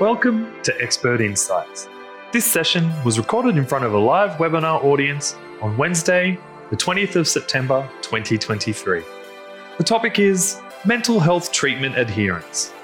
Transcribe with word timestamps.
Welcome 0.00 0.52
to 0.62 0.78
Expert 0.78 1.22
Insights. 1.22 1.88
This 2.30 2.44
session 2.44 2.92
was 3.02 3.16
recorded 3.18 3.56
in 3.56 3.64
front 3.64 3.86
of 3.86 3.94
a 3.94 3.98
live 3.98 4.32
webinar 4.32 4.84
audience 4.84 5.34
on 5.62 5.74
Wednesday, 5.78 6.38
the 6.68 6.76
20th 6.76 7.16
of 7.16 7.26
September 7.26 7.88
2023. 8.02 9.02
The 9.78 9.84
topic 9.84 10.18
is 10.18 10.60
mental 10.84 11.18
health 11.18 11.50
treatment 11.50 11.96
adherence. 11.96 12.74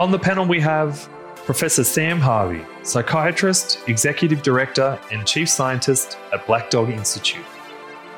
On 0.00 0.10
the 0.10 0.18
panel, 0.18 0.46
we 0.46 0.60
have 0.60 1.10
Professor 1.44 1.84
Sam 1.84 2.18
Harvey, 2.18 2.64
psychiatrist, 2.84 3.86
executive 3.86 4.40
director, 4.40 4.98
and 5.10 5.26
chief 5.26 5.50
scientist 5.50 6.16
at 6.32 6.46
Black 6.46 6.70
Dog 6.70 6.88
Institute, 6.88 7.44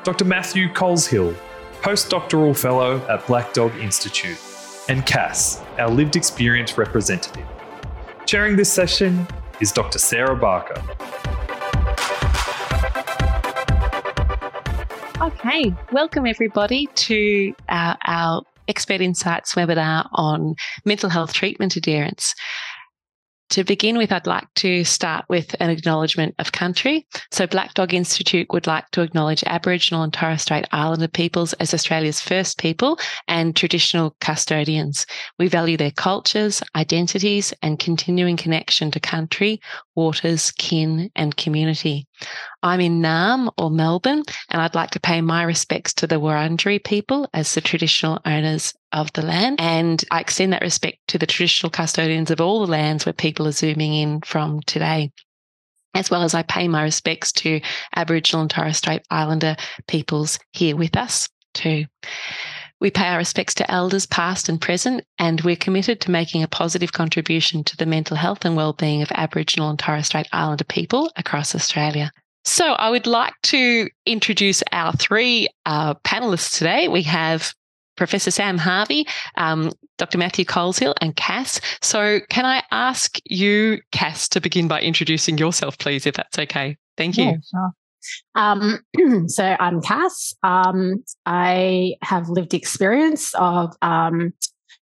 Dr. 0.05 0.23
Matthew 0.23 0.69
Coleshill, 0.69 1.35
postdoctoral 1.81 2.57
fellow 2.57 3.05
at 3.09 3.27
Black 3.27 3.51
Dog 3.51 3.75
Institute, 3.79 4.39
and 4.87 5.05
Cass, 5.05 5.61
our 5.77 5.89
lived 5.89 6.15
experience 6.15 6.77
representative. 6.77 7.45
Chairing 8.25 8.55
this 8.55 8.73
session 8.73 9.27
is 9.61 9.71
Dr. 9.71 9.99
Sarah 9.99 10.35
Barker. 10.35 10.81
Okay, 15.21 15.71
welcome 15.91 16.25
everybody 16.25 16.87
to 16.95 17.53
our, 17.69 17.95
our 18.03 18.41
Expert 18.67 18.99
Insights 18.99 19.53
webinar 19.53 20.09
on 20.13 20.55
mental 20.85 21.11
health 21.11 21.33
treatment 21.33 21.75
adherence. 21.75 22.33
To 23.51 23.63
begin 23.63 23.97
with, 23.97 24.11
I'd 24.11 24.25
like 24.25 24.47
to 24.55 24.83
start 24.83 25.25
with 25.29 25.55
an 25.59 25.69
acknowledgement 25.69 26.33
of 26.39 26.51
country. 26.51 27.05
So, 27.31 27.45
Black 27.45 27.75
Dog 27.75 27.93
Institute 27.93 28.47
would 28.49 28.65
like 28.65 28.89
to 28.91 29.01
acknowledge 29.01 29.43
Aboriginal 29.45 30.01
and 30.01 30.11
Torres 30.11 30.41
Strait 30.41 30.65
Islander 30.71 31.07
peoples 31.07 31.53
as 31.53 31.73
Australia's 31.73 32.19
first 32.19 32.57
people 32.57 32.97
and 33.27 33.55
traditional 33.55 34.15
custodians. 34.19 35.05
We 35.37 35.47
value 35.47 35.77
their 35.77 35.91
cultures, 35.91 36.63
identities, 36.75 37.53
and 37.61 37.77
continuing 37.77 38.35
connection 38.35 38.89
to 38.91 38.99
country, 38.99 39.61
waters, 39.95 40.51
kin, 40.51 41.09
and 41.15 41.35
community. 41.35 42.07
I'm 42.61 42.81
in 42.81 43.01
Naarm 43.01 43.51
or 43.57 43.69
Melbourne, 43.69 44.23
and 44.49 44.61
I'd 44.61 44.75
like 44.75 44.91
to 44.91 44.99
pay 44.99 45.21
my 45.21 45.43
respects 45.43 45.93
to 45.95 46.07
the 46.07 46.19
Wurundjeri 46.19 46.83
people 46.83 47.29
as 47.33 47.53
the 47.53 47.61
traditional 47.61 48.19
owners 48.25 48.73
of 48.91 49.11
the 49.13 49.21
land. 49.21 49.59
And 49.59 50.03
I 50.11 50.19
extend 50.19 50.53
that 50.53 50.61
respect 50.61 50.97
to 51.09 51.17
the 51.17 51.27
traditional 51.27 51.69
custodians 51.69 52.31
of 52.31 52.41
all 52.41 52.65
the 52.65 52.71
lands 52.71 53.05
where 53.05 53.13
people 53.13 53.47
are 53.47 53.51
zooming 53.51 53.93
in 53.93 54.21
from 54.21 54.61
today. 54.61 55.11
As 55.93 56.11
well 56.11 56.23
as 56.23 56.33
I 56.33 56.43
pay 56.43 56.67
my 56.67 56.83
respects 56.83 57.31
to 57.33 57.61
Aboriginal 57.95 58.41
and 58.41 58.49
Torres 58.49 58.77
Strait 58.77 59.03
Islander 59.09 59.55
peoples 59.87 60.39
here 60.51 60.75
with 60.75 60.97
us 60.97 61.29
too. 61.53 61.85
We 62.81 62.91
pay 62.91 63.07
our 63.07 63.17
respects 63.17 63.53
to 63.55 63.71
elders 63.71 64.05
past 64.05 64.49
and 64.49 64.59
present, 64.59 65.03
and 65.17 65.41
we're 65.41 65.55
committed 65.55 66.01
to 66.01 66.11
making 66.11 66.43
a 66.43 66.47
positive 66.47 66.91
contribution 66.91 67.63
to 67.63 67.77
the 67.77 67.85
mental 67.85 68.17
health 68.17 68.43
and 68.43 68.55
well-being 68.55 69.01
of 69.01 69.11
Aboriginal 69.13 69.69
and 69.69 69.79
Torres 69.79 70.07
Strait 70.07 70.27
Islander 70.31 70.65
people 70.65 71.11
across 71.15 71.55
Australia. 71.55 72.11
So 72.43 72.73
I 72.73 72.89
would 72.89 73.07
like 73.07 73.33
to 73.43 73.89
introduce 74.05 74.61
our 74.71 74.93
three 74.93 75.47
uh, 75.65 75.95
panelists 76.05 76.57
today. 76.57 76.87
We 76.87 77.01
have 77.03 77.53
Professor 77.95 78.29
Sam 78.29 78.57
Harvey, 78.57 79.07
um, 79.37 79.71
Dr. 79.97 80.17
Matthew 80.17 80.45
Coleshill, 80.45 80.93
and 81.01 81.15
Cass. 81.15 81.59
So, 81.81 82.19
can 82.29 82.45
I 82.45 82.61
ask 82.71 83.19
you, 83.25 83.79
Cass, 83.91 84.27
to 84.29 84.41
begin 84.41 84.67
by 84.67 84.81
introducing 84.81 85.37
yourself, 85.37 85.77
please, 85.77 86.05
if 86.05 86.15
that's 86.15 86.37
okay? 86.37 86.77
Thank 86.97 87.17
you. 87.17 87.25
Yeah, 87.25 87.37
sure. 87.49 87.71
Um, 88.35 88.79
so 89.27 89.55
I'm 89.59 89.81
Cass. 89.81 90.33
Um, 90.43 91.03
I 91.25 91.95
have 92.01 92.29
lived 92.29 92.53
experience 92.53 93.33
of 93.35 93.75
um, 93.81 94.33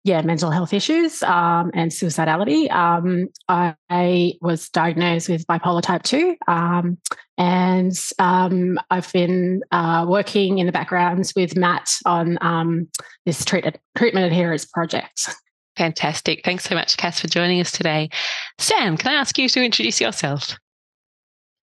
yeah 0.04 0.22
mental 0.22 0.50
health 0.50 0.72
issues 0.72 1.22
um, 1.22 1.70
and 1.74 1.90
suicidality. 1.90 2.70
Um, 2.70 3.28
I, 3.48 4.34
was 4.40 4.68
diagnosed 4.70 5.28
with 5.28 5.46
bipolar 5.46 5.82
type 5.82 6.02
two, 6.02 6.36
um, 6.48 6.98
and 7.36 7.92
I've 8.18 9.12
been 9.12 9.62
uh, 9.72 10.06
working 10.08 10.58
in 10.58 10.66
the 10.66 10.72
background 10.72 11.33
with 11.36 11.56
Matt 11.56 11.96
on 12.06 12.89
this 13.27 13.45
treatment 13.45 13.77
treatment 13.96 14.27
adherence 14.27 14.64
project. 14.64 15.34
Fantastic. 15.77 16.42
Thanks 16.45 16.64
so 16.64 16.74
much, 16.74 16.96
Cass, 16.96 17.20
for 17.20 17.28
joining 17.28 17.61
us 17.61 17.72
today. 17.72 18.11
Sam, 18.58 18.96
can 18.96 19.12
I 19.12 19.14
ask 19.14 19.39
you 19.39 19.48
to 19.48 19.64
introduce 19.64 20.00
yourself? 20.00 20.58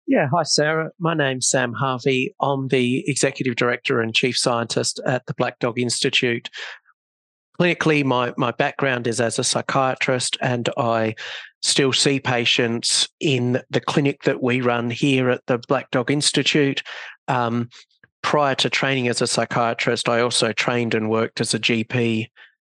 Yeah, 0.07 0.29
hi, 0.31 0.43
Sarah. 0.43 0.91
My 0.99 1.15
name's 1.15 1.49
Sam 1.49 1.73
Harvey. 1.73 2.35
I'm 2.41 2.69
the 2.69 3.09
Executive 3.09 3.57
Director 3.57 4.01
and 4.01 4.15
Chief 4.15 4.37
Scientist 4.37 5.01
at 5.07 5.25
the 5.27 5.35
Black 5.35 5.59
Dog 5.61 5.79
Institute. 5.79 6.51
Clinically, 7.59 8.05
my, 8.05 8.35
my 8.37 8.51
background 8.51 9.07
is 9.07 9.21
as 9.21 9.39
a 9.39 9.45
psychiatrist, 9.45 10.37
and 10.43 10.69
I 10.77 11.15
still 11.63 11.93
see 11.93 12.21
patients 12.21 13.09
in 13.21 13.63
the 13.71 13.81
clinic 13.81 14.25
that 14.25 14.43
we 14.43 14.61
run 14.61 14.91
here 14.91 15.31
at 15.31 15.41
the 15.47 15.59
Black 15.69 15.91
Dog 15.91 16.11
Institute. 16.11 16.83
Um, 17.29 17.71
prior 18.23 18.55
to 18.57 18.69
training 18.69 19.09
as 19.09 19.23
a 19.23 19.27
psychiatrist, 19.27 20.09
I 20.11 20.21
also 20.21 20.53
trained 20.53 20.95
and 20.95 21.09
worked 21.09 21.41
as 21.41 21.55
a 21.55 21.59
GP 21.59 22.27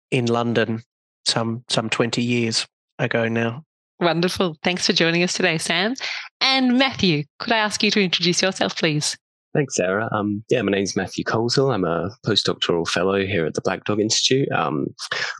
in 0.09 0.25
London 0.25 0.81
some 1.25 1.63
some 1.69 1.89
20 1.89 2.23
years 2.23 2.65
ago 2.97 3.27
now. 3.27 3.63
Wonderful. 3.99 4.55
Thanks 4.63 4.85
for 4.85 4.93
joining 4.93 5.23
us 5.23 5.33
today, 5.33 5.57
Sam. 5.57 5.95
And 6.41 6.77
Matthew, 6.77 7.23
could 7.39 7.53
I 7.53 7.57
ask 7.57 7.83
you 7.83 7.91
to 7.91 8.01
introduce 8.01 8.41
yourself, 8.41 8.77
please? 8.77 9.17
Thanks, 9.53 9.75
Sarah. 9.75 10.07
Um, 10.11 10.43
yeah, 10.49 10.61
my 10.61 10.71
name 10.71 10.83
is 10.83 10.95
Matthew 10.95 11.23
Coleshill. 11.23 11.73
I'm 11.73 11.83
a 11.83 12.11
postdoctoral 12.25 12.87
fellow 12.87 13.25
here 13.25 13.45
at 13.45 13.55
the 13.55 13.61
Black 13.61 13.85
Dog 13.85 13.99
Institute. 13.99 14.47
Um, 14.51 14.87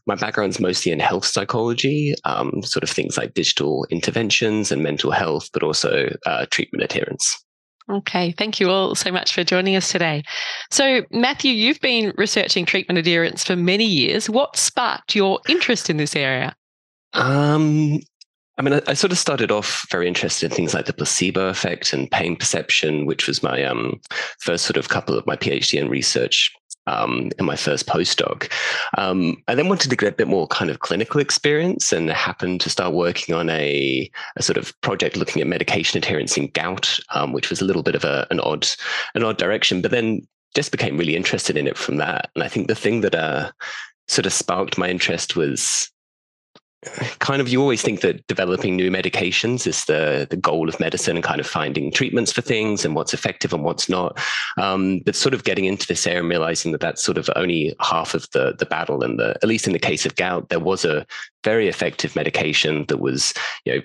my 0.08 0.16
background's 0.16 0.59
mostly 0.59 0.91
in 0.91 1.00
health 1.00 1.25
psychology, 1.25 2.16
um, 2.24 2.63
sort 2.63 2.84
of 2.84 2.90
things 2.90 3.16
like 3.16 3.35
digital 3.35 3.85
interventions 3.91 4.72
and 4.72 4.81
mental 4.81 5.12
health, 5.12 5.50
but 5.53 5.62
also 5.62 6.12
uh, 6.25 6.47
treatment 6.50 6.84
adherence. 6.84 7.44
Okay, 7.90 8.34
thank 8.38 8.59
you 8.59 8.69
all 8.69 8.96
so 8.96 9.12
much 9.12 9.34
for 9.34 9.44
joining 9.44 9.75
us 9.75 9.91
today. 9.91 10.24
So, 10.72 11.03
Matthew, 11.12 11.53
you've 11.53 11.79
been 11.79 12.14
researching 12.18 12.66
treatment 12.66 12.97
adherence 12.97 13.44
for 13.44 13.56
many 13.56 13.85
years. 13.85 14.29
What 14.29 14.58
sparked 14.58 15.16
your 15.16 15.40
interest 15.47 15.90
in 15.90 15.97
this 15.97 16.16
area? 16.16 16.56
Um, 17.14 18.00
I 18.57 18.63
mean, 18.63 18.73
I, 18.73 18.81
I, 18.88 18.94
sort 18.94 19.12
of 19.12 19.19
started 19.19 19.51
off 19.51 19.85
very 19.91 20.07
interested 20.07 20.51
in 20.51 20.56
things 20.56 20.73
like 20.73 20.85
the 20.85 20.94
placebo 20.94 21.47
effect 21.47 21.94
and 21.94 22.09
pain 22.09 22.35
perception, 22.35 23.06
which 23.06 23.28
was 23.28 23.44
my 23.44 23.63
um, 23.63 24.00
first 24.40 24.66
sort 24.66 24.78
of 24.78 24.90
couple 24.90 25.18
of 25.18 25.28
my 25.28 25.35
PhD 25.35 25.79
in 25.79 25.90
research 25.90 26.51
um, 26.88 27.29
in 27.38 27.46
my 27.46 27.56
first 27.56 27.85
postdoc. 27.85 28.51
Um, 28.97 29.44
I 29.47 29.56
then 29.56 29.67
wanted 29.67 29.90
to 29.90 29.96
get 29.96 30.13
a 30.13 30.16
bit 30.16 30.28
more 30.28 30.47
kind 30.47 30.72
of 30.72 30.79
clinical 30.79 31.22
experience 31.22 31.94
and 31.94 32.09
happened 32.09 32.62
to 32.62 32.69
start 32.69 32.94
working 32.94 33.35
on 33.35 33.50
a, 33.50 34.09
a 34.38 34.41
sort 34.41 34.57
of 34.57 34.73
project 34.81 35.17
looking 35.17 35.41
at 35.41 35.47
medication 35.47 35.97
adherence 35.97 36.38
in 36.38 36.47
gout, 36.47 36.97
um, 37.13 37.34
which 37.34 37.50
was 37.50 37.62
a 37.62 37.66
little 37.66 37.84
bit 37.84 37.96
of 37.96 38.03
a, 38.03 38.25
an 38.31 38.40
odd 38.40 38.67
an 39.13 39.23
odd 39.23 39.38
direction, 39.38 39.81
but 39.81 39.91
then 39.91 40.25
just 40.56 40.72
became 40.72 40.97
really 40.97 41.16
interested 41.16 41.57
in 41.57 41.67
it 41.67 41.78
from 41.78 41.97
that. 41.97 42.31
And 42.34 42.44
I 42.44 42.47
think 42.47 42.67
the 42.67 42.75
thing 42.75 43.01
that 43.01 43.13
uh, 43.13 43.51
sort 44.07 44.25
of 44.25 44.34
sparked 44.34 44.78
my 44.78 44.90
interest 44.90 45.35
was 45.35 45.91
kind 47.19 47.41
of 47.41 47.49
you 47.49 47.59
always 47.59 47.81
think 47.81 48.01
that 48.01 48.25
developing 48.27 48.75
new 48.75 48.91
medications 48.91 49.65
is 49.65 49.85
the 49.85 50.27
the 50.29 50.38
goal 50.38 50.69
of 50.69 50.79
medicine 50.79 51.17
and 51.17 51.23
kind 51.23 51.39
of 51.39 51.47
finding 51.47 51.91
treatments 51.91 52.31
for 52.31 52.41
things 52.41 52.85
and 52.85 52.93
what's 52.95 53.13
effective 53.13 53.51
and 53.51 53.63
what's 53.63 53.89
not. 53.89 54.19
Um, 54.57 54.99
but 55.05 55.16
sort 55.16 55.33
of 55.33 55.43
getting 55.43 55.66
into 55.66 55.87
this 55.87 56.05
area 56.05 56.19
and 56.19 56.29
realizing 56.29 56.71
that 56.73 56.81
that's 56.81 57.01
sort 57.01 57.17
of 57.17 57.29
only 57.35 57.75
half 57.81 58.13
of 58.13 58.29
the 58.31 58.55
the 58.57 58.66
battle 58.66 59.03
and 59.03 59.19
the 59.19 59.31
at 59.41 59.47
least 59.47 59.66
in 59.66 59.73
the 59.73 59.79
case 59.79 60.05
of 60.05 60.16
gout 60.16 60.49
there 60.49 60.59
was 60.59 60.85
a 60.85 61.05
very 61.43 61.67
effective 61.67 62.16
medication 62.16 62.85
that 62.87 62.99
was 62.99 63.33
you 63.66 63.75
know 63.75 63.81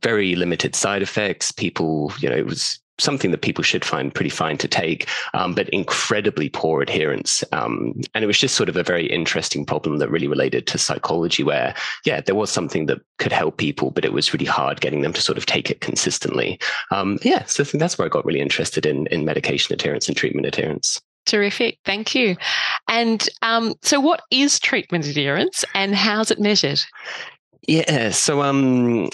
very 0.00 0.36
limited 0.36 0.76
side 0.76 1.02
effects. 1.02 1.50
People 1.50 2.12
you 2.20 2.28
know 2.28 2.36
it 2.36 2.46
was 2.46 2.78
something 2.98 3.30
that 3.30 3.42
people 3.42 3.64
should 3.64 3.84
find 3.84 4.14
pretty 4.14 4.30
fine 4.30 4.58
to 4.58 4.68
take, 4.68 5.08
um, 5.34 5.54
but 5.54 5.68
incredibly 5.70 6.48
poor 6.48 6.82
adherence. 6.82 7.44
Um, 7.52 8.00
and 8.14 8.24
it 8.24 8.26
was 8.26 8.38
just 8.38 8.56
sort 8.56 8.68
of 8.68 8.76
a 8.76 8.82
very 8.82 9.06
interesting 9.06 9.64
problem 9.64 9.98
that 9.98 10.10
really 10.10 10.28
related 10.28 10.66
to 10.68 10.78
psychology, 10.78 11.42
where, 11.42 11.74
yeah, 12.04 12.20
there 12.20 12.34
was 12.34 12.50
something 12.50 12.86
that 12.86 13.00
could 13.18 13.32
help 13.32 13.56
people, 13.56 13.90
but 13.90 14.04
it 14.04 14.12
was 14.12 14.32
really 14.32 14.46
hard 14.46 14.80
getting 14.80 15.02
them 15.02 15.12
to 15.12 15.20
sort 15.20 15.38
of 15.38 15.46
take 15.46 15.70
it 15.70 15.80
consistently. 15.80 16.58
Um, 16.90 17.18
yeah, 17.22 17.44
so 17.44 17.62
I 17.62 17.66
think 17.66 17.80
that's 17.80 17.98
where 17.98 18.06
I 18.06 18.10
got 18.10 18.24
really 18.24 18.40
interested 18.40 18.86
in, 18.86 19.06
in 19.08 19.24
medication 19.24 19.72
adherence 19.72 20.08
and 20.08 20.16
treatment 20.16 20.46
adherence. 20.46 21.00
Terrific. 21.26 21.78
Thank 21.84 22.14
you. 22.14 22.36
And 22.88 23.28
um, 23.42 23.74
so, 23.82 24.00
what 24.00 24.22
is 24.30 24.58
treatment 24.58 25.06
adherence 25.06 25.62
and 25.74 25.94
how's 25.94 26.30
it 26.30 26.40
measured? 26.40 26.80
Yeah. 27.66 28.10
So, 28.10 28.42
um, 28.42 29.10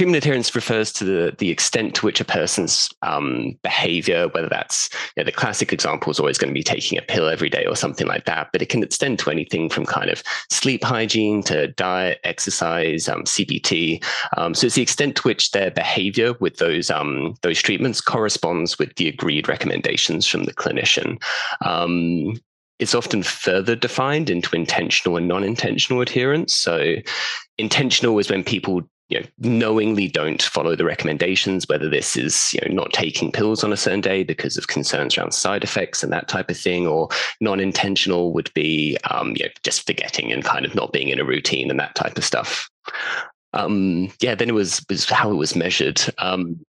treatment 0.00 0.16
adherence 0.16 0.54
refers 0.54 0.94
to 0.94 1.04
the, 1.04 1.36
the 1.36 1.50
extent 1.50 1.94
to 1.94 2.06
which 2.06 2.22
a 2.22 2.24
person's 2.24 2.88
um, 3.02 3.54
behavior, 3.62 4.28
whether 4.28 4.48
that's 4.48 4.88
you 5.14 5.20
know, 5.20 5.24
the 5.24 5.30
classic 5.30 5.74
example 5.74 6.10
is 6.10 6.18
always 6.18 6.38
going 6.38 6.48
to 6.48 6.58
be 6.58 6.62
taking 6.62 6.96
a 6.96 7.02
pill 7.02 7.28
every 7.28 7.50
day 7.50 7.66
or 7.66 7.76
something 7.76 8.06
like 8.06 8.24
that, 8.24 8.48
but 8.50 8.62
it 8.62 8.70
can 8.70 8.82
extend 8.82 9.18
to 9.18 9.28
anything 9.28 9.68
from 9.68 9.84
kind 9.84 10.08
of 10.08 10.22
sleep 10.48 10.82
hygiene 10.82 11.42
to 11.42 11.66
diet, 11.72 12.18
exercise, 12.24 13.10
um, 13.10 13.24
CBT. 13.24 14.02
Um, 14.38 14.54
so 14.54 14.68
it's 14.68 14.76
the 14.76 14.80
extent 14.80 15.16
to 15.16 15.22
which 15.28 15.50
their 15.50 15.70
behavior 15.70 16.32
with 16.40 16.56
those 16.56 16.90
um, 16.90 17.34
those 17.42 17.60
treatments 17.60 18.00
corresponds 18.00 18.78
with 18.78 18.96
the 18.96 19.06
agreed 19.06 19.48
recommendations 19.48 20.26
from 20.26 20.44
the 20.44 20.54
clinician 20.54 21.22
um, 21.62 22.40
it's 22.78 22.94
often 22.94 23.22
further 23.22 23.76
defined 23.76 24.30
into 24.30 24.56
intentional 24.56 25.18
and 25.18 25.28
non 25.28 25.44
intentional 25.44 26.00
adherence. 26.00 26.54
So, 26.54 26.94
intentional 27.58 28.18
is 28.18 28.30
when 28.30 28.42
people 28.42 28.88
you 29.10 29.20
know, 29.20 29.26
knowingly 29.40 30.08
don't 30.08 30.40
follow 30.40 30.74
the 30.76 30.84
recommendations, 30.84 31.68
whether 31.68 31.88
this 31.88 32.16
is, 32.16 32.54
you 32.54 32.60
know, 32.62 32.74
not 32.74 32.92
taking 32.92 33.32
pills 33.32 33.62
on 33.62 33.72
a 33.72 33.76
certain 33.76 34.00
day 34.00 34.22
because 34.22 34.56
of 34.56 34.68
concerns 34.68 35.18
around 35.18 35.34
side 35.34 35.64
effects 35.64 36.02
and 36.02 36.12
that 36.12 36.28
type 36.28 36.48
of 36.48 36.56
thing, 36.56 36.86
or 36.86 37.08
non-intentional 37.40 38.32
would 38.32 38.50
be, 38.54 38.96
um, 39.10 39.34
you 39.36 39.44
know, 39.44 39.50
just 39.64 39.86
forgetting 39.86 40.32
and 40.32 40.44
kind 40.44 40.64
of 40.64 40.74
not 40.74 40.92
being 40.92 41.08
in 41.08 41.20
a 41.20 41.24
routine 41.24 41.70
and 41.70 41.80
that 41.80 41.94
type 41.94 42.16
of 42.16 42.24
stuff. 42.24 42.70
Um, 43.52 44.12
yeah, 44.20 44.36
then 44.36 44.48
it 44.48 44.54
was 44.54 44.84
was 44.88 45.10
how 45.10 45.30
it 45.30 45.34
was 45.34 45.56
measured. 45.56 46.00
Um, 46.18 46.64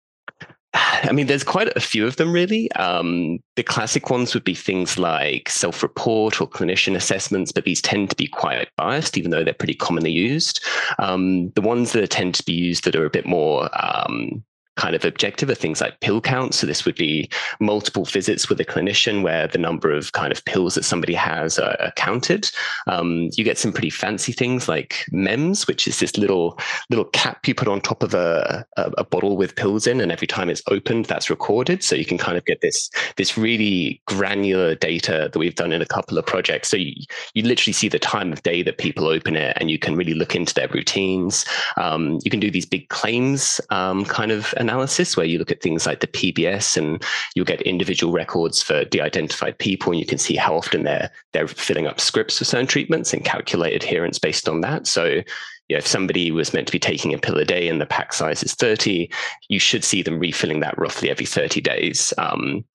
I 0.74 1.12
mean, 1.12 1.27
there's 1.27 1.44
quite 1.44 1.75
a 1.75 1.80
few 1.80 2.06
of 2.06 2.18
them, 2.18 2.31
really. 2.31 2.71
Um, 2.74 3.39
the 3.56 3.63
classic 3.63 4.10
ones 4.10 4.33
would 4.33 4.44
be 4.44 4.56
things 4.56 4.98
like 4.98 5.50
self 5.50 5.81
report 5.81 6.42
or 6.42 6.48
clinician 6.48 6.95
assessments, 6.95 7.51
but 7.51 7.63
these 7.63 7.81
tend 7.81 8.10
to 8.10 8.16
be 8.16 8.27
quite 8.27 8.68
biased, 8.75 9.18
even 9.18 9.31
though 9.31 9.44
they're 9.44 9.54
pretty 9.54 9.75
commonly 9.75 10.12
used. 10.12 10.63
Um, 11.00 11.50
the 11.51 11.62
ones 11.62 11.94
that 11.94 12.10
tend 12.10 12.36
to 12.36 12.44
be 12.44 12.54
used 12.54 12.83
that 12.83 12.95
are 12.95 13.06
a 13.06 13.10
bit 13.10 13.25
more 13.25 13.69
um, 13.83 14.44
kind 14.79 14.95
of 14.95 15.03
objective 15.03 15.49
are 15.49 15.55
things 15.55 15.81
like 15.81 15.99
pill 15.99 16.21
counts. 16.21 16.57
So 16.57 16.65
this 16.65 16.85
would 16.85 16.95
be 16.95 17.29
multiple 17.59 18.05
visits 18.05 18.47
with 18.47 18.61
a 18.61 18.65
clinician 18.65 19.23
where 19.23 19.45
the 19.45 19.57
number 19.57 19.91
of 19.91 20.13
kind 20.13 20.31
of 20.31 20.43
pills 20.45 20.75
that 20.75 20.85
somebody 20.85 21.13
has 21.13 21.59
are, 21.59 21.75
are 21.81 21.91
counted. 21.97 22.49
Um, 22.87 23.29
you 23.33 23.43
get 23.43 23.57
some 23.57 23.73
pretty 23.73 23.89
fancy 23.89 24.31
things 24.31 24.69
like 24.69 25.05
MEMS, 25.11 25.67
which 25.67 25.85
is 25.85 25.99
this 25.99 26.17
little 26.17 26.57
little 26.89 27.05
cap 27.05 27.45
you 27.45 27.53
put 27.53 27.67
on 27.67 27.81
top 27.81 28.03
of 28.03 28.13
a, 28.13 28.65
a, 28.77 28.91
a 28.99 29.03
bottle 29.03 29.35
with 29.35 29.57
pills 29.57 29.85
in, 29.85 29.99
and 29.99 30.13
every 30.13 30.27
time 30.27 30.49
it's 30.49 30.63
opened, 30.67 31.05
that's 31.05 31.29
recorded. 31.29 31.83
So 31.83 31.95
you 31.95 32.05
can 32.05 32.17
kind 32.17 32.37
of 32.37 32.45
get 32.45 32.61
this 32.61 32.89
this 33.17 33.37
really 33.37 34.01
granular 34.05 34.75
data 34.75 35.29
that 35.31 35.39
we've 35.39 35.55
done 35.55 35.73
in 35.73 35.81
a 35.81 35.85
couple 35.85 36.17
of 36.17 36.25
projects. 36.25 36.69
So 36.69 36.77
you, 36.77 36.93
you 37.33 37.43
literally 37.43 37.73
see 37.73 37.89
the 37.89 37.99
time 37.99 38.31
of 38.31 38.43
day 38.43 38.63
that 38.63 38.77
people 38.77 39.07
open 39.07 39.35
it, 39.35 39.57
and 39.59 39.69
you 39.69 39.77
can 39.77 39.95
really 39.97 40.13
look 40.13 40.35
into 40.35 40.53
their 40.53 40.69
routines. 40.69 41.43
Um, 41.75 42.19
you 42.23 42.31
can 42.31 42.39
do 42.39 42.49
these 42.49 42.65
big 42.65 42.87
claims 42.87 43.59
um, 43.71 44.05
kind 44.05 44.31
of 44.31 44.53
analysis 44.69 45.18
where 45.18 45.25
you 45.25 45.39
look 45.39 45.51
at 45.51 45.62
things 45.62 45.86
like 45.86 46.00
the 46.00 46.07
PBS 46.07 46.77
and 46.77 47.04
you'll 47.33 47.45
get 47.45 47.62
individual 47.63 48.13
records 48.13 48.62
for 48.62 48.86
de-identified 48.86 49.57
people 49.57 49.92
and 49.92 50.00
you 50.00 50.06
can 50.06 50.18
see 50.18 50.36
how 50.36 50.56
often 50.56 50.83
they're 50.83 51.10
they're 51.33 51.48
filling 51.48 51.88
up 51.88 52.00
scripts 52.00 52.38
for 52.38 52.45
certain 52.45 52.68
treatments 52.68 53.13
and 53.13 53.25
calculate 53.25 53.75
adherence 53.75 54.19
based 54.19 54.48
on 54.48 54.62
that. 54.62 54.86
So 54.86 55.06
you 55.06 55.75
know, 55.75 55.77
if 55.77 55.88
somebody 55.88 56.31
was 56.31 56.54
meant 56.54 56.68
to 56.68 56.71
be 56.71 56.80
taking 56.80 57.13
a 57.13 57.18
pill 57.18 57.38
a 57.38 57.45
day 57.45 57.68
and 57.68 57.80
the 57.80 57.86
pack 57.86 58.13
size 58.13 58.44
is 58.44 58.56
30, 58.56 59.10
you 59.50 59.60
should 59.60 59.83
see 59.83 60.01
them 60.01 60.19
refilling 60.19 60.62
that 60.62 60.77
roughly 60.77 61.10
every 61.10 61.27
30 61.27 61.62
days. 61.62 62.13
Um, 62.18 62.65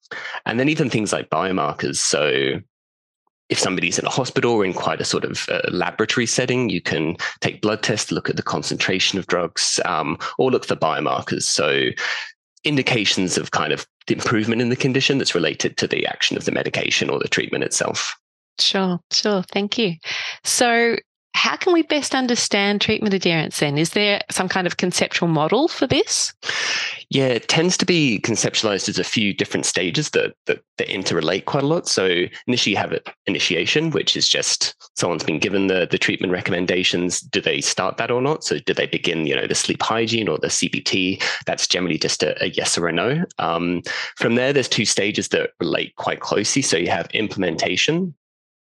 and 0.47 0.61
then 0.61 0.69
even 0.69 0.91
things 0.91 1.13
like 1.13 1.29
biomarkers. 1.29 1.97
So 1.97 2.61
if 3.49 3.59
somebody's 3.59 3.99
in 3.99 4.07
a 4.07 4.11
hospital 4.11 4.53
or 4.53 4.65
in 4.65 4.73
quite 4.73 5.01
a 5.01 5.05
sort 5.05 5.25
of 5.25 5.47
uh, 5.49 5.61
laboratory 5.71 6.27
setting, 6.27 6.71
you 6.71 6.81
can 6.81 7.17
take 7.41 7.61
blood 7.61 7.83
tests, 7.83 8.11
look 8.11 8.31
at 8.31 8.37
the 8.37 8.43
concentration 8.43 9.19
of 9.19 9.27
drugs, 9.27 9.81
um, 9.85 10.19
or 10.39 10.51
look 10.51 10.65
for 10.65 10.77
biomarkers. 10.77 11.43
So 11.43 11.91
indications 12.65 13.37
of 13.37 13.51
kind 13.51 13.73
of 13.73 13.87
the 14.07 14.15
improvement 14.15 14.63
in 14.63 14.71
the 14.71 14.77
condition 14.77 15.19
that's 15.19 15.35
related 15.35 15.77
to 15.77 15.87
the 15.87 16.07
action 16.07 16.37
of 16.37 16.45
the 16.45 16.53
medication 16.53 17.11
or 17.11 17.19
the 17.19 17.29
treatment 17.29 17.65
itself. 17.65 18.17
Sure, 18.59 19.01
sure. 19.13 19.43
Thank 19.53 19.79
you. 19.79 19.95
So, 20.45 20.97
how 21.35 21.57
can 21.57 21.73
we 21.73 21.83
best 21.83 22.15
understand 22.15 22.81
treatment 22.81 23.13
adherence 23.13 23.59
then? 23.59 23.77
Is 23.77 23.91
there 23.91 24.23
some 24.31 24.49
kind 24.49 24.67
of 24.67 24.77
conceptual 24.77 25.29
model 25.29 25.69
for 25.69 25.87
this? 25.87 26.33
Yeah, 27.11 27.27
it 27.27 27.49
tends 27.49 27.77
to 27.79 27.85
be 27.85 28.21
conceptualized 28.21 28.89
as 28.89 28.99
a 28.99 29.05
few 29.05 29.35
different 29.35 29.67
stages 29.67 30.11
that, 30.11 30.35
that, 30.47 30.63
that 30.79 30.89
interrelate 30.89 31.45
quite 31.45 31.65
a 31.65 31.67
lot. 31.67 31.89
So 31.89 32.25
initially 32.47 32.73
you 32.73 32.79
have 32.79 32.93
it, 32.93 33.09
initiation, 33.27 33.91
which 33.91 34.17
is 34.17 34.29
just 34.29 34.75
someone's 34.97 35.25
been 35.25 35.39
given 35.41 35.67
the, 35.67 35.87
the 35.91 35.99
treatment 35.99 36.33
recommendations. 36.33 37.21
Do 37.21 37.41
they 37.41 37.61
start 37.61 37.97
that 37.97 38.11
or 38.11 38.23
not? 38.23 38.45
So 38.45 38.59
do 38.59 38.73
they 38.73 38.87
begin, 38.87 39.27
you 39.27 39.35
know, 39.37 39.47
the 39.47 39.55
sleep 39.55 39.83
hygiene 39.83 40.29
or 40.29 40.39
the 40.39 40.47
CBT? 40.47 41.23
That's 41.47 41.67
generally 41.67 41.99
just 41.99 42.23
a, 42.23 42.43
a 42.43 42.49
yes 42.49 42.79
or 42.79 42.87
a 42.89 42.93
no. 42.93 43.25
Um, 43.39 43.83
from 44.17 44.37
there, 44.37 44.53
there's 44.53 44.69
two 44.69 44.85
stages 44.85 45.29
that 45.29 45.51
relate 45.61 45.97
quite 45.97 46.21
closely. 46.21 46.63
So 46.63 46.77
you 46.77 46.89
have 46.89 47.09
implementation, 47.13 48.15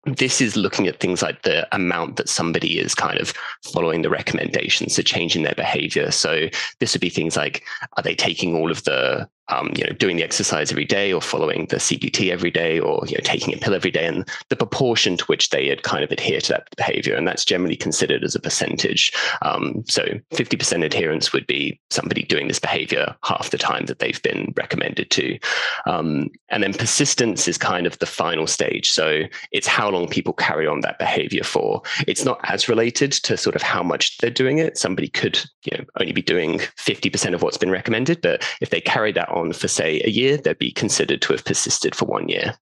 this 0.06 0.42
is 0.42 0.56
looking 0.56 0.88
at 0.88 1.00
things 1.00 1.22
like 1.22 1.42
the 1.42 1.68
amount 1.76 2.16
that 2.16 2.30
somebody 2.30 2.80
is 2.80 2.96
kind 2.96 3.20
of 3.20 3.34
following 3.64 4.02
the 4.02 4.10
recommendations, 4.10 4.96
so 4.96 5.02
changing 5.02 5.44
their 5.44 5.56
behavior. 5.56 6.12
So 6.12 6.48
this 6.80 6.94
would 6.94 7.02
be 7.02 7.10
things 7.10 7.36
like, 7.36 7.64
are 7.98 8.04
they 8.04 8.16
taking 8.16 8.56
all 8.56 8.72
of 8.72 8.84
the 8.86 9.28
um, 9.50 9.72
you 9.76 9.84
know, 9.84 9.94
doing 9.94 10.18
the 10.18 10.24
exercise 10.24 10.72
every 10.72 10.86
day 10.86 11.12
or 11.12 11.22
following 11.22 11.66
the 11.68 11.78
CBT 11.78 12.32
every 12.32 12.52
day 12.52 12.80
or, 12.80 13.04
you 13.08 13.14
know, 13.14 13.24
taking 13.24 13.54
a 13.54 13.58
pill 13.58 13.74
every 13.74 13.92
day 13.92 14.06
and 14.06 14.28
the 14.50 14.56
proportion 14.56 15.18
to 15.18 15.26
which 15.26 15.50
they 15.50 15.68
had 15.68 15.84
kind 15.84 16.04
of 16.04 16.12
adhere 16.12 16.40
to 16.42 16.50
that 16.50 16.68
behavior. 16.76 17.16
And 17.16 17.28
that's 17.28 17.46
generally 17.46 17.76
considered 17.76 18.24
as 18.24 18.36
a 18.36 18.40
percentage. 18.40 19.12
Um, 19.42 19.84
so 19.88 20.04
50% 20.34 20.86
adherence 20.86 21.34
would 21.34 21.48
be 21.48 21.80
somebody 21.90 22.24
doing 22.24 22.48
this 22.48 22.60
behavior 22.60 23.16
half 23.24 23.50
the 23.50 23.58
time 23.58 23.86
that 23.88 24.00
they've 24.00 24.22
been 24.22 24.54
recommended 24.56 25.10
to. 25.12 25.40
Um, 25.86 26.30
and 26.50 26.62
then 26.62 26.74
persistence 26.74 27.48
is 27.48 27.58
kind 27.58 27.88
of 27.88 27.98
the 28.00 28.06
final 28.06 28.46
stage. 28.46 28.92
So 28.92 29.24
it's 29.52 29.68
how 29.68 29.90
long 29.90 30.08
people 30.08 30.34
carry 30.34 30.68
on 30.68 30.82
that 30.82 31.00
behavior 31.00 31.44
for. 31.44 31.82
It's 32.08 32.24
not 32.24 32.40
as 32.44 32.70
related 32.70 33.12
to 33.12 33.38
sort 33.38 33.56
of 33.56 33.62
how 33.62 33.82
much 33.82 34.18
they're 34.18 34.30
doing 34.30 34.60
it. 34.60 34.78
Somebody 34.78 35.08
could, 35.08 35.40
you 35.64 35.78
know, 35.78 35.86
only 36.00 36.12
be 36.12 36.22
doing 36.22 36.60
50% 36.60 37.34
of 37.34 37.42
what's 37.42 37.58
been 37.58 37.72
recommended, 37.72 38.22
but 38.22 38.48
if 38.62 38.70
they 38.70 38.82
carry 38.82 39.12
that 39.14 39.30
on 39.30 39.39
on 39.40 39.54
for, 39.54 39.68
say, 39.68 40.02
a 40.06 40.10
year, 40.10 40.38
they'd 40.38 40.58
be 40.58 40.72
considered 40.72 41.22
to 41.24 41.34
have 41.34 41.46
persisted 41.46 41.96
for 41.96 42.06
one 42.06 42.30
year. 42.30 42.56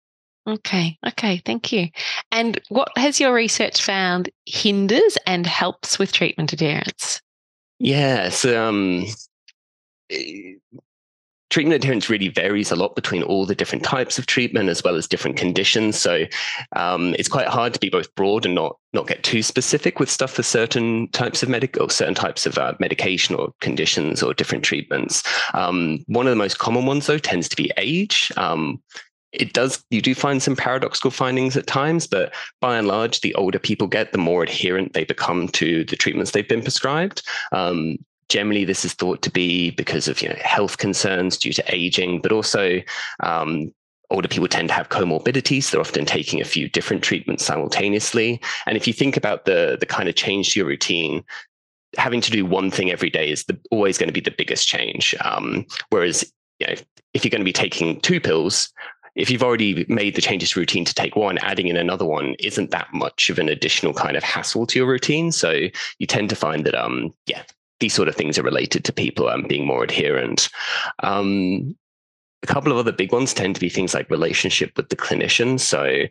Okay, 0.48 0.98
okay, 1.06 1.42
thank 1.46 1.74
you. 1.74 1.90
And 2.32 2.62
what 2.70 2.90
has 2.98 3.20
your 3.20 3.34
research 3.34 3.84
found 3.84 4.30
hinders 4.46 5.18
and 5.28 5.46
helps 5.46 6.00
with 6.00 6.14
treatment 6.14 6.54
adherence? 6.54 7.22
Yes, 7.80 8.46
um, 8.46 9.06
eh, 10.10 10.54
treatment 11.50 11.76
adherence 11.76 12.10
really 12.10 12.28
varies 12.28 12.72
a 12.72 12.76
lot 12.76 12.96
between 12.96 13.24
all 13.24 13.46
the 13.46 13.56
different 13.56 13.84
types 13.84 14.20
of 14.20 14.26
treatment 14.26 14.70
as 14.70 14.84
well 14.84 14.96
as 14.96 15.08
different 15.08 15.38
conditions. 15.38 15.98
So 15.98 16.26
um, 16.76 17.16
it's 17.18 17.30
quite 17.30 17.48
hard 17.48 17.74
to 17.74 17.80
be 17.80 17.90
both 17.90 18.14
broad 18.16 18.46
and 18.46 18.56
not 18.56 18.78
not 18.94 19.08
get 19.08 19.24
too 19.24 19.44
specific 19.44 20.00
with 20.00 20.10
stuff 20.10 20.32
for 20.32 20.44
certain 20.44 21.08
types 21.10 21.44
of 21.44 21.50
medical 21.50 21.84
or 21.84 21.90
certain 21.90 22.16
types 22.16 22.46
of 22.46 22.58
uh, 22.58 22.74
medication 22.80 23.36
or 23.36 23.54
conditions 23.62 24.24
or 24.24 24.34
different 24.34 24.64
treatments. 24.64 25.24
Um, 25.54 26.04
one 26.08 26.26
of 26.26 26.32
the 26.32 26.38
most 26.38 26.60
common 26.60 26.86
ones 26.86 27.08
though 27.08 27.18
tends 27.18 27.48
to 27.50 27.56
be 27.56 27.72
age. 27.78 28.32
Um, 28.38 28.82
it 29.34 29.54
does 29.54 29.84
you 29.90 30.02
do 30.02 30.16
find 30.16 30.42
some 30.42 30.56
paradoxical 30.56 31.12
findings 31.12 31.58
at 31.58 31.68
times 31.68 32.08
but 32.08 32.34
by 32.62 32.78
and 32.78 32.88
large 32.88 33.20
the 33.22 33.36
older 33.36 33.60
people 33.60 33.86
get 33.86 34.14
the 34.14 34.18
more 34.18 34.42
adherent 34.42 34.94
they 34.94 35.04
become 35.04 35.50
to 35.50 35.84
the 35.84 35.98
treatments 35.98 36.32
they've 36.32 36.48
been 36.48 36.62
prescribed 36.62 37.22
um, 37.52 37.98
generally 38.30 38.66
this 38.66 38.86
is 38.86 38.94
thought 38.94 39.22
to 39.22 39.32
be 39.32 39.72
because 39.72 40.08
of 40.08 40.22
you 40.22 40.30
know 40.30 40.36
health 40.42 40.78
concerns 40.78 41.38
due 41.38 41.54
to 41.54 41.64
aging 41.74 42.22
but 42.22 42.32
also 42.32 42.82
um, 43.22 43.72
older 44.10 44.28
people 44.28 44.48
tend 44.48 44.70
to 44.70 44.74
have 44.74 44.90
comorbidities. 44.90 45.70
They're 45.70 45.82
often 45.82 46.06
taking 46.06 46.40
a 46.42 46.46
few 46.46 46.70
different 46.70 47.04
treatments 47.04 47.46
simultaneously. 47.46 48.42
And 48.66 48.78
if 48.78 48.88
you 48.88 48.94
think 48.94 49.18
about 49.18 49.46
the 49.46 49.78
the 49.80 49.86
kind 49.86 50.10
of 50.10 50.16
change 50.16 50.54
to 50.54 50.60
your 50.60 50.68
routine 50.68 51.24
having 51.98 52.20
to 52.22 52.32
do 52.32 52.46
one 52.46 52.70
thing 52.70 52.92
every 52.92 53.10
day 53.10 53.30
is 53.30 53.46
the, 53.46 53.58
always 53.72 53.98
going 53.98 54.10
to 54.10 54.14
be 54.14 54.20
the 54.20 54.36
biggest 54.38 54.68
change. 54.68 55.16
Um, 55.22 55.66
whereas 55.90 56.32
you 56.60 56.68
know, 56.68 56.74
if 57.14 57.24
you're 57.24 57.30
going 57.30 57.42
to 57.42 57.46
be 57.46 57.54
taking 57.54 58.02
two 58.02 58.20
pills 58.20 58.72
if 59.18 59.32
you've 59.32 59.44
already 59.44 59.84
made 59.90 60.16
the 60.16 60.22
changes 60.22 60.52
to 60.52 60.60
routine 60.60 60.86
to 60.86 60.94
take 60.94 61.16
one, 61.16 61.40
adding 61.40 61.68
in 61.68 61.76
another 61.76 62.06
one 62.06 62.36
isn't 62.40 62.70
that 62.70 62.88
much 62.94 63.32
of 63.32 63.40
an 63.40 63.50
additional 63.50 63.92
kind 63.92 64.16
of 64.16 64.24
hassle 64.24 64.68
to 64.68 64.78
your 64.78 64.88
routine. 64.88 65.32
So 65.32 65.70
you 65.98 66.06
tend 66.06 66.30
to 66.30 66.36
find 66.36 66.66
that, 66.66 66.76
um, 66.76 67.14
yeah, 67.26 67.42
these 67.80 67.94
sort 67.94 68.08
of 68.08 68.16
things 68.16 68.38
are 68.38 68.44
related 68.44 68.84
to 68.86 68.94
people 68.94 69.28
um, 69.28 69.44
being 69.48 69.66
more 69.66 69.84
adherent. 69.84 70.50
Um, 71.04 71.76
a 72.44 72.48
couple 72.48 72.72
of 72.72 72.78
other 72.78 72.92
big 72.92 73.12
ones 73.12 73.34
tend 73.34 73.56
to 73.56 73.62
be 73.62 73.70
things 73.70 73.94
like 73.94 74.10
relationship 74.10 74.72
with 74.78 74.90
the 74.90 74.96
clinician. 74.96 75.60
So 75.60 76.08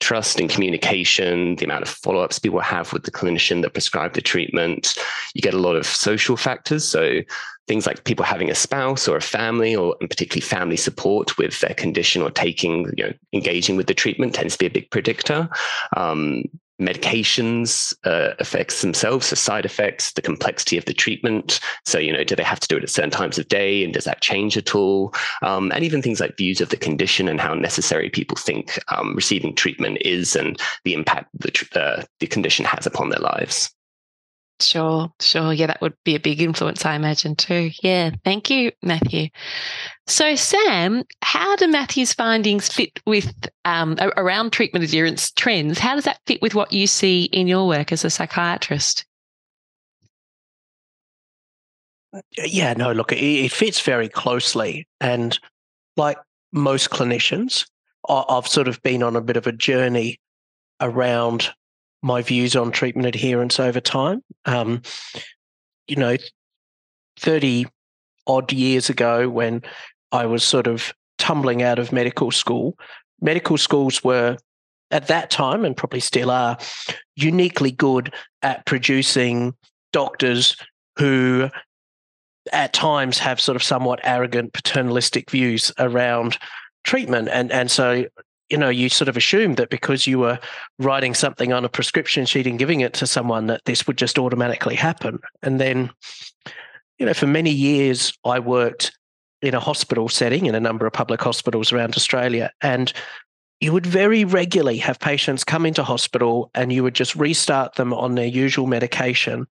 trust 0.00 0.38
and 0.38 0.50
communication, 0.50 1.56
the 1.56 1.64
amount 1.64 1.82
of 1.82 1.88
follow-ups 1.88 2.38
people 2.38 2.60
have 2.60 2.92
with 2.92 3.04
the 3.04 3.10
clinician 3.10 3.62
that 3.62 3.72
prescribed 3.72 4.14
the 4.14 4.20
treatment. 4.20 4.94
You 5.34 5.42
get 5.42 5.54
a 5.54 5.58
lot 5.58 5.74
of 5.76 5.86
social 5.86 6.36
factors. 6.36 6.84
So 6.84 7.20
things 7.66 7.86
like 7.86 8.04
people 8.04 8.24
having 8.24 8.50
a 8.50 8.54
spouse 8.54 9.08
or 9.08 9.16
a 9.16 9.22
family 9.22 9.74
or 9.74 9.96
particularly 10.00 10.42
family 10.42 10.76
support 10.76 11.36
with 11.38 11.58
their 11.60 11.74
condition 11.74 12.22
or 12.22 12.30
taking, 12.30 12.92
you 12.96 13.04
know, 13.04 13.12
engaging 13.32 13.76
with 13.76 13.86
the 13.86 13.94
treatment 13.94 14.34
tends 14.34 14.54
to 14.54 14.58
be 14.60 14.66
a 14.66 14.70
big 14.70 14.90
predictor. 14.90 15.48
Um, 15.96 16.44
medications 16.80 17.94
uh, 18.04 18.34
effects 18.38 18.82
themselves, 18.82 19.30
the 19.30 19.36
side 19.36 19.64
effects, 19.64 20.12
the 20.12 20.22
complexity 20.22 20.76
of 20.76 20.84
the 20.84 20.94
treatment. 20.94 21.60
So, 21.84 21.98
you 21.98 22.12
know, 22.12 22.24
do 22.24 22.36
they 22.36 22.42
have 22.42 22.60
to 22.60 22.68
do 22.68 22.76
it 22.76 22.82
at 22.82 22.90
certain 22.90 23.10
times 23.10 23.38
of 23.38 23.48
day 23.48 23.82
and 23.82 23.92
does 23.94 24.04
that 24.04 24.20
change 24.20 24.56
at 24.56 24.74
all? 24.74 25.14
Um, 25.42 25.72
and 25.72 25.84
even 25.84 26.02
things 26.02 26.20
like 26.20 26.36
views 26.36 26.60
of 26.60 26.68
the 26.68 26.76
condition 26.76 27.28
and 27.28 27.40
how 27.40 27.54
necessary 27.54 28.10
people 28.10 28.36
think 28.36 28.78
um, 28.88 29.14
receiving 29.14 29.54
treatment 29.54 29.98
is 30.02 30.36
and 30.36 30.60
the 30.84 30.94
impact 30.94 31.30
the, 31.34 31.80
uh, 31.80 32.02
the 32.20 32.26
condition 32.26 32.64
has 32.64 32.86
upon 32.86 33.08
their 33.08 33.20
lives. 33.20 33.75
Sure, 34.60 35.12
sure. 35.20 35.52
Yeah, 35.52 35.66
that 35.66 35.82
would 35.82 35.94
be 36.04 36.14
a 36.14 36.20
big 36.20 36.40
influence, 36.40 36.86
I 36.86 36.94
imagine, 36.94 37.36
too. 37.36 37.70
Yeah, 37.82 38.10
thank 38.24 38.48
you, 38.48 38.72
Matthew. 38.82 39.28
So, 40.06 40.34
Sam, 40.34 41.04
how 41.22 41.56
do 41.56 41.68
Matthew's 41.68 42.14
findings 42.14 42.68
fit 42.68 43.00
with 43.06 43.34
um, 43.66 43.98
around 44.16 44.52
treatment 44.52 44.84
adherence 44.84 45.30
trends? 45.32 45.78
How 45.78 45.94
does 45.94 46.04
that 46.04 46.20
fit 46.26 46.40
with 46.40 46.54
what 46.54 46.72
you 46.72 46.86
see 46.86 47.24
in 47.24 47.46
your 47.46 47.66
work 47.66 47.92
as 47.92 48.04
a 48.04 48.10
psychiatrist? 48.10 49.04
yeah, 52.38 52.72
no, 52.74 52.92
look, 52.92 53.12
it, 53.12 53.16
it 53.16 53.52
fits 53.52 53.80
very 53.80 54.08
closely. 54.08 54.86
And 55.00 55.38
like 55.96 56.18
most 56.52 56.90
clinicians, 56.90 57.66
I've 58.08 58.46
sort 58.46 58.68
of 58.68 58.82
been 58.82 59.02
on 59.02 59.16
a 59.16 59.20
bit 59.20 59.36
of 59.36 59.46
a 59.46 59.52
journey 59.52 60.20
around 60.80 61.52
my 62.02 62.22
views 62.22 62.54
on 62.56 62.70
treatment 62.70 63.06
adherence 63.06 63.58
over 63.58 63.80
time. 63.80 64.22
Um, 64.44 64.82
you 65.88 65.96
know, 65.96 66.16
30 67.18 67.66
odd 68.26 68.52
years 68.52 68.88
ago 68.90 69.28
when 69.28 69.62
I 70.12 70.26
was 70.26 70.44
sort 70.44 70.66
of 70.66 70.92
tumbling 71.18 71.62
out 71.62 71.78
of 71.78 71.92
medical 71.92 72.30
school, 72.30 72.76
medical 73.20 73.56
schools 73.56 74.02
were 74.04 74.36
at 74.90 75.08
that 75.08 75.30
time 75.30 75.64
and 75.64 75.76
probably 75.76 76.00
still 76.00 76.30
are 76.30 76.58
uniquely 77.16 77.70
good 77.70 78.12
at 78.42 78.64
producing 78.66 79.54
doctors 79.92 80.56
who 80.98 81.48
at 82.52 82.72
times 82.72 83.18
have 83.18 83.40
sort 83.40 83.56
of 83.56 83.62
somewhat 83.62 84.00
arrogant 84.04 84.52
paternalistic 84.52 85.30
views 85.30 85.72
around 85.78 86.38
treatment 86.84 87.28
and 87.28 87.50
and 87.50 87.70
so 87.70 88.04
you 88.50 88.56
know 88.56 88.68
you 88.68 88.88
sort 88.88 89.08
of 89.08 89.16
assumed 89.16 89.56
that 89.56 89.70
because 89.70 90.06
you 90.06 90.18
were 90.18 90.38
writing 90.78 91.14
something 91.14 91.52
on 91.52 91.64
a 91.64 91.68
prescription 91.68 92.26
sheet 92.26 92.46
and 92.46 92.58
giving 92.58 92.80
it 92.80 92.92
to 92.94 93.06
someone 93.06 93.46
that 93.46 93.64
this 93.64 93.86
would 93.86 93.98
just 93.98 94.18
automatically 94.18 94.74
happen 94.74 95.18
and 95.42 95.60
then 95.60 95.90
you 96.98 97.06
know 97.06 97.14
for 97.14 97.26
many 97.26 97.50
years 97.50 98.12
i 98.24 98.38
worked 98.38 98.96
in 99.42 99.54
a 99.54 99.60
hospital 99.60 100.08
setting 100.08 100.46
in 100.46 100.54
a 100.54 100.60
number 100.60 100.86
of 100.86 100.92
public 100.92 101.20
hospitals 101.20 101.72
around 101.72 101.94
australia 101.94 102.50
and 102.60 102.92
you 103.60 103.72
would 103.72 103.86
very 103.86 104.24
regularly 104.24 104.76
have 104.78 105.00
patients 105.00 105.42
come 105.42 105.64
into 105.64 105.82
hospital 105.82 106.50
and 106.54 106.72
you 106.72 106.82
would 106.82 106.94
just 106.94 107.16
restart 107.16 107.74
them 107.76 107.92
on 107.94 108.14
their 108.14 108.26
usual 108.26 108.66
medication. 108.66 109.46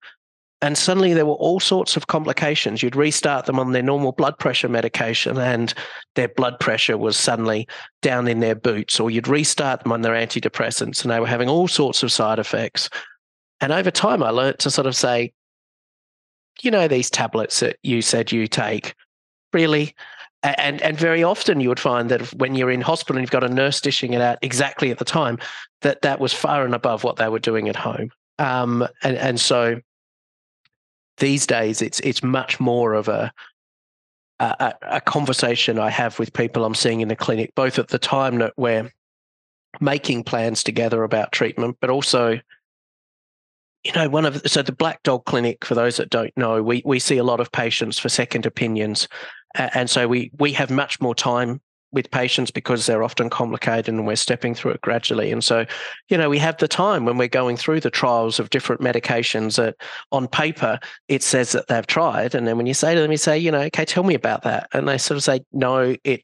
And 0.62 0.78
suddenly 0.78 1.14
there 1.14 1.26
were 1.26 1.34
all 1.34 1.60
sorts 1.60 1.98
of 1.98 2.08
complications. 2.08 2.82
You'd 2.82 2.96
restart 2.96 3.46
them 3.46 3.60
on 3.60 3.74
their 3.74 3.84
normal 3.84 4.14
blood 4.14 4.40
pressure 4.40 4.70
medication 4.70 5.38
and 5.38 5.74
their 6.16 6.30
blood 6.30 6.60
pressure 6.60 6.98
was 6.98 7.18
suddenly 7.18 7.68
down 8.02 8.28
in 8.28 8.40
their 8.40 8.56
boots, 8.56 9.00
or 9.00 9.12
you'd 9.12 9.28
restart 9.28 9.84
them 9.84 9.92
on 9.92 10.02
their 10.02 10.14
antidepressants 10.14 11.04
and 11.04 11.12
they 11.12 11.20
were 11.20 11.28
having 11.28 11.50
all 11.50 11.68
sorts 11.68 12.04
of 12.04 12.12
side 12.12 12.40
effects. 12.40 12.90
And 13.60 13.72
over 13.72 13.92
time, 13.92 14.24
I 14.24 14.30
learned 14.30 14.60
to 14.60 14.72
sort 14.72 14.88
of 14.88 14.96
say, 14.96 15.34
you 16.62 16.72
know, 16.72 16.88
these 16.88 17.10
tablets 17.10 17.60
that 17.60 17.78
you 17.84 18.02
said 18.02 18.32
you 18.32 18.48
take, 18.48 18.96
really? 19.52 19.94
and 20.58 20.82
and 20.82 20.98
very 20.98 21.24
often 21.24 21.60
you 21.60 21.70
would 21.70 21.80
find 21.80 22.10
that 22.10 22.22
when 22.36 22.56
you're 22.56 22.70
in 22.70 22.82
hospital 22.82 23.16
and 23.16 23.24
you've 23.24 23.32
got 23.32 23.44
a 23.44 23.50
nurse 23.50 23.82
dishing 23.82 24.14
it 24.14 24.22
out 24.22 24.38
exactly 24.42 24.92
at 24.92 25.00
the 25.00 25.06
time 25.06 25.40
that 25.82 26.02
that 26.04 26.20
was 26.20 26.34
far 26.34 26.66
and 26.66 26.76
above 26.76 27.04
what 27.04 27.16
they 27.16 27.28
were 27.28 27.40
doing 27.40 27.68
at 27.68 27.76
home 27.76 28.10
um, 28.38 28.88
and 29.04 29.18
and 29.18 29.40
so 29.40 29.80
these 31.18 31.48
days 31.48 31.82
it's 31.82 32.00
it's 32.02 32.24
much 32.24 32.60
more 32.60 32.94
of 32.94 33.08
a, 33.08 33.32
a 34.40 34.74
a 34.82 35.02
conversation 35.02 35.80
I 35.80 35.90
have 35.90 36.20
with 36.20 36.34
people 36.34 36.66
I'm 36.66 36.76
seeing 36.76 37.02
in 37.02 37.08
the 37.08 37.16
clinic 37.16 37.54
both 37.56 37.80
at 37.80 37.90
the 37.90 38.00
time 38.00 38.40
that 38.40 38.54
we're 38.58 38.92
making 39.80 40.24
plans 40.24 40.64
together 40.64 41.04
about 41.04 41.32
treatment 41.32 41.78
but 41.80 41.90
also 41.90 42.40
you 43.84 43.92
know 43.94 44.10
one 44.10 44.26
of 44.26 44.42
so 44.46 44.62
the 44.62 44.72
black 44.72 45.04
dog 45.04 45.26
clinic 45.26 45.64
for 45.64 45.76
those 45.76 45.98
that 45.98 46.10
don't 46.10 46.36
know 46.36 46.62
we 46.62 46.82
we 46.86 47.00
see 47.00 47.18
a 47.18 47.24
lot 47.24 47.40
of 47.40 47.52
patients 47.52 48.00
for 48.00 48.10
second 48.10 48.46
opinions 48.46 49.08
and 49.54 49.90
so 49.90 50.08
we 50.08 50.32
we 50.38 50.52
have 50.54 50.70
much 50.70 51.00
more 51.00 51.16
time 51.16 51.62
with 51.96 52.12
patients 52.12 52.52
because 52.52 52.86
they're 52.86 53.04
often 53.04 53.30
complicated 53.30 53.88
and 53.88 54.06
we're 54.06 54.16
stepping 54.16 54.54
through 54.54 54.72
it 54.72 54.82
gradually. 54.82 55.32
And 55.32 55.44
so, 55.44 55.66
you 56.10 56.18
know, 56.18 56.30
we 56.30 56.38
have 56.38 56.58
the 56.58 56.68
time 56.68 57.06
when 57.06 57.18
we're 57.18 57.28
going 57.28 57.58
through 57.58 57.80
the 57.80 57.90
trials 57.90 58.40
of 58.40 58.52
different 58.52 58.82
medications 58.82 59.56
that 59.56 59.78
on 60.12 60.28
paper 60.28 60.78
it 61.08 61.24
says 61.24 61.54
that 61.54 61.68
they've 61.68 61.88
tried. 61.88 62.36
And 62.36 62.48
then 62.48 62.58
when 62.58 62.68
you 62.68 62.74
say 62.74 62.94
to 62.94 63.02
them, 63.02 63.12
you 63.12 63.18
say, 63.18 63.40
you 63.40 63.50
know, 63.50 63.62
okay, 63.62 63.86
tell 63.86 64.04
me 64.04 64.14
about 64.14 64.44
that. 64.44 64.68
And 64.74 64.88
they 64.88 64.98
sort 64.98 65.16
of 65.16 65.24
say, 65.24 65.40
no, 65.54 65.96
it, 66.04 66.24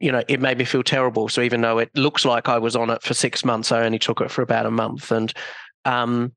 you 0.00 0.12
know, 0.12 0.22
it 0.28 0.40
made 0.40 0.56
me 0.56 0.64
feel 0.64 0.84
terrible. 0.84 1.28
So 1.28 1.42
even 1.42 1.60
though 1.60 1.78
it 1.78 1.90
looks 1.96 2.24
like 2.24 2.48
I 2.48 2.58
was 2.58 2.76
on 2.76 2.88
it 2.88 3.02
for 3.02 3.12
six 3.12 3.44
months, 3.44 3.72
I 3.72 3.84
only 3.84 3.98
took 3.98 4.20
it 4.20 4.30
for 4.30 4.42
about 4.42 4.66
a 4.66 4.70
month. 4.70 5.10
And 5.10 5.32
um, 5.84 6.32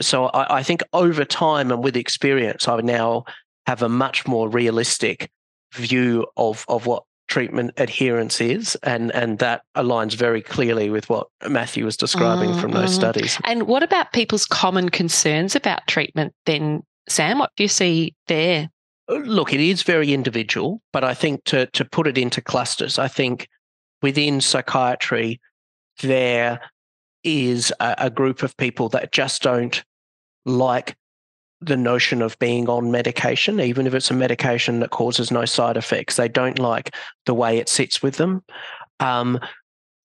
so 0.00 0.26
I, 0.26 0.58
I 0.58 0.62
think 0.62 0.82
over 0.94 1.24
time 1.26 1.70
and 1.70 1.84
with 1.84 1.96
experience, 1.96 2.66
I 2.66 2.80
now 2.80 3.24
have 3.66 3.82
a 3.82 3.88
much 3.88 4.26
more 4.26 4.48
realistic 4.48 5.30
view 5.74 6.26
of 6.36 6.64
of 6.68 6.86
what 6.86 7.04
treatment 7.32 7.72
adherence 7.78 8.42
is 8.42 8.76
and 8.82 9.10
and 9.12 9.38
that 9.38 9.62
aligns 9.74 10.12
very 10.12 10.42
clearly 10.42 10.90
with 10.90 11.08
what 11.08 11.28
Matthew 11.48 11.82
was 11.82 11.96
describing 11.96 12.50
mm, 12.50 12.60
from 12.60 12.72
those 12.72 12.90
mm-hmm. 12.90 13.00
studies. 13.00 13.40
And 13.44 13.62
what 13.62 13.82
about 13.82 14.12
people's 14.12 14.44
common 14.44 14.90
concerns 14.90 15.56
about 15.56 15.86
treatment 15.86 16.34
then 16.44 16.82
Sam 17.08 17.38
what 17.38 17.50
do 17.56 17.64
you 17.64 17.68
see 17.68 18.14
there? 18.28 18.68
Uh, 19.08 19.14
look, 19.14 19.54
it 19.54 19.60
is 19.60 19.82
very 19.82 20.12
individual, 20.12 20.82
but 20.92 21.04
I 21.04 21.14
think 21.14 21.44
to 21.44 21.64
to 21.68 21.86
put 21.86 22.06
it 22.06 22.18
into 22.18 22.42
clusters, 22.42 22.98
I 22.98 23.08
think 23.08 23.48
within 24.02 24.42
psychiatry 24.42 25.40
there 26.02 26.60
is 27.24 27.72
a, 27.80 27.94
a 27.96 28.10
group 28.10 28.42
of 28.42 28.54
people 28.58 28.90
that 28.90 29.10
just 29.10 29.40
don't 29.40 29.82
like 30.44 30.96
the 31.62 31.76
notion 31.76 32.22
of 32.22 32.38
being 32.38 32.68
on 32.68 32.90
medication, 32.90 33.60
even 33.60 33.86
if 33.86 33.94
it's 33.94 34.10
a 34.10 34.14
medication 34.14 34.80
that 34.80 34.90
causes 34.90 35.30
no 35.30 35.44
side 35.44 35.76
effects. 35.76 36.16
They 36.16 36.28
don't 36.28 36.58
like 36.58 36.94
the 37.26 37.34
way 37.34 37.58
it 37.58 37.68
sits 37.68 38.02
with 38.02 38.16
them. 38.16 38.42
Um, 39.00 39.38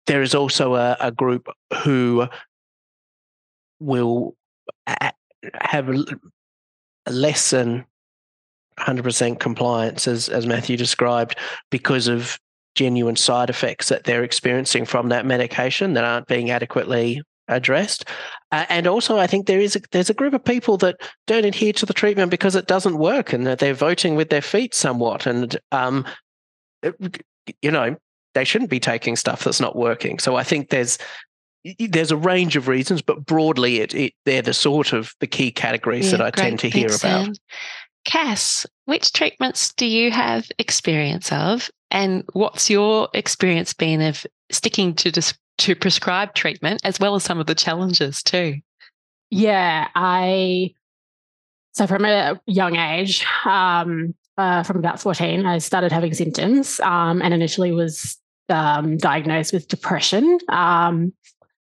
there 0.07 0.23
is 0.23 0.35
also 0.35 0.75
a, 0.75 0.97
a, 1.01 1.11
group 1.11 1.49
who 1.83 2.29
will 3.81 4.37
have 5.55 5.91
less 7.09 7.51
than 7.51 7.85
100% 8.79 9.41
compliance, 9.41 10.07
as, 10.07 10.29
as 10.29 10.47
Matthew 10.47 10.77
described, 10.77 11.37
because 11.71 12.09
of 12.09 12.39
genuine 12.75 13.17
side 13.17 13.51
effects 13.51 13.89
that 13.89 14.05
they're 14.05 14.23
experiencing 14.23 14.85
from 14.85 15.09
that 15.09 15.27
medication 15.27 15.95
that 15.95 16.05
aren't 16.05 16.27
being 16.27 16.51
adequately 16.51 17.23
addressed. 17.49 18.05
Uh, 18.53 18.67
and 18.69 18.87
also, 18.87 19.19
I 19.19 19.27
think 19.27 19.47
there 19.47 19.61
is 19.61 19.77
a, 19.77 19.81
there's 19.93 20.11
a 20.11 20.15
group 20.15 20.35
of 20.35 20.45
people 20.45 20.77
that 20.79 20.97
don't 21.27 21.45
adhere 21.45 21.73
to 21.75 21.87
the 21.87 21.95
treatment 21.95 22.31
because 22.31 22.57
it 22.57 22.67
doesn't 22.67 22.99
work, 22.99 23.33
and 23.33 23.47
that 23.47 23.59
they're 23.59 23.75
voting 23.75 24.17
with 24.17 24.31
their 24.31 24.43
feet 24.43 24.75
somewhat. 24.75 25.27
And 25.27 25.59
um, 25.73 26.05
it, 26.83 27.23
you 27.63 27.71
know, 27.71 27.97
they 28.35 28.45
shouldn't 28.45 28.71
be 28.71 28.81
taking 28.81 29.17
stuff 29.17 29.45
that's 29.45 29.61
not 29.61 29.77
working. 29.77 30.19
So 30.19 30.37
I 30.37 30.43
think 30.43 30.71
there's 30.71 30.99
there's 31.79 32.13
a 32.13 32.17
range 32.17 32.55
of 32.55 32.69
reasons, 32.69 33.03
but 33.03 33.27
broadly, 33.27 33.81
it, 33.81 33.95
it 33.95 34.13
they're 34.25 34.43
the 34.43 34.55
sort 34.55 34.93
of 34.93 35.13
the 35.21 35.27
key 35.27 35.51
categories 35.51 36.07
yeah, 36.07 36.19
that 36.19 36.21
I 36.21 36.31
great. 36.31 36.43
tend 36.43 36.59
to 36.61 36.71
hear 36.71 36.87
about. 36.87 37.01
Sam. 37.01 37.33
Cass, 38.05 38.65
which 38.85 39.13
treatments 39.13 39.73
do 39.73 39.85
you 39.85 40.13
have 40.13 40.47
experience 40.59 41.33
of, 41.33 41.69
and 41.91 42.23
what's 42.35 42.71
your 42.71 43.09
experience 43.15 43.75
been 43.75 44.01
of 44.01 44.25
sticking 44.53 44.95
to 44.95 45.11
dis- 45.11 45.35
to 45.59 45.75
prescribe 45.75 46.35
treatment 46.35 46.81
as 46.85 47.01
well 47.01 47.15
as 47.15 47.25
some 47.25 47.39
of 47.41 47.47
the 47.47 47.55
challenges 47.55 48.23
too. 48.23 48.61
Yeah, 49.31 49.89
I 49.95 50.75
so 51.73 51.87
from 51.87 52.05
a 52.07 52.41
young 52.47 52.77
age, 52.77 53.27
um, 53.45 54.15
uh, 54.39 54.63
from 54.63 54.79
about 54.79 54.99
14, 55.01 55.45
I 55.45 55.59
started 55.59 55.93
having 55.93 56.15
symptoms 56.15 56.81
um, 56.81 57.21
and 57.21 57.35
initially 57.35 57.73
was 57.73 58.17
um, 58.49 58.97
diagnosed 58.97 59.53
with 59.53 59.69
depression. 59.69 60.39
Um, 60.49 61.13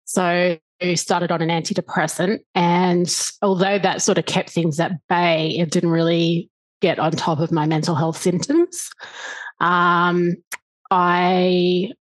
so 0.06 0.58
started 0.94 1.32
on 1.32 1.42
an 1.42 1.50
antidepressant. 1.50 2.40
And 2.54 3.14
although 3.42 3.80
that 3.80 4.02
sort 4.02 4.18
of 4.18 4.26
kept 4.26 4.52
things 4.52 4.80
at 4.80 4.92
bay, 5.10 5.50
it 5.58 5.72
didn't 5.72 5.90
really 5.90 6.50
get 6.82 7.00
on 7.00 7.12
top 7.12 7.40
of 7.40 7.52
my 7.52 7.66
mental 7.66 7.96
health 7.96 8.18
symptoms. 8.18 8.90
Um, 9.60 10.36
I 10.92 11.92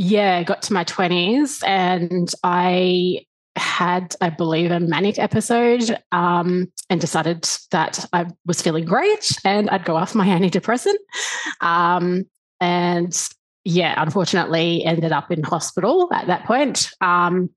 yeah, 0.00 0.44
got 0.44 0.62
to 0.62 0.72
my 0.72 0.84
20s 0.84 1.66
and 1.66 2.32
I 2.44 3.26
had, 3.56 4.14
I 4.20 4.30
believe, 4.30 4.70
a 4.70 4.78
manic 4.78 5.18
episode 5.18 5.98
um, 6.12 6.70
and 6.88 7.00
decided 7.00 7.48
that 7.72 8.06
I 8.12 8.26
was 8.46 8.62
feeling 8.62 8.84
great 8.84 9.36
and 9.44 9.68
I'd 9.70 9.84
go 9.84 9.96
off 9.96 10.14
my 10.14 10.28
antidepressant. 10.28 10.94
Um, 11.60 12.26
and 12.60 13.28
yeah, 13.64 14.00
unfortunately, 14.00 14.84
ended 14.84 15.10
up 15.10 15.32
in 15.32 15.42
hospital 15.42 16.08
at 16.12 16.28
that 16.28 16.44
point. 16.44 16.92
Um, 17.00 17.50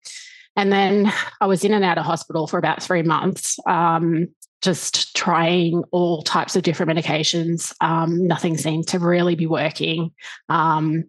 and 0.55 0.71
then 0.71 1.13
I 1.41 1.45
was 1.45 1.63
in 1.63 1.75
and 1.75 1.85
out 1.85 1.99
of 1.99 2.05
hospital 2.05 2.47
for 2.47 2.57
about 2.57 2.81
three 2.81 3.03
months, 3.03 3.59
um, 3.67 4.29
just 4.63 5.15
trying 5.15 5.83
all 5.91 6.23
types 6.23 6.55
of 6.55 6.63
different 6.63 6.91
medications. 6.91 7.71
Um, 7.81 8.25
nothing 8.25 8.57
seemed 8.57 8.87
to 8.87 8.97
really 8.97 9.35
be 9.35 9.45
working. 9.45 10.09
Um, 10.49 11.03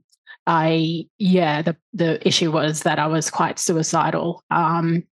I 0.47 1.07
yeah, 1.19 1.63
the 1.63 1.77
the 1.93 2.27
issue 2.27 2.51
was 2.51 2.81
that 2.81 2.99
I 2.99 3.07
was 3.07 3.31
quite 3.31 3.59
suicidal, 3.59 4.43
um, 4.51 5.05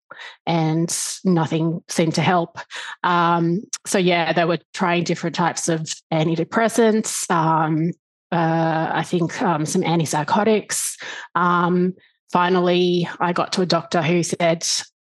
and 0.47 0.97
nothing 1.25 1.83
seemed 1.89 2.15
to 2.15 2.23
help. 2.23 2.59
Um, 3.05 3.63
so 3.87 3.99
yeah, 3.99 4.33
they 4.33 4.45
were 4.45 4.59
trying 4.75 5.05
different 5.05 5.37
types 5.37 5.69
of 5.69 5.83
antidepressants. 6.13 7.31
Um, 7.31 7.93
uh, 8.33 8.91
I 8.93 9.03
think 9.03 9.41
um, 9.43 9.67
some 9.67 9.83
antipsychotics. 9.83 11.01
Um, 11.35 11.95
finally, 12.33 13.09
I 13.19 13.33
got 13.33 13.53
to 13.55 13.63
a 13.63 13.67
doctor 13.67 14.03
who 14.03 14.23
said, 14.23 14.67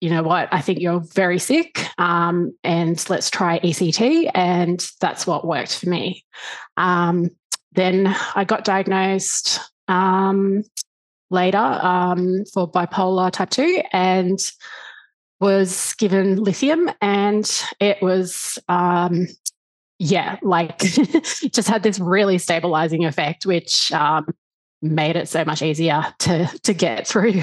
you 0.01 0.11
know 0.11 0.23
what, 0.23 0.49
I 0.53 0.61
think 0.61 0.81
you're 0.81 1.05
very 1.15 1.39
sick, 1.39 1.87
um, 1.99 2.57
and 2.65 3.05
let's 3.09 3.31
try 3.31 3.59
ECT. 3.61 4.31
And 4.35 4.89
that's 5.01 5.27
what 5.27 5.47
worked 5.47 5.77
for 5.77 5.89
me. 5.89 6.25
Then 7.73 8.15
I 8.35 8.45
got 8.45 8.65
diagnosed 8.65 9.61
um, 9.91 10.63
later 11.31 11.59
um, 11.59 12.45
for 12.53 12.71
bipolar 12.71 13.31
type 13.31 13.51
2 13.51 13.83
and 13.93 14.39
was 15.41 15.95
given 15.95 16.37
lithium. 16.37 16.91
And 17.01 17.51
it 17.81 18.01
was, 18.03 18.59
um, 18.69 19.27
yeah, 19.99 20.37
like 20.43 20.79
just 20.79 21.69
had 21.69 21.83
this 21.83 21.99
really 21.99 22.39
stabilizing 22.39 23.05
effect, 23.05 23.47
which 23.47 23.93
um, 23.93 24.27
made 24.81 25.17
it 25.17 25.29
so 25.29 25.45
much 25.45 25.63
easier 25.63 26.07
to, 26.21 26.47
to 26.63 26.73
get 26.73 27.07
through. 27.07 27.43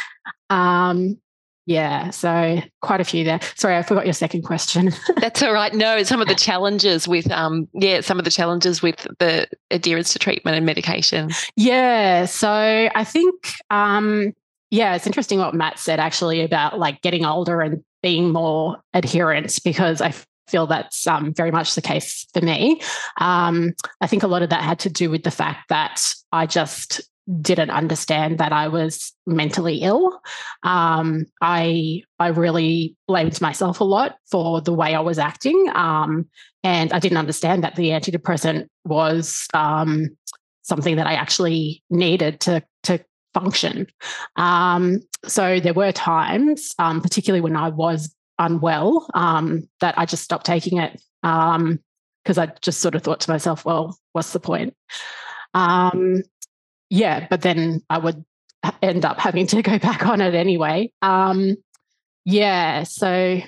um, 0.50 1.18
yeah, 1.66 2.10
so 2.10 2.60
quite 2.80 3.00
a 3.00 3.04
few 3.04 3.24
there. 3.24 3.40
Sorry, 3.56 3.76
I 3.76 3.82
forgot 3.82 4.06
your 4.06 4.12
second 4.12 4.42
question. 4.42 4.92
That's 5.16 5.42
all 5.42 5.52
right. 5.52 5.74
No, 5.74 6.02
some 6.04 6.22
of 6.22 6.28
the 6.28 6.34
challenges 6.34 7.08
with 7.08 7.30
um 7.30 7.68
yeah, 7.74 8.00
some 8.00 8.18
of 8.18 8.24
the 8.24 8.30
challenges 8.30 8.82
with 8.82 9.06
the 9.18 9.48
adherence 9.70 10.12
to 10.12 10.18
treatment 10.18 10.56
and 10.56 10.64
medication. 10.64 11.30
Yeah, 11.56 12.26
so 12.26 12.48
I 12.48 13.04
think 13.04 13.34
um 13.70 14.32
yeah, 14.70 14.94
it's 14.94 15.06
interesting 15.06 15.38
what 15.38 15.54
Matt 15.54 15.78
said 15.78 16.00
actually 16.00 16.42
about 16.42 16.78
like 16.78 17.02
getting 17.02 17.24
older 17.24 17.60
and 17.60 17.82
being 18.02 18.32
more 18.32 18.76
adherent 18.94 19.58
because 19.64 20.00
I 20.00 20.14
feel 20.48 20.66
that's 20.66 21.06
um, 21.06 21.34
very 21.34 21.50
much 21.50 21.74
the 21.74 21.82
case 21.82 22.26
for 22.32 22.40
me. 22.40 22.80
Um, 23.20 23.72
I 24.00 24.06
think 24.06 24.22
a 24.22 24.28
lot 24.28 24.42
of 24.42 24.50
that 24.50 24.62
had 24.62 24.78
to 24.80 24.90
do 24.90 25.10
with 25.10 25.24
the 25.24 25.30
fact 25.30 25.68
that 25.68 26.14
I 26.32 26.46
just 26.46 27.08
didn't 27.40 27.70
understand 27.70 28.38
that 28.38 28.52
I 28.52 28.68
was 28.68 29.12
mentally 29.26 29.78
ill. 29.78 30.20
Um, 30.62 31.26
I 31.40 32.02
I 32.18 32.28
really 32.28 32.96
blamed 33.08 33.40
myself 33.40 33.80
a 33.80 33.84
lot 33.84 34.16
for 34.30 34.60
the 34.60 34.72
way 34.72 34.94
I 34.94 35.00
was 35.00 35.18
acting, 35.18 35.68
um, 35.74 36.28
and 36.62 36.92
I 36.92 36.98
didn't 36.98 37.18
understand 37.18 37.64
that 37.64 37.76
the 37.76 37.90
antidepressant 37.90 38.68
was 38.84 39.48
um, 39.54 40.16
something 40.62 40.96
that 40.96 41.06
I 41.06 41.14
actually 41.14 41.82
needed 41.90 42.40
to 42.40 42.62
to 42.84 43.04
function. 43.34 43.88
Um, 44.36 45.00
so 45.24 45.58
there 45.58 45.74
were 45.74 45.92
times, 45.92 46.74
um, 46.78 47.00
particularly 47.00 47.40
when 47.40 47.56
I 47.56 47.68
was 47.68 48.14
unwell, 48.38 49.08
um, 49.14 49.68
that 49.80 49.98
I 49.98 50.06
just 50.06 50.22
stopped 50.22 50.46
taking 50.46 50.78
it 50.78 51.00
because 51.22 52.38
I 52.38 52.52
just 52.60 52.80
sort 52.80 52.94
of 52.94 53.02
thought 53.02 53.20
to 53.20 53.30
myself, 53.30 53.64
"Well, 53.64 53.98
what's 54.12 54.32
the 54.32 54.40
point?" 54.40 54.74
Um, 55.54 56.22
yeah, 56.90 57.26
but 57.28 57.42
then 57.42 57.82
I 57.90 57.98
would 57.98 58.24
end 58.82 59.04
up 59.04 59.18
having 59.18 59.46
to 59.48 59.62
go 59.62 59.78
back 59.80 60.06
on 60.06 60.20
it 60.20 60.34
anyway. 60.34 60.92
Um, 61.02 61.56
yeah, 62.24 62.82
so 62.82 63.40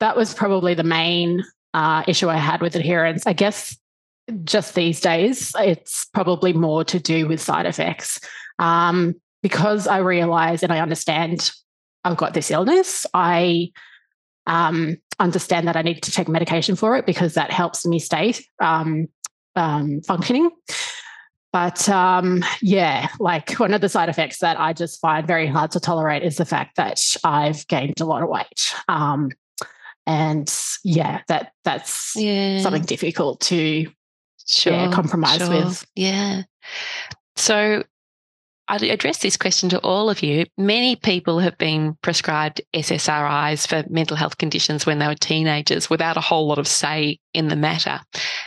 that 0.00 0.16
was 0.16 0.34
probably 0.34 0.74
the 0.74 0.84
main 0.84 1.42
uh, 1.72 2.04
issue 2.06 2.28
I 2.28 2.36
had 2.36 2.60
with 2.60 2.76
adherence. 2.76 3.26
I 3.26 3.32
guess 3.32 3.76
just 4.44 4.74
these 4.74 5.00
days, 5.00 5.54
it's 5.58 6.06
probably 6.06 6.52
more 6.52 6.84
to 6.84 6.98
do 6.98 7.28
with 7.28 7.40
side 7.40 7.66
effects. 7.66 8.20
Um, 8.58 9.14
because 9.42 9.86
I 9.86 9.98
realize 9.98 10.62
and 10.62 10.72
I 10.72 10.80
understand 10.80 11.50
I've 12.04 12.16
got 12.16 12.34
this 12.34 12.50
illness, 12.50 13.06
I 13.12 13.70
um, 14.46 14.96
understand 15.18 15.68
that 15.68 15.76
I 15.76 15.82
need 15.82 16.02
to 16.02 16.10
take 16.10 16.28
medication 16.28 16.76
for 16.76 16.96
it 16.96 17.06
because 17.06 17.34
that 17.34 17.50
helps 17.50 17.86
me 17.86 17.98
stay 17.98 18.34
um, 18.60 19.08
um 19.56 20.00
functioning. 20.02 20.50
But 21.54 21.88
um, 21.88 22.44
yeah, 22.62 23.06
like 23.20 23.52
one 23.60 23.74
of 23.74 23.80
the 23.80 23.88
side 23.88 24.08
effects 24.08 24.38
that 24.38 24.58
I 24.58 24.72
just 24.72 25.00
find 25.00 25.24
very 25.24 25.46
hard 25.46 25.70
to 25.70 25.78
tolerate 25.78 26.24
is 26.24 26.36
the 26.36 26.44
fact 26.44 26.74
that 26.78 27.00
I've 27.22 27.64
gained 27.68 28.00
a 28.00 28.04
lot 28.04 28.24
of 28.24 28.28
weight. 28.28 28.74
Um, 28.88 29.30
and 30.04 30.52
yeah, 30.82 31.20
that 31.28 31.52
that's 31.62 32.16
yeah. 32.16 32.60
something 32.60 32.82
difficult 32.82 33.40
to 33.42 33.86
sure, 34.48 34.72
yeah, 34.72 34.90
compromise 34.90 35.38
sure. 35.38 35.50
with. 35.50 35.86
Yeah. 35.94 36.42
So 37.36 37.84
I 38.66 38.76
address 38.76 39.18
this 39.18 39.36
question 39.36 39.68
to 39.70 39.80
all 39.80 40.08
of 40.08 40.22
you. 40.22 40.46
Many 40.56 40.96
people 40.96 41.38
have 41.38 41.58
been 41.58 41.96
prescribed 42.00 42.62
SSRIs 42.72 43.66
for 43.66 43.84
mental 43.90 44.16
health 44.16 44.38
conditions 44.38 44.86
when 44.86 44.98
they 44.98 45.06
were 45.06 45.14
teenagers 45.14 45.90
without 45.90 46.16
a 46.16 46.22
whole 46.22 46.46
lot 46.46 46.58
of 46.58 46.66
say 46.66 47.18
in 47.34 47.48
the 47.48 47.56
matter. 47.56 48.00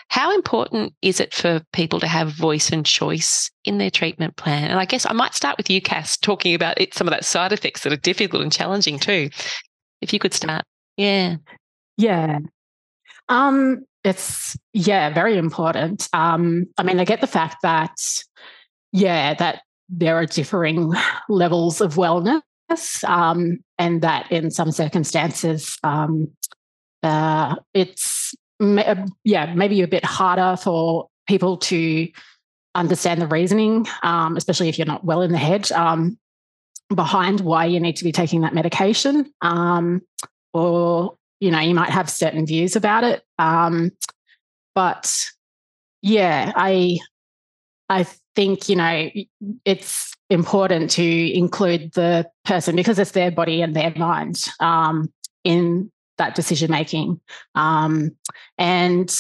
How 0.09 0.33
important 0.33 0.93
is 1.03 1.19
it 1.19 1.35
for 1.35 1.61
people 1.71 1.99
to 1.99 2.07
have 2.07 2.31
voice 2.31 2.71
and 2.71 2.83
choice 2.83 3.51
in 3.63 3.77
their 3.77 3.91
treatment 3.91 4.37
plan? 4.37 4.71
And 4.71 4.79
I 4.79 4.85
guess 4.85 5.05
I 5.07 5.13
might 5.13 5.35
start 5.35 5.57
with 5.57 5.69
you, 5.69 5.81
Cass, 5.81 6.17
talking 6.17 6.55
about 6.55 6.81
it, 6.81 6.95
some 6.95 7.07
of 7.07 7.11
that 7.11 7.25
side 7.25 7.53
effects 7.53 7.81
that 7.83 7.93
are 7.93 7.97
difficult 7.97 8.41
and 8.41 8.51
challenging 8.51 8.97
too. 8.97 9.29
If 10.01 10.13
you 10.13 10.19
could 10.19 10.33
start. 10.33 10.63
Yeah. 10.95 11.35
Yeah. 11.97 12.39
Um, 13.29 13.85
it's 14.03 14.57
yeah, 14.73 15.13
very 15.13 15.37
important. 15.37 16.07
Um, 16.13 16.65
I 16.77 16.83
mean, 16.83 16.99
I 16.99 17.03
get 17.03 17.21
the 17.21 17.27
fact 17.27 17.57
that 17.61 17.91
yeah, 18.93 19.33
that 19.35 19.61
there 19.89 20.15
are 20.15 20.25
differing 20.25 20.93
levels 21.29 21.81
of 21.81 21.95
wellness, 21.95 22.41
um, 23.03 23.59
and 23.77 24.01
that 24.01 24.31
in 24.31 24.51
some 24.51 24.71
circumstances, 24.71 25.77
um, 25.83 26.29
uh, 27.03 27.55
it's 27.73 28.35
uh, 28.59 29.05
yeah 29.23 29.53
maybe 29.53 29.81
a 29.81 29.87
bit 29.87 30.03
harder 30.03 30.57
for 30.57 31.07
people 31.27 31.57
to 31.57 32.07
understand 32.75 33.21
the 33.21 33.27
reasoning, 33.27 33.87
um, 34.03 34.37
especially 34.37 34.69
if 34.69 34.77
you're 34.77 34.87
not 34.87 35.03
well 35.03 35.21
in 35.21 35.31
the 35.31 35.37
head 35.37 35.71
um, 35.71 36.17
behind 36.93 37.41
why 37.41 37.65
you 37.65 37.79
need 37.79 37.95
to 37.97 38.03
be 38.03 38.11
taking 38.11 38.41
that 38.41 38.53
medication, 38.53 39.31
um, 39.41 40.01
or 40.53 41.15
you 41.39 41.51
know 41.51 41.59
you 41.59 41.75
might 41.75 41.89
have 41.89 42.09
certain 42.09 42.45
views 42.45 42.75
about 42.75 43.03
it, 43.03 43.23
um, 43.39 43.91
but 44.75 45.25
yeah, 46.01 46.51
I 46.55 46.99
I 47.89 48.05
think, 48.37 48.69
you 48.69 48.75
know, 48.75 49.09
it's 49.65 50.13
important 50.29 50.91
to 50.91 51.03
include 51.35 51.91
the 51.93 52.29
person 52.45 52.75
because 52.75 52.99
it's 52.99 53.11
their 53.11 53.31
body 53.31 53.63
and 53.63 53.75
their 53.75 53.91
mind 53.95 54.45
um, 54.59 55.11
in 55.43 55.91
that 56.19 56.35
decision 56.35 56.69
making. 56.69 57.19
Um, 57.55 58.11
and 58.59 59.11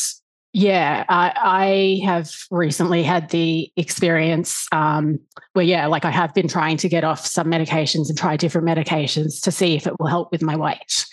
yeah, 0.53 1.03
I, 1.09 1.99
I, 2.03 2.05
have 2.05 2.31
recently 2.51 3.01
had 3.01 3.31
the 3.31 3.71
experience 3.75 4.67
um, 4.71 5.19
where, 5.53 5.65
yeah, 5.65 5.87
like 5.87 6.05
I 6.05 6.11
have 6.11 6.35
been 6.35 6.47
trying 6.47 6.77
to 6.77 6.89
get 6.89 7.03
off 7.03 7.25
some 7.25 7.47
medications 7.47 8.09
and 8.09 8.17
try 8.17 8.37
different 8.37 8.67
medications 8.67 9.41
to 9.41 9.51
see 9.51 9.75
if 9.75 9.87
it 9.87 9.99
will 9.99 10.07
help 10.07 10.31
with 10.31 10.43
my 10.43 10.55
weight. 10.55 11.07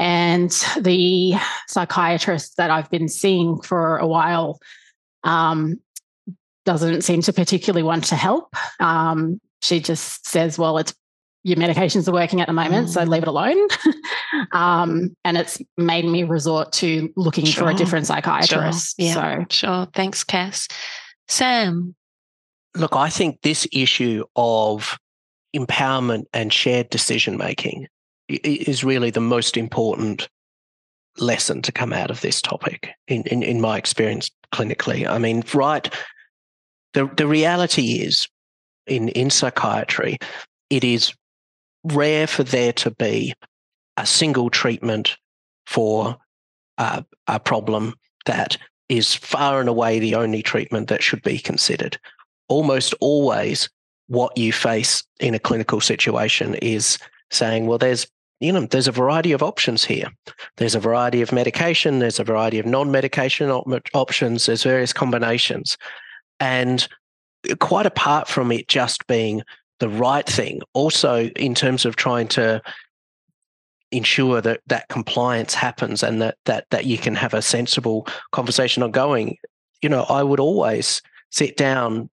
And 0.00 0.50
the 0.80 1.34
psychiatrist 1.68 2.56
that 2.56 2.70
I've 2.70 2.90
been 2.90 3.08
seeing 3.08 3.60
for 3.62 3.98
a 3.98 4.08
while 4.08 4.58
um, 5.22 5.80
doesn't 6.64 7.02
seem 7.02 7.20
to 7.22 7.32
particularly 7.32 7.82
want 7.82 8.04
to 8.04 8.16
help. 8.16 8.54
Um, 8.80 9.40
she 9.62 9.80
just 9.80 10.26
says, 10.26 10.58
well, 10.58 10.78
it's 10.78 10.94
your 11.42 11.58
medications 11.58 12.08
are 12.08 12.12
working 12.12 12.40
at 12.40 12.46
the 12.46 12.54
moment, 12.54 12.88
mm. 12.88 12.90
so 12.90 13.02
leave 13.02 13.22
it 13.22 13.28
alone. 13.28 13.68
um, 14.52 15.14
and 15.24 15.36
it's 15.36 15.60
made 15.76 16.06
me 16.06 16.22
resort 16.22 16.72
to 16.72 17.12
looking 17.16 17.44
sure. 17.44 17.64
for 17.64 17.70
a 17.70 17.74
different 17.74 18.06
psychiatrist. 18.06 18.96
Sure. 18.98 19.06
Yeah, 19.06 19.38
so. 19.40 19.44
sure. 19.50 19.88
Thanks, 19.92 20.24
Cass. 20.24 20.68
Sam. 21.28 21.94
Look, 22.74 22.96
I 22.96 23.10
think 23.10 23.42
this 23.42 23.68
issue 23.72 24.24
of 24.36 24.98
empowerment 25.54 26.24
and 26.32 26.52
shared 26.52 26.88
decision 26.90 27.36
making 27.36 27.86
is 28.28 28.82
really 28.82 29.10
the 29.10 29.20
most 29.20 29.56
important 29.56 30.28
lesson 31.18 31.62
to 31.62 31.70
come 31.70 31.92
out 31.92 32.10
of 32.10 32.22
this 32.22 32.42
topic 32.42 32.90
in, 33.06 33.22
in, 33.24 33.42
in 33.42 33.60
my 33.60 33.76
experience 33.76 34.30
clinically. 34.52 35.06
I 35.06 35.18
mean, 35.18 35.44
right 35.52 35.94
the, 36.94 37.10
the 37.16 37.26
reality 37.26 38.00
is 38.00 38.26
in, 38.86 39.08
in 39.10 39.30
psychiatry, 39.30 40.18
it 40.70 40.84
is 40.84 41.12
rare 41.84 42.26
for 42.26 42.42
there 42.42 42.72
to 42.72 42.90
be 42.92 43.34
a 43.96 44.06
single 44.06 44.50
treatment 44.50 45.16
for 45.66 46.16
a, 46.78 47.04
a 47.26 47.38
problem 47.38 47.94
that 48.26 48.56
is 48.88 49.14
far 49.14 49.60
and 49.60 49.68
away 49.68 49.98
the 49.98 50.14
only 50.14 50.42
treatment 50.42 50.88
that 50.88 51.02
should 51.02 51.22
be 51.22 51.38
considered. 51.38 51.98
Almost 52.48 52.94
always, 53.00 53.68
what 54.08 54.36
you 54.36 54.52
face 54.52 55.02
in 55.20 55.34
a 55.34 55.38
clinical 55.38 55.80
situation 55.80 56.54
is 56.56 56.98
saying, 57.30 57.66
well, 57.66 57.78
there's 57.78 58.06
you 58.40 58.52
know, 58.52 58.66
there's 58.66 58.88
a 58.88 58.92
variety 58.92 59.32
of 59.32 59.42
options 59.42 59.84
here. 59.84 60.08
There's 60.56 60.74
a 60.74 60.80
variety 60.80 61.22
of 61.22 61.32
medication, 61.32 62.00
there's 62.00 62.18
a 62.18 62.24
variety 62.24 62.58
of 62.58 62.66
non 62.66 62.90
medication 62.90 63.48
op- 63.48 63.88
options, 63.94 64.46
there's 64.46 64.64
various 64.64 64.92
combinations. 64.92 65.78
And 66.40 66.86
quite 67.58 67.86
apart 67.86 68.28
from 68.28 68.52
it 68.52 68.68
just 68.68 69.06
being 69.06 69.42
the 69.80 69.88
right 69.88 70.26
thing, 70.26 70.60
also 70.72 71.26
in 71.30 71.54
terms 71.54 71.84
of 71.84 71.96
trying 71.96 72.28
to 72.28 72.62
ensure 73.90 74.40
that 74.40 74.60
that 74.66 74.88
compliance 74.88 75.54
happens 75.54 76.02
and 76.02 76.20
that 76.20 76.36
that 76.46 76.66
that 76.70 76.84
you 76.84 76.98
can 76.98 77.14
have 77.14 77.34
a 77.34 77.42
sensible 77.42 78.06
conversation 78.32 78.82
ongoing, 78.82 79.36
you 79.82 79.88
know, 79.88 80.04
I 80.04 80.22
would 80.22 80.40
always 80.40 81.00
sit 81.30 81.56
down 81.56 82.10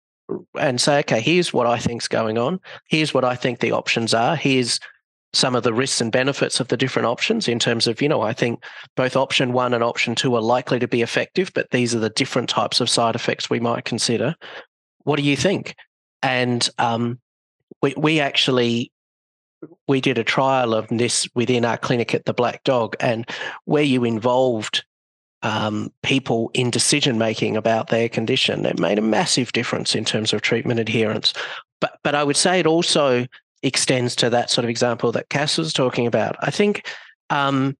and 0.59 0.79
say, 0.79 0.99
okay, 0.99 1.21
here's 1.21 1.53
what 1.53 1.67
I 1.67 1.77
think's 1.77 2.07
going 2.07 2.37
on. 2.37 2.59
Here's 2.89 3.13
what 3.13 3.25
I 3.25 3.35
think 3.35 3.59
the 3.59 3.71
options 3.71 4.13
are. 4.13 4.35
Here's 4.35 4.79
some 5.33 5.55
of 5.55 5.63
the 5.63 5.73
risks 5.73 6.01
and 6.01 6.11
benefits 6.11 6.59
of 6.59 6.67
the 6.67 6.77
different 6.77 7.05
options 7.05 7.47
in 7.47 7.57
terms 7.57 7.87
of, 7.87 8.01
you 8.01 8.09
know, 8.09 8.21
I 8.21 8.33
think 8.33 8.63
both 8.95 9.15
option 9.15 9.53
one 9.53 9.73
and 9.73 9.83
option 9.83 10.13
two 10.13 10.35
are 10.35 10.41
likely 10.41 10.79
to 10.79 10.87
be 10.87 11.01
effective, 11.01 11.51
but 11.53 11.69
these 11.71 11.95
are 11.95 11.99
the 11.99 12.09
different 12.09 12.49
types 12.49 12.81
of 12.81 12.89
side 12.89 13.15
effects 13.15 13.49
we 13.49 13.59
might 13.59 13.85
consider. 13.85 14.35
What 15.03 15.15
do 15.15 15.23
you 15.23 15.37
think? 15.37 15.75
And 16.21 16.67
um, 16.77 17.19
we, 17.81 17.93
we 17.97 18.19
actually 18.19 18.91
we 19.87 20.01
did 20.01 20.17
a 20.17 20.23
trial 20.23 20.73
of 20.73 20.87
this 20.87 21.27
within 21.35 21.65
our 21.65 21.77
clinic 21.77 22.15
at 22.15 22.25
the 22.25 22.33
Black 22.33 22.63
Dog, 22.63 22.95
and 22.99 23.29
where 23.65 23.83
you 23.83 24.03
involved 24.03 24.83
um, 25.43 25.91
people 26.03 26.51
in 26.53 26.69
decision 26.69 27.17
making 27.17 27.57
about 27.57 27.89
their 27.89 28.09
condition, 28.09 28.65
it 28.65 28.79
made 28.79 28.99
a 28.99 29.03
massive 29.03 29.51
difference 29.51 29.95
in 29.95 30.05
terms 30.05 30.33
of 30.33 30.41
treatment 30.41 30.79
adherence. 30.79 31.33
But 31.79 31.99
but 32.03 32.15
I 32.15 32.23
would 32.23 32.37
say 32.37 32.59
it 32.59 32.67
also 32.67 33.25
extends 33.63 34.15
to 34.17 34.29
that 34.29 34.49
sort 34.49 34.65
of 34.65 34.69
example 34.69 35.11
that 35.11 35.29
Cass 35.29 35.57
was 35.57 35.73
talking 35.73 36.07
about. 36.07 36.35
I 36.39 36.51
think, 36.51 36.87
um, 37.29 37.77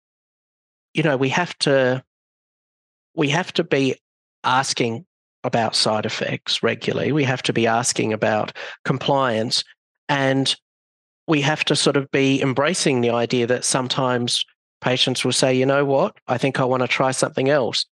you 0.93 1.03
know, 1.03 1.17
we 1.17 1.29
have 1.29 1.57
to 1.59 2.03
we 3.15 3.29
have 3.29 3.51
to 3.53 3.63
be 3.63 3.95
asking 4.43 5.05
about 5.43 5.75
side 5.75 6.05
effects 6.05 6.63
regularly. 6.63 7.11
We 7.11 7.23
have 7.23 7.43
to 7.43 7.53
be 7.53 7.67
asking 7.67 8.13
about 8.13 8.55
compliance, 8.85 9.63
and 10.07 10.55
we 11.27 11.41
have 11.41 11.63
to 11.65 11.75
sort 11.75 11.97
of 11.97 12.09
be 12.11 12.41
embracing 12.41 13.01
the 13.01 13.09
idea 13.09 13.47
that 13.47 13.65
sometimes 13.65 14.45
patients 14.81 15.23
will 15.23 15.31
say, 15.31 15.53
you 15.53 15.65
know 15.65 15.85
what, 15.85 16.15
I 16.27 16.37
think 16.37 16.59
I 16.59 16.65
want 16.65 16.81
to 16.81 16.87
try 16.87 17.11
something 17.11 17.49
else. 17.49 17.85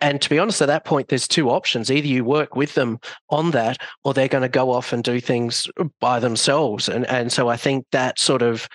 And 0.00 0.20
to 0.22 0.30
be 0.30 0.38
honest, 0.38 0.62
at 0.62 0.66
that 0.66 0.84
point, 0.84 1.08
there's 1.08 1.28
two 1.28 1.50
options. 1.50 1.90
Either 1.90 2.06
you 2.06 2.24
work 2.24 2.56
with 2.56 2.74
them 2.74 2.98
on 3.30 3.50
that, 3.50 3.78
or 4.02 4.14
they're 4.14 4.28
going 4.28 4.42
to 4.42 4.48
go 4.48 4.70
off 4.70 4.92
and 4.92 5.04
do 5.04 5.20
things 5.20 5.68
by 6.00 6.18
themselves. 6.20 6.88
And, 6.88 7.06
and 7.06 7.30
so 7.32 7.48
I 7.48 7.56
think 7.56 7.86
that 7.92 8.18
sort 8.18 8.42
of 8.42 8.68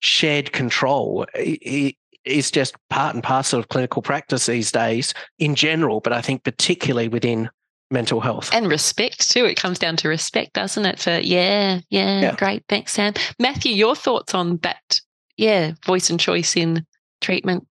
shared 0.00 0.52
control 0.52 1.26
is 1.34 2.50
just 2.50 2.74
part 2.90 3.14
and 3.14 3.22
parcel 3.22 3.58
of 3.58 3.68
clinical 3.68 4.02
practice 4.02 4.46
these 4.46 4.72
days 4.72 5.12
in 5.38 5.54
general, 5.54 6.00
but 6.00 6.12
I 6.12 6.20
think 6.20 6.44
particularly 6.44 7.08
within 7.08 7.50
mental 7.90 8.20
health. 8.20 8.50
And 8.52 8.68
respect 8.68 9.30
too. 9.30 9.44
It 9.44 9.56
comes 9.56 9.78
down 9.78 9.96
to 9.96 10.08
respect, 10.08 10.54
doesn't 10.54 10.84
it? 10.84 10.98
For 10.98 11.18
yeah, 11.18 11.80
yeah, 11.90 12.20
yeah. 12.20 12.36
great. 12.36 12.64
Thanks, 12.68 12.92
Sam. 12.92 13.14
Matthew, 13.38 13.72
your 13.72 13.94
thoughts 13.94 14.34
on 14.34 14.58
that? 14.58 15.00
Yeah, 15.36 15.72
voice 15.84 16.10
and 16.10 16.20
choice 16.20 16.56
in 16.56 16.86
treatment. 17.20 17.66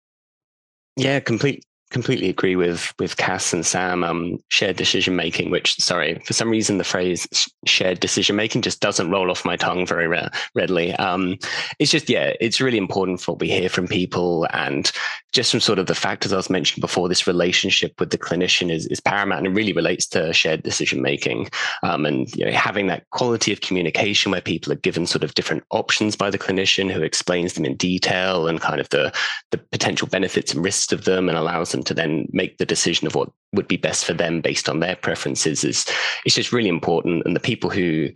Yeah, 0.97 1.21
complete 1.21 1.65
completely 1.91 2.29
agree 2.29 2.57
with 2.57 2.93
with 2.99 3.17
Cass 3.17 3.53
and 3.53 3.65
Sam. 3.65 4.05
Um, 4.05 4.39
shared 4.49 4.77
decision 4.77 5.17
making, 5.17 5.51
which 5.51 5.77
sorry 5.77 6.21
for 6.25 6.33
some 6.33 6.51
reason 6.51 6.79
the 6.79 6.85
phrase 6.85 7.27
shared 7.67 8.01
decision 8.01 8.37
making 8.37 8.63
just 8.63 8.81
doesn't 8.81 9.11
roll 9.11 9.31
off 9.31 9.45
my 9.45 9.57
tongue 9.57 9.87
very 9.87 10.07
re- 10.07 10.29
readily. 10.55 10.95
Um, 10.95 11.39
it's 11.79 11.91
just 11.91 12.09
yeah, 12.09 12.33
it's 12.41 12.61
really 12.61 12.79
important 12.79 13.21
for 13.21 13.33
what 13.33 13.41
we 13.41 13.51
hear 13.51 13.69
from 13.69 13.89
people, 13.89 14.47
and 14.53 14.91
just 15.33 15.51
from 15.51 15.61
sort 15.61 15.79
of 15.79 15.87
the 15.87 15.95
factors 15.95 16.33
I 16.33 16.37
was 16.37 16.51
mentioning 16.51 16.81
before. 16.81 17.09
This 17.09 17.27
relationship 17.27 17.99
with 17.99 18.11
the 18.11 18.19
clinician 18.19 18.71
is 18.71 18.87
is 18.87 19.01
paramount, 19.01 19.47
and 19.47 19.57
really 19.57 19.73
relates 19.73 20.07
to 20.09 20.33
shared 20.33 20.63
decision 20.63 21.03
making. 21.03 21.49
Um, 21.83 22.07
and 22.07 22.35
you 22.37 22.45
know, 22.45 22.53
having 22.53 22.87
that 22.89 23.09
quality 23.11 23.53
of 23.53 23.61
communication 23.61 24.33
where 24.33 24.41
people 24.41 24.73
are 24.73 24.77
given 24.77 25.07
sort 25.07 25.25
of 25.25 25.35
different 25.35 25.65
options 25.71 26.17
by 26.17 26.31
the 26.31 26.39
clinician 26.39 26.91
who 26.91 27.03
explains 27.03 27.55
them 27.55 27.65
in 27.65 27.77
detail 27.77 28.49
and 28.49 28.61
kind 28.61 28.81
of 28.81 28.89
the 28.91 29.13
the 29.51 29.59
potential 29.59 30.09
benefits 30.09 30.53
and 30.53 30.65
risks 30.65 30.93
of 30.93 31.05
them, 31.05 31.29
and 31.29 31.39
allows 31.39 31.73
them 31.73 31.78
them 31.79 31.85
to 31.85 31.95
then 31.95 32.29
make 32.33 32.59
the 32.59 32.67
decision 32.67 33.07
of 33.07 33.15
what 33.15 33.31
would 33.53 33.69
be 33.69 33.77
best 33.77 34.05
for 34.05 34.13
them 34.13 34.41
based 34.41 34.69
on 34.69 34.81
their 34.81 34.97
preferences 34.97 35.65
is 35.65 35.87
it's 36.25 36.35
just 36.35 36.53
really 36.53 36.69
important. 36.69 37.25
And 37.25 37.35
the 37.35 37.41
people 37.41 37.71
who 37.71 38.11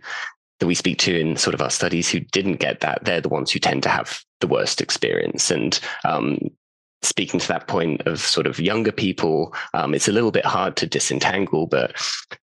that 0.59 0.67
we 0.67 0.75
speak 0.75 0.97
to 0.99 1.19
in 1.19 1.35
sort 1.35 1.53
of 1.53 1.61
our 1.61 1.69
studies 1.69 2.09
who 2.09 2.19
didn't 2.19 2.59
get 2.59 2.79
that, 2.81 3.03
they're 3.03 3.21
the 3.21 3.29
ones 3.29 3.51
who 3.51 3.59
tend 3.59 3.83
to 3.83 3.89
have 3.89 4.21
the 4.39 4.47
worst 4.47 4.81
experience. 4.81 5.51
And 5.51 5.79
um, 6.05 6.39
speaking 7.01 7.39
to 7.39 7.47
that 7.49 7.67
point 7.67 8.01
of 8.01 8.19
sort 8.19 8.47
of 8.47 8.59
younger 8.59 8.91
people, 8.91 9.53
um, 9.73 9.93
it's 9.93 10.07
a 10.07 10.11
little 10.11 10.31
bit 10.31 10.45
hard 10.45 10.75
to 10.77 10.87
disentangle. 10.87 11.65
But 11.65 11.95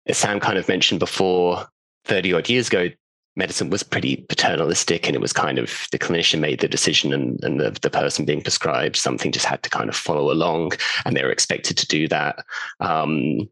as 0.06 0.18
Sam 0.18 0.40
kind 0.40 0.58
of 0.58 0.68
mentioned 0.68 1.00
before, 1.00 1.66
30 2.06 2.32
odd 2.32 2.48
years 2.48 2.68
ago, 2.68 2.88
medicine 3.40 3.70
was 3.70 3.82
pretty 3.82 4.16
paternalistic 4.28 5.06
and 5.06 5.16
it 5.16 5.20
was 5.20 5.32
kind 5.32 5.58
of 5.58 5.88
the 5.90 5.98
clinician 5.98 6.40
made 6.40 6.60
the 6.60 6.68
decision 6.68 7.12
and, 7.12 7.42
and 7.42 7.58
the, 7.58 7.70
the 7.82 7.90
person 7.90 8.26
being 8.26 8.42
prescribed 8.42 8.96
something 8.96 9.32
just 9.32 9.46
had 9.46 9.62
to 9.62 9.70
kind 9.70 9.88
of 9.88 9.96
follow 9.96 10.30
along 10.30 10.72
and 11.04 11.16
they 11.16 11.24
were 11.24 11.32
expected 11.32 11.76
to 11.78 11.86
do 11.86 12.06
that. 12.06 12.44
Um, 12.80 13.48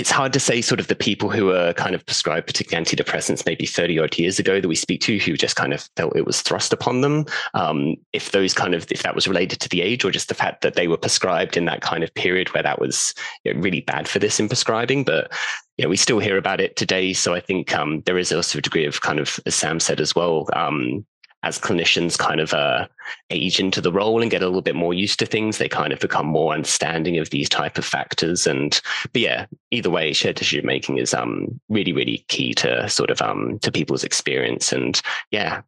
it's 0.00 0.10
hard 0.10 0.32
to 0.32 0.40
say 0.40 0.62
sort 0.62 0.80
of 0.80 0.88
the 0.88 0.94
people 0.94 1.28
who 1.28 1.52
are 1.52 1.74
kind 1.74 1.94
of 1.94 2.04
prescribed 2.06 2.46
particularly 2.46 2.82
antidepressants 2.82 3.44
maybe 3.44 3.66
30 3.66 3.98
odd 3.98 4.18
years 4.18 4.38
ago 4.38 4.58
that 4.58 4.66
we 4.66 4.74
speak 4.74 5.02
to 5.02 5.18
who 5.18 5.36
just 5.36 5.56
kind 5.56 5.74
of 5.74 5.86
felt 5.94 6.16
it 6.16 6.24
was 6.24 6.40
thrust 6.40 6.72
upon 6.72 7.02
them 7.02 7.26
um, 7.52 7.96
if 8.14 8.32
those 8.32 8.54
kind 8.54 8.74
of 8.74 8.90
if 8.90 9.02
that 9.02 9.14
was 9.14 9.28
related 9.28 9.60
to 9.60 9.68
the 9.68 9.82
age 9.82 10.02
or 10.02 10.10
just 10.10 10.28
the 10.28 10.34
fact 10.34 10.62
that 10.62 10.74
they 10.74 10.88
were 10.88 10.96
prescribed 10.96 11.54
in 11.54 11.66
that 11.66 11.82
kind 11.82 12.02
of 12.02 12.14
period 12.14 12.48
where 12.54 12.62
that 12.62 12.80
was 12.80 13.14
you 13.44 13.52
know, 13.52 13.60
really 13.60 13.82
bad 13.82 14.08
for 14.08 14.18
this 14.18 14.40
in 14.40 14.48
prescribing 14.48 15.04
but 15.04 15.30
yeah, 15.76 15.86
we 15.86 15.96
still 15.96 16.18
hear 16.18 16.36
about 16.36 16.60
it 16.60 16.76
today. 16.76 17.14
So 17.14 17.32
I 17.32 17.40
think 17.40 17.74
um, 17.74 18.02
there 18.04 18.18
is 18.18 18.32
also 18.32 18.58
a 18.58 18.60
degree 18.60 18.84
of 18.84 19.00
kind 19.00 19.18
of, 19.18 19.40
as 19.46 19.54
Sam 19.54 19.80
said 19.80 19.98
as 19.98 20.14
well, 20.14 20.46
um, 20.52 21.06
as 21.42 21.58
clinicians 21.58 22.18
kind 22.18 22.40
of 22.40 22.52
uh, 22.52 22.86
age 23.30 23.58
into 23.60 23.80
the 23.80 23.92
role 23.92 24.20
and 24.20 24.30
get 24.30 24.42
a 24.42 24.46
little 24.46 24.60
bit 24.60 24.74
more 24.74 24.92
used 24.92 25.18
to 25.18 25.26
things, 25.26 25.58
they 25.58 25.68
kind 25.68 25.92
of 25.92 26.00
become 26.00 26.26
more 26.26 26.52
understanding 26.52 27.18
of 27.18 27.30
these 27.30 27.48
type 27.48 27.78
of 27.78 27.84
factors. 27.84 28.46
And 28.46 28.80
but 29.12 29.22
yeah, 29.22 29.46
either 29.70 29.90
way, 29.90 30.12
shared 30.12 30.36
decision 30.36 30.66
making 30.66 30.98
is 30.98 31.14
um, 31.14 31.60
really, 31.68 31.92
really 31.92 32.24
key 32.28 32.52
to 32.54 32.88
sort 32.88 33.10
of 33.10 33.22
um, 33.22 33.58
to 33.60 33.72
people's 33.72 34.04
experience 34.04 34.72
and 34.72 35.00
yeah, 35.30 35.62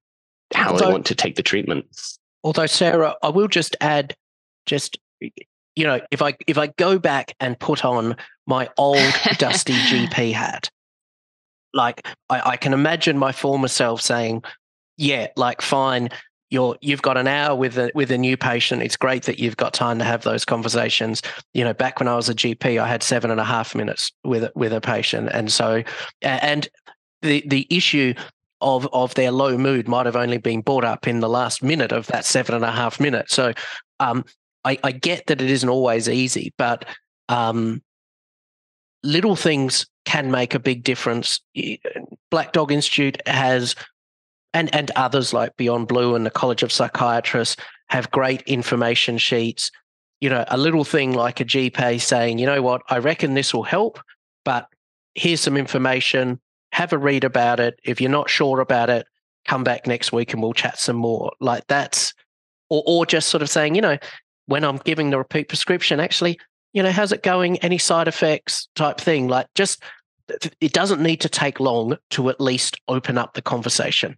how 0.55 0.73
although, 0.73 0.87
they 0.87 0.93
want 0.93 1.07
to 1.07 1.15
take 1.15 1.37
the 1.37 1.43
treatment. 1.43 1.87
Although 2.45 2.67
Sarah, 2.67 3.15
I 3.23 3.31
will 3.31 3.49
just 3.49 3.77
add, 3.81 4.15
just 4.67 4.99
you 5.21 5.87
know, 5.87 6.01
if 6.11 6.21
I 6.21 6.35
if 6.47 6.59
I 6.59 6.67
go 6.67 6.99
back 6.99 7.35
and 7.41 7.59
put 7.59 7.85
on 7.85 8.17
my 8.47 8.69
old 8.77 9.13
dusty 9.39 9.73
GP 9.89 10.33
hat, 10.33 10.71
like 11.73 12.07
I, 12.29 12.51
I 12.51 12.57
can 12.57 12.75
imagine 12.75 13.17
my 13.17 13.33
former 13.33 13.69
self 13.69 14.03
saying, 14.03 14.43
"Yeah, 14.97 15.29
like 15.37 15.63
fine, 15.63 16.11
you're 16.51 16.77
you've 16.81 17.03
got 17.03 17.17
an 17.17 17.27
hour 17.27 17.57
with 17.57 17.79
a 17.79 17.91
with 17.95 18.11
a 18.11 18.19
new 18.19 18.37
patient. 18.37 18.83
It's 18.83 18.97
great 18.97 19.25
that 19.25 19.39
you've 19.39 19.57
got 19.57 19.75
time 19.75 19.99
to 19.99 20.05
have 20.05 20.23
those 20.23 20.45
conversations. 20.45 21.23
You 21.55 21.65
know, 21.65 21.75
back 21.75 21.99
when 21.99 22.09
I 22.09 22.17
was 22.17 22.29
a 22.29 22.35
GP, 22.35 22.81
I 22.81 22.87
had 22.87 23.03
seven 23.03 23.31
and 23.31 23.41
a 23.41 23.45
half 23.45 23.75
minutes 23.75 24.13
with 24.25 24.51
with 24.55 24.73
a 24.73 24.81
patient, 24.81 25.31
and 25.33 25.51
so 25.51 25.83
and 26.21 26.69
the 27.23 27.43
the 27.47 27.67
issue 27.71 28.15
of 28.61 28.89
of 28.93 29.15
their 29.15 29.31
low 29.31 29.59
mood 29.59 29.89
might 29.89 30.07
have 30.07 30.17
only 30.17 30.39
been 30.39 30.61
brought 30.61 30.85
up 30.85 31.09
in 31.09 31.21
the 31.21 31.29
last 31.29 31.63
minute 31.63 31.93
of 31.93 32.07
that 32.09 32.25
seven 32.25 32.55
and 32.55 32.65
a 32.65 32.71
half 32.71 33.01
minutes. 33.01 33.35
So 33.35 33.53
um, 33.99 34.25
I, 34.65 34.79
I 34.85 34.93
get 34.93 35.27
that 35.27 35.41
it 35.41 35.51
isn't 35.51 35.69
always 35.69 36.09
easy, 36.09 36.53
but 36.57 36.85
um, 37.29 37.83
little 39.03 39.37
things 39.37 39.87
can 40.05 40.31
make 40.31 40.55
a 40.55 40.59
big 40.59 40.85
difference. 40.85 41.41
Black 42.31 42.53
Dog 42.53 42.73
Institute 42.73 43.21
has, 43.27 43.75
and 44.55 44.75
and 44.75 44.91
others 44.97 45.33
like 45.33 45.57
Beyond 45.57 45.89
Blue 45.89 46.15
and 46.15 46.27
the 46.27 46.31
College 46.31 46.63
of 46.63 46.73
Psychiatrists 46.73 47.57
have 47.89 48.11
great 48.11 48.43
information 48.43 49.19
sheets. 49.19 49.71
You 50.21 50.31
know, 50.31 50.45
a 50.49 50.57
little 50.57 50.85
thing 50.85 51.13
like 51.13 51.41
a 51.41 51.45
GP 51.45 52.01
saying, 52.01 52.39
you 52.39 52.47
know 52.47 52.63
what, 52.63 52.83
I 52.89 52.99
reckon 52.99 53.35
this 53.35 53.53
will 53.53 53.65
help, 53.65 53.99
but 54.45 54.69
here's 55.15 55.41
some 55.41 55.57
information. 55.57 56.41
Have 56.73 56.93
a 56.93 56.99
read 56.99 57.25
about 57.25 57.61
it. 57.61 57.79
If 57.85 58.01
you're 58.01 58.11
not 58.11 58.31
sure 58.31 58.61
about 58.61 58.89
it, 58.89 59.07
come 59.47 59.65
back 59.65 59.87
next 59.87 60.13
week 60.13 60.33
and 60.33 60.43
we'll 60.43 60.53
chat 60.53 60.79
some 60.79 60.97
more. 60.97 61.33
Like 61.41 61.67
that's, 61.67 62.15
or 62.71 62.83
or 62.87 63.07
just 63.07 63.29
sort 63.29 63.43
of 63.43 63.51
saying, 63.51 63.75
you 63.75 63.81
know, 63.83 63.99
when 64.47 64.65
I'm 64.65 64.79
giving 64.79 65.11
the 65.11 65.19
repeat 65.19 65.49
prescription, 65.49 66.01
actually, 66.01 66.39
you 66.73 66.83
know, 66.83 66.91
how's 66.91 67.13
it 67.13 67.23
going? 67.23 67.59
Any 67.59 67.79
side 67.79 68.09
effects 68.09 68.69
type 68.75 68.99
thing? 69.01 69.29
Like 69.29 69.47
just, 69.55 69.83
it 70.61 70.73
doesn't 70.73 71.03
need 71.03 71.21
to 71.23 71.29
take 71.29 71.61
long 71.61 71.99
to 72.11 72.31
at 72.31 72.41
least 72.41 72.81
open 72.89 73.19
up 73.19 73.35
the 73.35 73.43
conversation. 73.43 74.17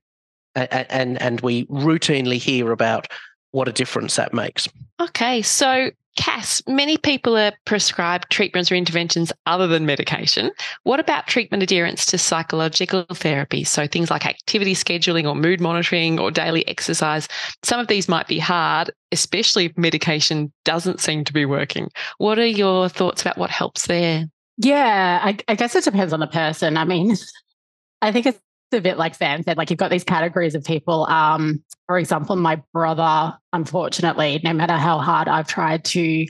And, 0.54 0.86
and, 0.90 1.22
and 1.22 1.40
we 1.40 1.66
routinely 1.66 2.38
hear 2.38 2.72
about 2.72 3.08
what 3.50 3.68
a 3.68 3.72
difference 3.72 4.16
that 4.16 4.34
makes. 4.34 4.68
Okay. 5.00 5.42
So 5.42 5.90
Cass, 6.16 6.62
many 6.68 6.96
people 6.96 7.36
are 7.36 7.52
prescribed 7.64 8.30
treatments 8.30 8.70
or 8.70 8.76
interventions 8.76 9.32
other 9.46 9.66
than 9.66 9.84
medication. 9.84 10.52
What 10.84 11.00
about 11.00 11.26
treatment 11.26 11.62
adherence 11.62 12.06
to 12.06 12.18
psychological 12.18 13.04
therapy? 13.12 13.64
So 13.64 13.86
things 13.86 14.10
like 14.10 14.24
activity 14.24 14.74
scheduling 14.74 15.28
or 15.28 15.34
mood 15.34 15.60
monitoring 15.60 16.20
or 16.20 16.30
daily 16.30 16.66
exercise. 16.68 17.26
Some 17.64 17.80
of 17.80 17.88
these 17.88 18.08
might 18.08 18.28
be 18.28 18.38
hard, 18.38 18.92
especially 19.10 19.66
if 19.66 19.76
medication 19.76 20.52
doesn't 20.64 21.00
seem 21.00 21.24
to 21.24 21.32
be 21.32 21.44
working. 21.44 21.90
What 22.18 22.38
are 22.38 22.46
your 22.46 22.88
thoughts 22.88 23.22
about 23.22 23.38
what 23.38 23.50
helps 23.50 23.86
there? 23.86 24.26
Yeah, 24.56 25.20
I, 25.20 25.36
I 25.48 25.56
guess 25.56 25.74
it 25.74 25.82
depends 25.82 26.12
on 26.12 26.20
the 26.20 26.28
person. 26.28 26.76
I 26.76 26.84
mean, 26.84 27.16
I 28.02 28.12
think 28.12 28.26
it's 28.26 28.38
a 28.72 28.80
bit 28.80 28.98
like 28.98 29.14
Sam 29.14 29.42
said, 29.42 29.56
like 29.56 29.70
you've 29.70 29.78
got 29.78 29.90
these 29.90 30.04
categories 30.04 30.54
of 30.54 30.64
people. 30.64 31.06
Um, 31.06 31.62
for 31.86 31.98
example, 31.98 32.36
my 32.36 32.62
brother, 32.72 33.36
unfortunately, 33.52 34.40
no 34.42 34.52
matter 34.52 34.74
how 34.74 34.98
hard 34.98 35.28
I've 35.28 35.46
tried 35.46 35.84
to, 35.86 36.26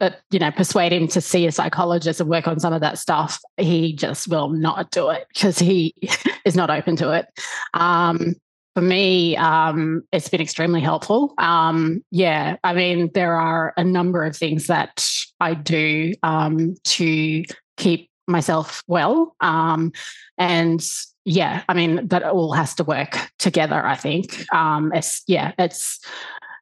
uh, 0.00 0.10
you 0.30 0.38
know, 0.38 0.50
persuade 0.50 0.92
him 0.92 1.08
to 1.08 1.20
see 1.20 1.46
a 1.46 1.52
psychologist 1.52 2.20
and 2.20 2.28
work 2.28 2.46
on 2.46 2.60
some 2.60 2.72
of 2.72 2.80
that 2.82 2.98
stuff, 2.98 3.40
he 3.56 3.94
just 3.94 4.28
will 4.28 4.50
not 4.50 4.90
do 4.90 5.10
it 5.10 5.26
because 5.32 5.58
he 5.58 5.94
is 6.44 6.54
not 6.54 6.70
open 6.70 6.96
to 6.96 7.12
it. 7.12 7.26
Um, 7.74 8.34
for 8.74 8.82
me, 8.82 9.36
um, 9.38 10.02
it's 10.12 10.28
been 10.28 10.42
extremely 10.42 10.82
helpful. 10.82 11.32
Um, 11.38 12.04
yeah, 12.10 12.56
I 12.62 12.74
mean, 12.74 13.10
there 13.14 13.34
are 13.34 13.72
a 13.78 13.82
number 13.82 14.22
of 14.22 14.36
things 14.36 14.66
that 14.66 15.08
I 15.40 15.54
do 15.54 16.12
um, 16.22 16.74
to 16.84 17.44
keep 17.78 18.10
myself 18.28 18.82
well. 18.86 19.34
Um, 19.40 19.92
and 20.36 20.86
yeah, 21.26 21.64
I 21.68 21.74
mean, 21.74 22.06
that 22.06 22.22
all 22.22 22.52
has 22.52 22.76
to 22.76 22.84
work 22.84 23.18
together, 23.40 23.84
I 23.84 23.96
think. 23.96 24.46
Um, 24.54 24.92
it's, 24.94 25.24
yeah, 25.26 25.52
it's, 25.58 25.98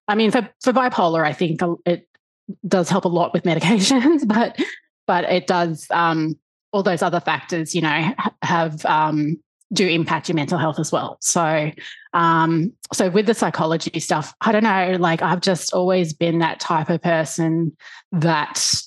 I 0.09 0.15
mean, 0.15 0.31
for, 0.31 0.49
for 0.63 0.73
bipolar, 0.73 1.23
I 1.23 1.35
think 1.35 1.61
it 1.85 2.09
does 2.67 2.89
help 2.89 3.05
a 3.05 3.09
lot 3.09 3.35
with 3.35 3.43
medications, 3.45 4.27
but, 4.27 4.59
but 5.07 5.25
it 5.25 5.47
does, 5.47 5.87
um, 5.91 6.39
all 6.73 6.83
those 6.83 7.03
other 7.03 7.21
factors, 7.21 7.75
you 7.75 7.83
know, 7.83 8.15
have, 8.43 8.85
um, 8.87 9.39
do 9.71 9.87
impact 9.87 10.31
your 10.31 10.37
mental 10.37 10.57
health 10.57 10.79
as 10.79 10.91
well. 10.91 11.19
So, 11.21 11.71
um, 12.15 12.73
so 12.93 13.11
with 13.11 13.27
the 13.27 13.35
psychology 13.35 14.01
stuff, 14.01 14.35
I 14.41 14.51
don't 14.51 14.65
know, 14.65 14.97
like 14.99 15.21
I've 15.21 15.41
just 15.41 15.75
always 15.75 16.15
been 16.15 16.39
that 16.39 16.61
type 16.61 16.89
of 16.89 17.03
person 17.03 17.77
that 18.13 18.81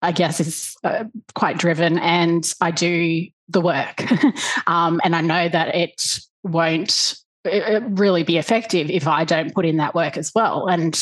I 0.00 0.12
guess 0.12 0.38
is 0.38 0.76
uh, 0.84 1.04
quite 1.34 1.58
driven, 1.58 1.98
and 1.98 2.48
I 2.60 2.70
do 2.70 3.26
the 3.48 3.60
work, 3.60 4.02
um, 4.66 5.00
and 5.04 5.16
I 5.16 5.20
know 5.20 5.48
that 5.48 5.74
it 5.74 6.20
won't 6.42 7.18
it 7.44 7.82
really 7.86 8.22
be 8.22 8.36
effective 8.36 8.90
if 8.90 9.06
I 9.06 9.24
don't 9.24 9.54
put 9.54 9.64
in 9.64 9.78
that 9.78 9.94
work 9.94 10.16
as 10.16 10.32
well. 10.34 10.66
And 10.66 10.94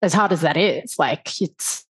as 0.00 0.14
hard 0.14 0.32
as 0.32 0.40
that 0.42 0.56
is, 0.56 0.98
like 0.98 1.40
it's 1.40 1.84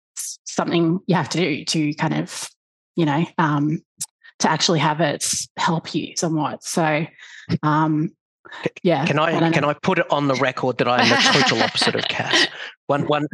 something 0.45 0.99
you 1.05 1.15
have 1.15 1.29
to 1.29 1.37
do 1.37 1.65
to 1.65 1.93
kind 1.95 2.13
of, 2.13 2.49
you 2.95 3.05
know, 3.05 3.25
um, 3.37 3.81
to 4.39 4.49
actually 4.49 4.79
have 4.79 5.01
it 5.01 5.33
help 5.57 5.93
you 5.93 6.15
somewhat. 6.15 6.63
So, 6.63 7.05
um, 7.63 8.11
yeah. 8.83 9.05
Can 9.05 9.19
I, 9.19 9.35
I 9.35 9.51
can 9.51 9.65
I 9.65 9.73
put 9.73 9.99
it 9.99 10.11
on 10.11 10.27
the 10.27 10.35
record 10.35 10.77
that 10.79 10.87
I 10.87 11.03
am 11.03 11.09
the 11.09 11.39
total 11.39 11.63
opposite 11.63 11.95
of 11.95 12.07
Cass? 12.07 12.47
One 12.87 13.05
one 13.05 13.27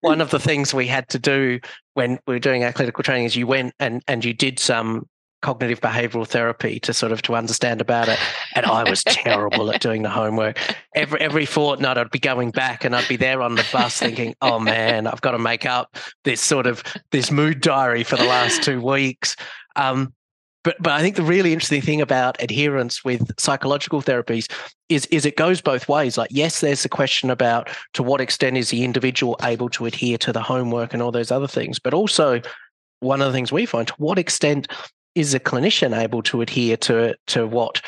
one 0.00 0.20
of 0.20 0.30
the 0.30 0.38
things 0.38 0.72
we 0.72 0.86
had 0.86 1.08
to 1.10 1.18
do 1.18 1.60
when 1.94 2.18
we 2.26 2.34
were 2.34 2.38
doing 2.38 2.64
our 2.64 2.72
clinical 2.72 3.02
training 3.02 3.24
is 3.24 3.36
you 3.36 3.46
went 3.46 3.74
and 3.80 4.02
and 4.06 4.24
you 4.24 4.32
did 4.32 4.58
some 4.58 5.08
cognitive 5.42 5.80
behavioral 5.80 6.26
therapy 6.26 6.80
to 6.80 6.92
sort 6.92 7.12
of 7.12 7.22
to 7.22 7.36
understand 7.36 7.80
about 7.80 8.08
it. 8.08 8.18
And 8.54 8.66
i 8.66 8.88
was 8.88 9.04
terrible 9.04 9.70
at 9.70 9.80
doing 9.80 10.02
the 10.02 10.10
homework. 10.10 10.58
Every 10.94 11.20
every 11.20 11.46
fortnight 11.46 11.98
i'd 11.98 12.10
be 12.10 12.18
going 12.18 12.50
back 12.50 12.84
and 12.84 12.96
i'd 12.96 13.08
be 13.08 13.16
there 13.16 13.42
on 13.42 13.54
the 13.54 13.66
bus 13.72 13.98
thinking 13.98 14.34
oh 14.42 14.58
man 14.58 15.06
i've 15.06 15.20
got 15.20 15.32
to 15.32 15.38
make 15.38 15.66
up 15.66 15.96
this 16.24 16.40
sort 16.40 16.66
of 16.66 16.82
this 17.10 17.30
mood 17.30 17.60
diary 17.60 18.02
for 18.02 18.16
the 18.16 18.24
last 18.24 18.62
two 18.62 18.80
weeks. 18.80 19.36
Um, 19.76 20.14
but 20.66 20.76
but 20.80 20.92
I 20.92 21.00
think 21.00 21.14
the 21.14 21.22
really 21.22 21.52
interesting 21.52 21.80
thing 21.80 22.00
about 22.00 22.42
adherence 22.42 23.04
with 23.04 23.30
psychological 23.38 24.02
therapies 24.02 24.50
is 24.88 25.06
is 25.06 25.24
it 25.24 25.36
goes 25.36 25.60
both 25.60 25.88
ways. 25.88 26.18
Like 26.18 26.30
yes, 26.32 26.60
there's 26.60 26.84
a 26.84 26.88
question 26.88 27.30
about 27.30 27.70
to 27.92 28.02
what 28.02 28.20
extent 28.20 28.56
is 28.56 28.70
the 28.70 28.82
individual 28.82 29.36
able 29.42 29.68
to 29.70 29.86
adhere 29.86 30.18
to 30.18 30.32
the 30.32 30.42
homework 30.42 30.92
and 30.92 31.00
all 31.00 31.12
those 31.12 31.30
other 31.30 31.46
things, 31.46 31.78
but 31.78 31.94
also 31.94 32.40
one 32.98 33.20
of 33.20 33.28
the 33.28 33.32
things 33.32 33.52
we 33.52 33.64
find 33.64 33.86
to 33.86 33.94
what 33.98 34.18
extent 34.18 34.66
is 35.16 35.34
a 35.34 35.40
clinician 35.40 35.98
able 35.98 36.22
to 36.22 36.42
adhere 36.42 36.76
to 36.76 37.16
to 37.26 37.46
what 37.46 37.82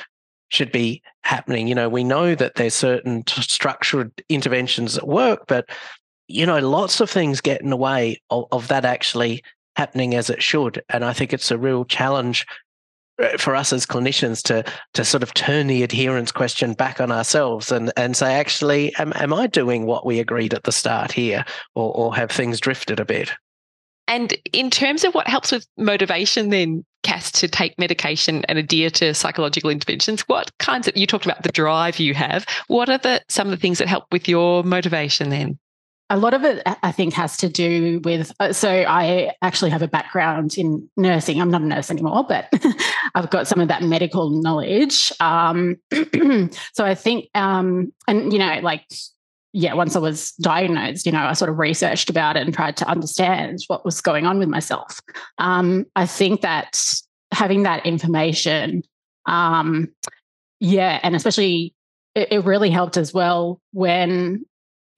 should 0.49 0.73
be 0.73 1.03
happening. 1.23 1.69
You 1.69 1.75
know, 1.75 1.89
we 1.89 2.03
know 2.03 2.35
that 2.35 2.55
there's 2.55 2.75
certain 2.75 3.23
structured 3.27 4.11
interventions 4.31 4.95
that 4.95 5.07
work, 5.07 5.45
but 5.47 5.69
you 6.27 6.47
know, 6.47 6.59
lots 6.59 7.01
of 7.01 7.11
things 7.11 7.41
get 7.41 7.61
in 7.61 7.71
the 7.71 7.77
way 7.77 8.21
of, 8.31 8.47
of 8.51 8.69
that 8.69 8.85
actually 8.85 9.43
happening 9.77 10.15
as 10.15 10.31
it 10.31 10.43
should. 10.43 10.83
And 10.89 11.05
I 11.05 11.13
think 11.13 11.33
it's 11.33 11.51
a 11.51 11.59
real 11.59 11.85
challenge 11.85 12.47
uh, 13.23 13.37
for 13.37 13.55
us 13.55 13.73
as 13.73 13.85
clinicians 13.85 14.43
to 14.45 14.65
to 14.95 15.05
sort 15.05 15.23
of 15.23 15.35
turn 15.35 15.67
the 15.67 15.83
adherence 15.83 16.33
question 16.33 16.73
back 16.73 17.01
on 17.01 17.13
ourselves 17.13 17.71
and 17.71 17.93
and 17.97 18.17
say 18.17 18.35
actually 18.35 18.95
am, 18.95 19.13
am 19.17 19.35
i 19.35 19.45
doing 19.49 19.87
what 19.87 20.07
we 20.07 20.21
agreed 20.21 20.55
at 20.55 20.63
the 20.63 20.71
start 20.71 21.11
here 21.11 21.45
or, 21.75 21.93
or 21.97 22.15
have 22.15 22.31
things 22.31 22.61
drifted 22.61 23.01
a 23.01 23.05
bit 23.05 23.33
and 24.09 24.35
in 24.53 24.71
terms 24.71 25.05
of 25.05 25.15
what 25.15 25.29
helps 25.29 25.53
with 25.53 25.67
motivation 25.77 26.49
then 26.49 26.85
Cass 27.05 27.31
to 27.33 27.49
take 27.49 27.79
medication 27.79 28.45
and 28.47 28.59
adhere 28.59 28.91
to 28.91 29.15
psychological 29.15 29.71
interventions 29.71 30.23
what 30.23 30.51
kinds 30.59 30.89
of 30.89 30.97
you 30.97 31.07
talked 31.07 31.25
about 31.27 31.43
the 31.43 31.53
drive 31.53 31.99
you 31.99 32.13
have 32.15 32.45
what 32.67 32.89
are 32.89 32.99
the 32.99 33.23
some 33.29 33.47
of 33.47 33.51
the 33.53 33.57
things 33.57 33.79
that 33.79 33.87
help 33.87 34.05
with 34.11 34.29
your 34.29 34.65
motivation 34.65 35.29
then? 35.29 35.59
A 36.11 36.17
lot 36.17 36.35
of 36.35 36.43
it 36.43 36.63
i 36.83 36.91
think 36.91 37.15
has 37.15 37.37
to 37.37 37.49
do 37.49 38.01
with 38.03 38.33
uh, 38.41 38.53
so 38.53 38.69
i 38.71 39.31
actually 39.43 39.71
have 39.71 39.83
a 39.83 39.89
background 39.89 40.59
in 40.59 40.89
nursing. 40.97 41.41
I'm 41.41 41.51
not 41.51 41.63
a 41.63 41.67
nurse 41.67 41.91
anymore 41.91 42.25
but 42.29 42.53
i've 43.15 43.31
got 43.31 43.47
some 43.47 43.61
of 43.61 43.69
that 43.69 43.83
medical 43.83 44.31
knowledge. 44.31 45.13
Um, 45.21 45.77
so 46.73 46.85
i 46.85 46.95
think 46.95 47.27
um, 47.35 47.93
and 48.09 48.33
you 48.33 48.39
know 48.39 48.59
like 48.63 48.87
yeah 49.59 49.75
once 49.75 49.97
i 49.97 49.99
was 49.99 50.33
diagnosed 50.41 51.07
you 51.07 51.13
know 51.13 51.23
i 51.23 51.33
sort 51.33 51.51
of 51.51 51.59
researched 51.59 52.11
about 52.11 52.37
it 52.37 52.45
and 52.45 52.55
tried 52.55 52.77
to 52.77 52.89
understand 52.89 53.59
what 53.69 53.85
was 53.85 54.01
going 54.01 54.27
on 54.27 54.39
with 54.39 54.49
myself 54.49 55.01
um, 55.39 55.85
i 55.97 56.07
think 56.07 56.41
that 56.41 56.81
having 57.33 57.63
that 57.63 57.85
information 57.85 58.83
um, 59.27 59.89
yeah 60.61 61.01
and 61.03 61.15
especially 61.15 61.75
it, 62.15 62.33
it 62.33 62.45
really 62.45 62.71
helped 62.71 62.97
as 62.97 63.13
well 63.13 63.61
when 63.73 64.45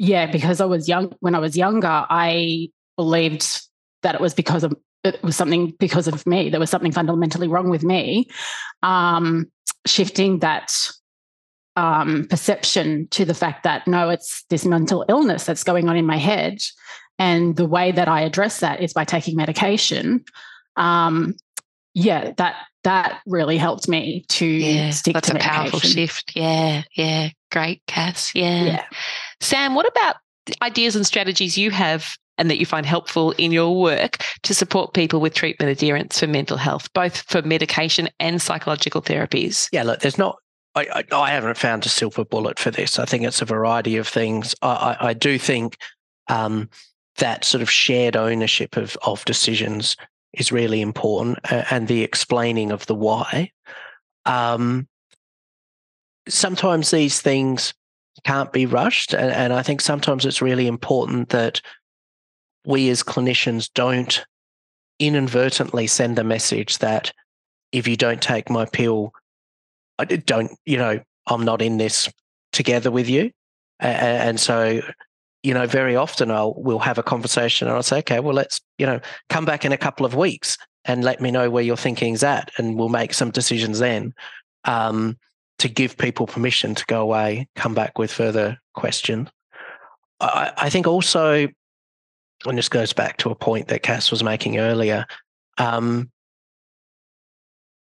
yeah, 0.01 0.25
because 0.25 0.63
I 0.63 0.65
was 0.65 0.89
young 0.89 1.15
when 1.21 1.35
I 1.35 1.39
was 1.41 1.59
younger, 1.59 2.07
I 2.09 2.71
believed 2.97 3.61
that 4.03 4.15
it 4.15 4.21
was 4.21 4.33
because 4.33 4.65
of 4.65 4.73
it 5.05 5.23
was 5.23 5.37
something 5.37 5.75
because 5.79 6.09
of 6.09 6.27
me. 6.27 6.49
There 6.49 6.59
was 6.59 6.71
something 6.71 6.91
fundamentally 6.91 7.49
wrong 7.49 7.69
with 7.69 7.85
me. 7.85 8.27
Um, 8.83 9.53
shifting 9.87 10.39
that 10.39 10.91
um, 11.81 12.27
perception 12.29 13.09
to 13.09 13.25
the 13.25 13.33
fact 13.33 13.65
that 13.65 13.87
no, 13.87 14.11
it's 14.11 14.43
this 14.51 14.67
mental 14.67 15.05
illness 15.09 15.47
that's 15.47 15.65
going 15.65 15.89
on 15.89 15.97
in 15.97 16.05
my 16.05 16.19
head, 16.19 16.63
and 17.19 17.57
the 17.57 17.67
way 17.67 17.91
that 17.91 18.07
I 18.07 18.21
address 18.21 18.61
that 18.61 18.83
is 18.83 18.93
by 18.93 19.05
taking 19.05 19.35
medication. 19.35 20.23
Um, 20.77 21.35
yeah, 21.95 22.33
that 22.37 22.57
that 22.85 23.21
really 23.27 23.57
helped 23.57 23.89
me 23.89 24.27
to 24.29 24.47
yeah, 24.47 24.91
stick 24.91 25.15
that's 25.15 25.29
to 25.29 25.33
a 25.33 25.35
medication. 25.35 25.63
powerful 25.63 25.81
shift. 25.81 26.33
Yeah, 26.37 26.83
yeah, 26.95 27.31
great, 27.51 27.83
Cass. 27.87 28.35
Yeah. 28.35 28.65
Yeah. 28.65 28.85
Sam, 29.41 29.75
what 29.75 29.89
about 29.89 30.17
ideas 30.63 30.97
and 30.97 31.07
strategies 31.07 31.57
you 31.57 31.71
have 31.71 32.17
and 32.37 32.51
that 32.51 32.59
you 32.59 32.67
find 32.67 32.85
helpful 32.85 33.33
in 33.33 33.53
your 33.53 33.81
work 33.81 34.19
to 34.43 34.55
support 34.55 34.93
people 34.93 35.21
with 35.21 35.35
treatment 35.35 35.71
adherence 35.71 36.21
for 36.21 36.27
mental 36.27 36.59
health, 36.59 36.93
both 36.93 37.23
for 37.23 37.43
medication 37.43 38.09
and 38.19 38.41
psychological 38.41 39.01
therapies? 39.01 39.69
Yeah, 39.73 39.83
look, 39.83 40.01
there's 40.01 40.19
not. 40.19 40.37
I, 40.75 41.05
I, 41.13 41.15
I 41.15 41.31
haven't 41.31 41.57
found 41.57 41.85
a 41.85 41.89
silver 41.89 42.25
bullet 42.25 42.59
for 42.59 42.71
this. 42.71 42.99
I 42.99 43.05
think 43.05 43.25
it's 43.25 43.43
a 43.43 43.47
variety 43.47 43.97
of 43.97 44.07
things. 44.07 44.55
I, 44.63 44.97
I, 45.01 45.15
do 45.15 45.39
think 45.39 45.77
um, 46.29 46.71
that 47.17 47.45
sort 47.45 47.63
of 47.63 47.71
shared 47.71 48.17
ownership 48.17 48.77
of 48.77 48.97
of 49.03 49.25
decisions 49.25 49.97
is 50.33 50.53
really 50.53 50.81
important, 50.81 51.39
uh, 51.51 51.65
and 51.71 51.89
the 51.89 52.03
explaining 52.03 52.71
of 52.71 52.87
the 52.87 52.95
why. 52.95 53.51
Um, 54.27 54.87
sometimes 56.29 56.91
these 56.91 57.21
things 57.21 57.75
can't 58.25 58.53
be 58.53 58.67
rushed. 58.67 59.13
And, 59.13 59.33
and 59.33 59.53
I 59.53 59.63
think 59.63 59.81
sometimes 59.81 60.25
it's 60.25 60.43
really 60.43 60.67
important 60.67 61.31
that 61.31 61.61
we 62.65 62.89
as 62.91 63.03
clinicians 63.03 63.71
don't 63.75 64.25
inadvertently 64.99 65.87
send 65.87 66.17
the 66.17 66.25
message 66.25 66.79
that 66.79 67.13
if 67.73 67.89
you 67.89 67.97
don't 67.97 68.21
take 68.21 68.51
my 68.51 68.67
pill, 68.67 69.13
I 70.01 70.05
don't, 70.05 70.51
you 70.65 70.77
know, 70.77 71.01
I'm 71.27 71.45
not 71.45 71.63
in 71.63 71.77
this 71.77 72.09
together 72.53 72.91
with 72.91 73.09
you. 73.09 73.31
And, 73.79 74.39
so, 74.39 74.81
you 75.43 75.55
know, 75.55 75.67
very 75.67 75.97
often 75.97 76.31
I'll 76.31 76.55
we'll 76.57 76.79
have 76.81 76.99
a 76.99 77.03
conversation 77.03 77.67
and 77.67 77.77
I'll 77.77 77.83
say, 77.83 77.99
okay, 77.99 78.21
well, 78.21 78.35
let's, 78.35 78.61
you 78.79 78.87
know, 78.87 79.01
come 79.29 79.45
back 79.45 79.65
in 79.65 79.73
a 79.73 79.79
couple 79.79 80.05
of 80.05 80.15
weeks 80.15 80.59
and 80.85 81.05
let 81.05 81.21
me 81.21 81.31
know 81.31 81.51
where 81.51 81.63
your 81.63 81.77
thinking's 81.77 82.23
at, 82.23 82.51
and 82.57 82.79
we'll 82.79 82.89
make 82.89 83.15
some 83.15 83.31
decisions 83.31 83.79
then. 83.79 84.13
Um, 84.65 85.17
to 85.59 85.69
give 85.69 85.97
people 85.99 86.27
permission 86.27 86.75
to 86.75 86.87
go 86.87 87.03
away, 87.03 87.47
come 87.55 87.75
back 87.75 87.99
with 87.99 88.11
further 88.11 88.59
questions. 88.73 89.29
I, 90.19 90.53
I 90.57 90.71
think 90.71 90.87
also, 90.87 91.49
and 92.47 92.59
this 92.59 92.71
goes 92.71 92.95
back 92.95 93.19
to 93.19 93.31
a 93.31 93.35
point 93.35 93.69
that 93.69 93.83
Cass 93.83 94.11
was 94.11 94.25
making 94.25 94.59
earlier, 94.59 95.05
um, 95.59 96.11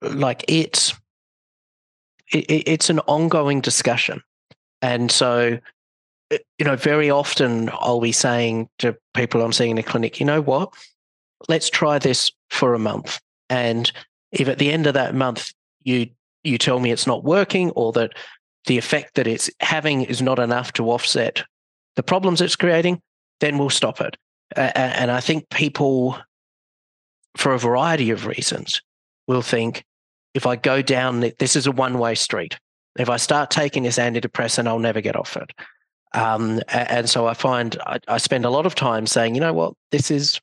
like 0.01 0.43
it's 0.49 0.93
it, 2.31 2.63
it's 2.67 2.89
an 2.89 2.99
ongoing 3.01 3.61
discussion, 3.61 4.21
and 4.81 5.11
so 5.11 5.59
eh, 6.31 6.37
you 6.57 6.65
know 6.65 6.75
very 6.75 7.09
often 7.09 7.69
I'll 7.73 8.01
be 8.01 8.11
saying 8.11 8.69
to 8.79 8.95
people 9.13 9.41
I'm 9.41 9.53
seeing 9.53 9.71
in 9.71 9.77
a 9.77 9.83
clinic, 9.83 10.19
you 10.19 10.25
know 10.25 10.41
what, 10.41 10.73
let's 11.49 11.69
try 11.69 11.99
this 11.99 12.31
for 12.49 12.73
a 12.73 12.79
month, 12.79 13.19
and 13.49 13.91
if 14.31 14.47
at 14.47 14.59
the 14.59 14.71
end 14.71 14.87
of 14.87 14.93
that 14.93 15.15
month 15.15 15.53
you 15.83 16.07
you 16.43 16.57
tell 16.57 16.79
me 16.79 16.91
it's 16.91 17.07
not 17.07 17.23
working 17.23 17.69
or 17.71 17.91
that 17.93 18.13
the 18.65 18.77
effect 18.77 19.15
that 19.15 19.27
it's 19.27 19.49
having 19.59 20.03
is 20.03 20.21
not 20.21 20.39
enough 20.39 20.73
to 20.73 20.91
offset 20.91 21.43
the 21.95 22.03
problems 22.03 22.41
it's 22.41 22.55
creating, 22.55 23.01
then 23.39 23.57
we'll 23.57 23.69
stop 23.69 24.01
it. 24.01 24.17
Uh, 24.55 24.71
and 24.75 25.11
I 25.11 25.19
think 25.19 25.49
people, 25.49 26.17
for 27.37 27.53
a 27.53 27.59
variety 27.59 28.11
of 28.11 28.25
reasons, 28.25 28.81
will 29.27 29.41
think 29.41 29.83
if 30.33 30.45
I 30.45 30.55
go 30.55 30.81
down, 30.81 31.31
this 31.39 31.55
is 31.55 31.67
a 31.67 31.71
one 31.71 31.97
way 31.97 32.15
street. 32.15 32.57
If 32.97 33.09
I 33.09 33.17
start 33.17 33.51
taking 33.51 33.83
this 33.83 33.97
antidepressant, 33.97 34.67
I'll 34.67 34.79
never 34.79 35.01
get 35.01 35.15
off 35.15 35.37
it. 35.37 35.51
Um, 36.13 36.61
and 36.67 37.09
so 37.09 37.25
I 37.25 37.33
find 37.33 37.77
I, 37.85 37.99
I, 38.07 38.17
spend 38.17 38.43
a 38.43 38.49
lot 38.49 38.65
of 38.65 38.75
time 38.75 39.07
saying, 39.07 39.33
you 39.33 39.39
know 39.39 39.53
what, 39.53 39.73
this 39.91 40.11
is, 40.11 40.41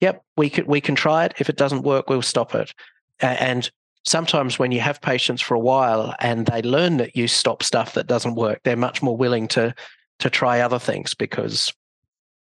yep, 0.00 0.22
we 0.36 0.48
can 0.48 0.64
we 0.66 0.80
can 0.80 0.94
try 0.94 1.24
it. 1.24 1.34
If 1.38 1.48
it 1.48 1.56
doesn't 1.56 1.82
work, 1.82 2.08
we'll 2.08 2.22
stop 2.22 2.54
it. 2.54 2.72
And 3.20 3.68
sometimes 4.04 4.58
when 4.58 4.70
you 4.70 4.80
have 4.80 5.00
patients 5.00 5.42
for 5.42 5.54
a 5.54 5.60
while 5.60 6.14
and 6.20 6.46
they 6.46 6.62
learn 6.62 6.98
that 6.98 7.16
you 7.16 7.26
stop 7.26 7.64
stuff 7.64 7.94
that 7.94 8.06
doesn't 8.06 8.36
work, 8.36 8.60
they're 8.62 8.76
much 8.76 9.02
more 9.02 9.16
willing 9.16 9.48
to 9.48 9.74
to 10.20 10.30
try 10.30 10.60
other 10.60 10.78
things 10.78 11.14
because, 11.14 11.72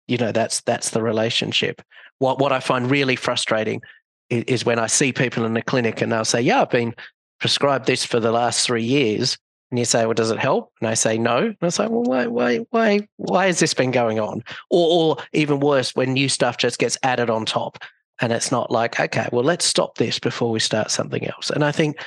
you 0.08 0.18
know, 0.18 0.32
that's 0.32 0.62
that's 0.62 0.92
the 0.92 1.02
relationship. 1.02 1.82
What 2.20 2.38
what 2.38 2.52
I 2.52 2.60
find 2.60 2.90
really 2.90 3.16
frustrating 3.16 3.82
is, 4.30 4.66
when 4.66 4.80
I 4.80 4.88
see 4.88 5.12
people 5.12 5.46
in 5.46 5.54
the 5.54 5.62
clinic 5.62 6.02
and 6.02 6.12
they'll 6.12 6.26
say, 6.26 6.42
yeah, 6.42 6.62
I've 6.62 6.70
been 6.70 6.96
prescribed 7.40 7.88
this 7.88 8.06
for 8.06 8.20
the 8.20 8.32
last 8.32 8.66
three 8.66 8.84
years 8.84 9.38
and 9.72 9.78
you 9.78 9.86
say, 9.86 10.06
"Well, 10.06 10.14
does 10.14 10.32
it 10.32 10.40
help?" 10.40 10.72
And 10.82 10.90
I 10.90 10.94
say, 10.94 11.18
"No." 11.18 11.38
And 11.38 11.58
I 11.62 11.70
say, 11.70 11.88
"Well, 11.88 12.04
why, 12.04 12.28
why, 12.28 12.58
why, 12.72 13.08
why 13.18 13.46
has 13.48 13.60
this 13.60 13.74
been 13.74 13.92
going 13.92 14.20
on?" 14.20 14.44
Or, 14.70 15.18
or 15.18 15.24
even 15.34 15.60
worse, 15.60 15.96
when 15.96 16.14
new 16.14 16.30
stuff 16.30 16.58
just 16.58 16.80
gets 16.80 16.98
added 17.04 17.30
on 17.30 17.46
top, 17.46 17.78
and 18.20 18.34
it's 18.34 18.52
not 18.52 18.72
like, 18.72 19.00
"Okay, 19.00 19.28
well, 19.32 19.44
let's 19.44 19.66
stop 19.66 19.98
this 19.98 20.20
before 20.20 20.52
we 20.52 20.60
start 20.60 20.92
something 20.92 21.26
else." 21.28 21.50
And 21.50 21.64
I 21.64 21.72
think, 21.72 21.98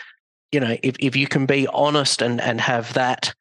you 0.51 0.61
know, 0.61 0.77
if 0.83 0.97
if 0.99 1.15
you 1.15 1.29
can 1.29 1.47
be 1.47 1.67
honest 1.69 2.21
and 2.21 2.41
and 2.41 2.61
have 2.61 2.93
that 2.95 3.33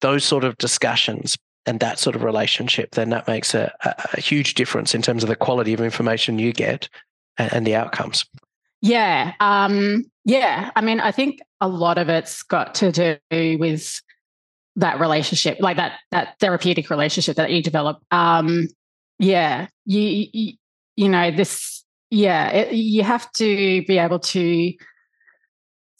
those 0.00 0.24
sort 0.24 0.44
of 0.44 0.56
discussions 0.58 1.36
and 1.66 1.78
that 1.80 1.98
sort 1.98 2.16
of 2.16 2.24
relationship, 2.24 2.92
then 2.92 3.10
that 3.10 3.28
makes 3.28 3.54
a, 3.54 3.72
a 4.14 4.20
huge 4.20 4.54
difference 4.54 4.94
in 4.94 5.02
terms 5.02 5.22
of 5.22 5.28
the 5.28 5.36
quality 5.36 5.74
of 5.74 5.80
information 5.80 6.38
you 6.38 6.52
get 6.52 6.88
and, 7.40 7.52
and 7.52 7.66
the 7.66 7.74
outcomes. 7.74 8.24
Yeah. 8.82 9.32
Um, 9.40 10.04
yeah. 10.24 10.70
I 10.76 10.80
mean, 10.80 11.00
I 11.00 11.10
think 11.12 11.40
a 11.60 11.68
lot 11.68 11.98
of 11.98 12.08
it's 12.08 12.42
got 12.42 12.74
to 12.76 12.92
do 12.92 13.58
with 13.58 14.00
that 14.76 15.00
relationship, 15.00 15.58
like 15.60 15.76
that 15.76 15.98
that 16.10 16.38
therapeutic 16.38 16.90
relationship 16.90 17.36
that 17.36 17.50
you 17.50 17.62
develop. 17.62 18.00
Um, 18.10 18.68
yeah. 19.18 19.66
You, 19.84 20.28
you, 20.32 20.52
you 20.96 21.08
know, 21.08 21.30
this, 21.30 21.84
yeah, 22.10 22.48
it, 22.50 22.72
you 22.74 23.02
have 23.02 23.30
to 23.32 23.84
be 23.86 23.98
able 23.98 24.18
to 24.18 24.72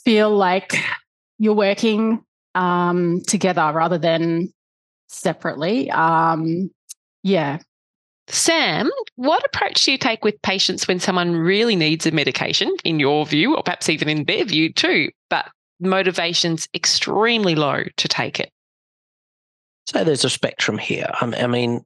feel 0.05 0.31
like 0.31 0.77
you're 1.39 1.55
working 1.55 2.25
um, 2.55 3.23
together 3.27 3.71
rather 3.75 3.99
than 3.99 4.53
separately. 5.09 5.91
Um, 5.91 6.71
yeah. 7.23 7.59
Sam, 8.31 8.91
what 9.17 9.45
approach 9.45 9.85
do 9.85 9.93
you 9.93 9.99
take 9.99 10.25
with 10.25 10.41
patients 10.43 10.87
when 10.87 11.01
someone 11.01 11.35
really 11.35 11.77
needs 11.77 12.07
a 12.07 12.13
medication, 12.13 12.75
in 12.85 13.01
your 13.01 13.27
view, 13.27 13.57
or 13.57 13.63
perhaps 13.63 13.89
even 13.89 14.09
in 14.09 14.25
their 14.25 14.45
view 14.45 14.73
too, 14.73 15.11
but 15.29 15.47
motivation's 15.81 16.69
extremely 16.75 17.55
low 17.55 17.83
to 17.97 18.09
take 18.09 18.39
it? 18.39 18.51
So 19.87 20.05
there's 20.05 20.25
a 20.25 20.31
spectrum 20.31 20.79
here. 20.79 21.11
I 21.21 21.47
mean, 21.47 21.85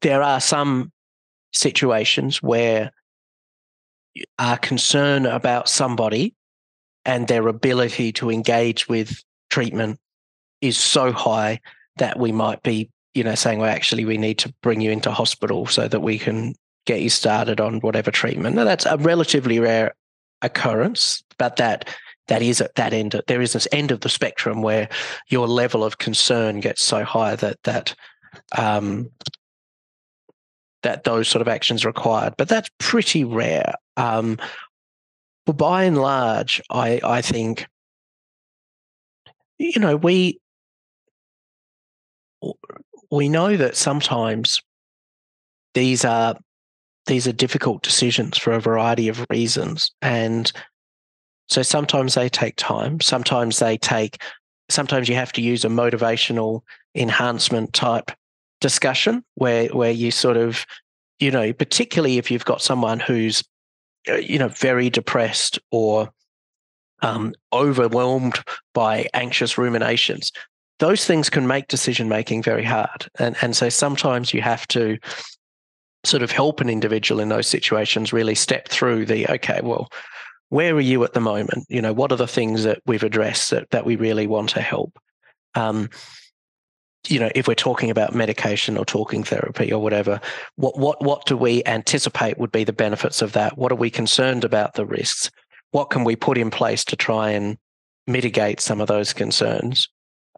there 0.00 0.22
are 0.22 0.40
some 0.40 0.92
situations 1.52 2.42
where 2.42 2.92
our 4.38 4.58
concern 4.58 5.26
about 5.26 5.68
somebody 5.68 6.34
and 7.04 7.26
their 7.26 7.48
ability 7.48 8.12
to 8.12 8.30
engage 8.30 8.88
with 8.88 9.22
treatment 9.50 9.98
is 10.60 10.78
so 10.78 11.10
high 11.12 11.60
that 11.96 12.18
we 12.18 12.30
might 12.32 12.62
be 12.62 12.90
you 13.14 13.22
know, 13.22 13.34
saying, 13.34 13.60
well, 13.60 13.70
actually, 13.70 14.04
we 14.04 14.18
need 14.18 14.38
to 14.38 14.52
bring 14.62 14.80
you 14.80 14.90
into 14.90 15.10
hospital 15.10 15.66
so 15.66 15.88
that 15.88 16.00
we 16.00 16.18
can 16.18 16.54
get 16.84 17.00
you 17.00 17.08
started 17.08 17.60
on 17.60 17.80
whatever 17.80 18.10
treatment. 18.10 18.56
Now, 18.56 18.64
that's 18.64 18.86
a 18.86 18.96
relatively 18.98 19.58
rare 19.58 19.94
occurrence, 20.42 21.22
but 21.38 21.56
that 21.56 21.88
that 22.26 22.42
is 22.42 22.60
at 22.60 22.74
that 22.74 22.92
end. 22.92 23.20
There 23.26 23.40
is 23.40 23.52
this 23.52 23.68
end 23.70 23.90
of 23.90 24.00
the 24.00 24.08
spectrum 24.08 24.62
where 24.62 24.88
your 25.28 25.46
level 25.46 25.84
of 25.84 25.98
concern 25.98 26.60
gets 26.60 26.82
so 26.82 27.04
high 27.04 27.36
that 27.36 27.62
that 27.64 27.94
um, 28.56 29.10
that 30.82 31.04
those 31.04 31.28
sort 31.28 31.42
of 31.42 31.48
actions 31.48 31.84
are 31.84 31.88
required. 31.88 32.34
But 32.36 32.48
that's 32.48 32.70
pretty 32.78 33.24
rare. 33.24 33.74
Um, 33.96 34.38
but 35.46 35.56
by 35.56 35.84
and 35.84 35.98
large, 35.98 36.60
I 36.70 37.00
I 37.04 37.22
think 37.22 37.66
you 39.58 39.80
know 39.80 39.96
we 39.96 40.40
we 43.14 43.28
know 43.28 43.56
that 43.56 43.76
sometimes 43.76 44.60
these 45.74 46.04
are 46.04 46.36
these 47.06 47.26
are 47.26 47.32
difficult 47.32 47.82
decisions 47.82 48.38
for 48.38 48.52
a 48.52 48.60
variety 48.60 49.08
of 49.08 49.26
reasons. 49.30 49.90
And 50.00 50.50
so 51.48 51.62
sometimes 51.62 52.14
they 52.14 52.28
take 52.28 52.56
time. 52.56 53.00
Sometimes 53.00 53.58
they 53.58 53.76
take 53.76 54.22
sometimes 54.70 55.08
you 55.08 55.14
have 55.14 55.32
to 55.32 55.42
use 55.42 55.64
a 55.64 55.68
motivational 55.68 56.62
enhancement 56.94 57.72
type 57.72 58.10
discussion 58.60 59.22
where 59.34 59.68
where 59.68 59.90
you 59.90 60.10
sort 60.10 60.36
of 60.36 60.64
you 61.18 61.30
know 61.30 61.52
particularly 61.52 62.18
if 62.18 62.30
you've 62.30 62.46
got 62.46 62.62
someone 62.62 62.98
who's 62.98 63.44
uh, 64.08 64.14
you 64.14 64.38
know 64.38 64.48
very 64.48 64.88
depressed 64.88 65.58
or 65.70 66.08
um, 67.02 67.34
overwhelmed 67.52 68.42
by 68.72 69.06
anxious 69.12 69.58
ruminations 69.58 70.32
those 70.78 71.04
things 71.04 71.30
can 71.30 71.46
make 71.46 71.68
decision 71.68 72.08
making 72.08 72.42
very 72.42 72.64
hard. 72.64 73.08
And, 73.18 73.36
and 73.40 73.56
so 73.56 73.68
sometimes 73.68 74.34
you 74.34 74.42
have 74.42 74.66
to 74.68 74.98
sort 76.04 76.22
of 76.22 76.30
help 76.30 76.60
an 76.60 76.68
individual 76.68 77.20
in 77.20 77.28
those 77.28 77.46
situations 77.46 78.12
really 78.12 78.34
step 78.34 78.68
through 78.68 79.06
the, 79.06 79.26
okay, 79.28 79.60
well, 79.62 79.88
where 80.50 80.74
are 80.74 80.80
you 80.80 81.02
at 81.04 81.14
the 81.14 81.20
moment? 81.20 81.64
You 81.68 81.80
know, 81.80 81.92
what 81.92 82.12
are 82.12 82.16
the 82.16 82.26
things 82.26 82.64
that 82.64 82.80
we've 82.86 83.02
addressed 83.02 83.50
that, 83.50 83.70
that 83.70 83.86
we 83.86 83.96
really 83.96 84.26
want 84.26 84.50
to 84.50 84.60
help? 84.60 84.98
Um, 85.54 85.88
you 87.08 87.18
know, 87.18 87.30
if 87.34 87.46
we're 87.46 87.54
talking 87.54 87.90
about 87.90 88.14
medication 88.14 88.76
or 88.78 88.84
talking 88.84 89.24
therapy 89.24 89.72
or 89.72 89.82
whatever, 89.82 90.20
what 90.56 90.78
what 90.78 91.02
what 91.02 91.26
do 91.26 91.36
we 91.36 91.62
anticipate 91.66 92.38
would 92.38 92.50
be 92.50 92.64
the 92.64 92.72
benefits 92.72 93.20
of 93.20 93.32
that? 93.32 93.58
What 93.58 93.72
are 93.72 93.76
we 93.76 93.90
concerned 93.90 94.42
about 94.42 94.74
the 94.74 94.86
risks? 94.86 95.30
What 95.72 95.90
can 95.90 96.04
we 96.04 96.16
put 96.16 96.38
in 96.38 96.50
place 96.50 96.84
to 96.86 96.96
try 96.96 97.30
and 97.30 97.58
mitigate 98.06 98.60
some 98.60 98.80
of 98.80 98.88
those 98.88 99.12
concerns? 99.12 99.88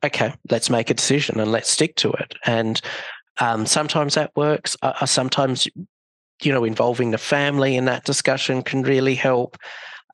Okay, 0.05 0.35
let's 0.51 0.71
make 0.71 0.91
a 0.91 0.95
decision 0.95 1.41
and 1.41 1.51
let's 1.51 1.71
stick 1.71 1.97
to 1.97 2.13
it. 2.13 2.35
And 2.45 2.81
um, 3.41 3.67
sometimes 3.67 4.15
that 4.15 4.33
works. 4.37 4.77
Uh, 4.83 4.93
uh, 5.01 5.07
sometimes, 5.07 5.69
you 6.43 6.53
know, 6.53 6.65
involving 6.65 7.11
the 7.11 7.19
family 7.19 7.77
in 7.77 7.87
that 7.87 8.05
discussion 8.05 8.63
can 8.63 8.83
really 8.83 9.15
help. 9.15 9.57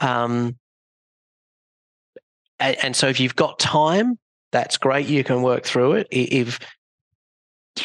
Um, 0.01 0.57
and, 2.59 2.77
and, 2.83 2.97
so 2.97 3.09
if 3.09 3.21
you've 3.21 3.37
got 3.37 3.59
time, 3.59 4.18
that's 4.51 4.77
great. 4.77 5.07
You 5.07 5.25
can 5.25 5.42
work 5.42 5.64
through 5.64 5.92
it. 5.92 6.09
If, 6.11 6.59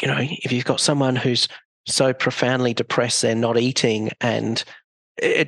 you 0.00 0.08
know, 0.08 0.18
if 0.18 0.52
you've 0.52 0.64
got 0.64 0.80
someone 0.80 1.16
who's 1.16 1.48
so 1.86 2.12
profoundly 2.12 2.74
depressed 2.74 3.22
they're 3.22 3.34
not 3.34 3.58
eating 3.58 4.10
and 4.20 4.62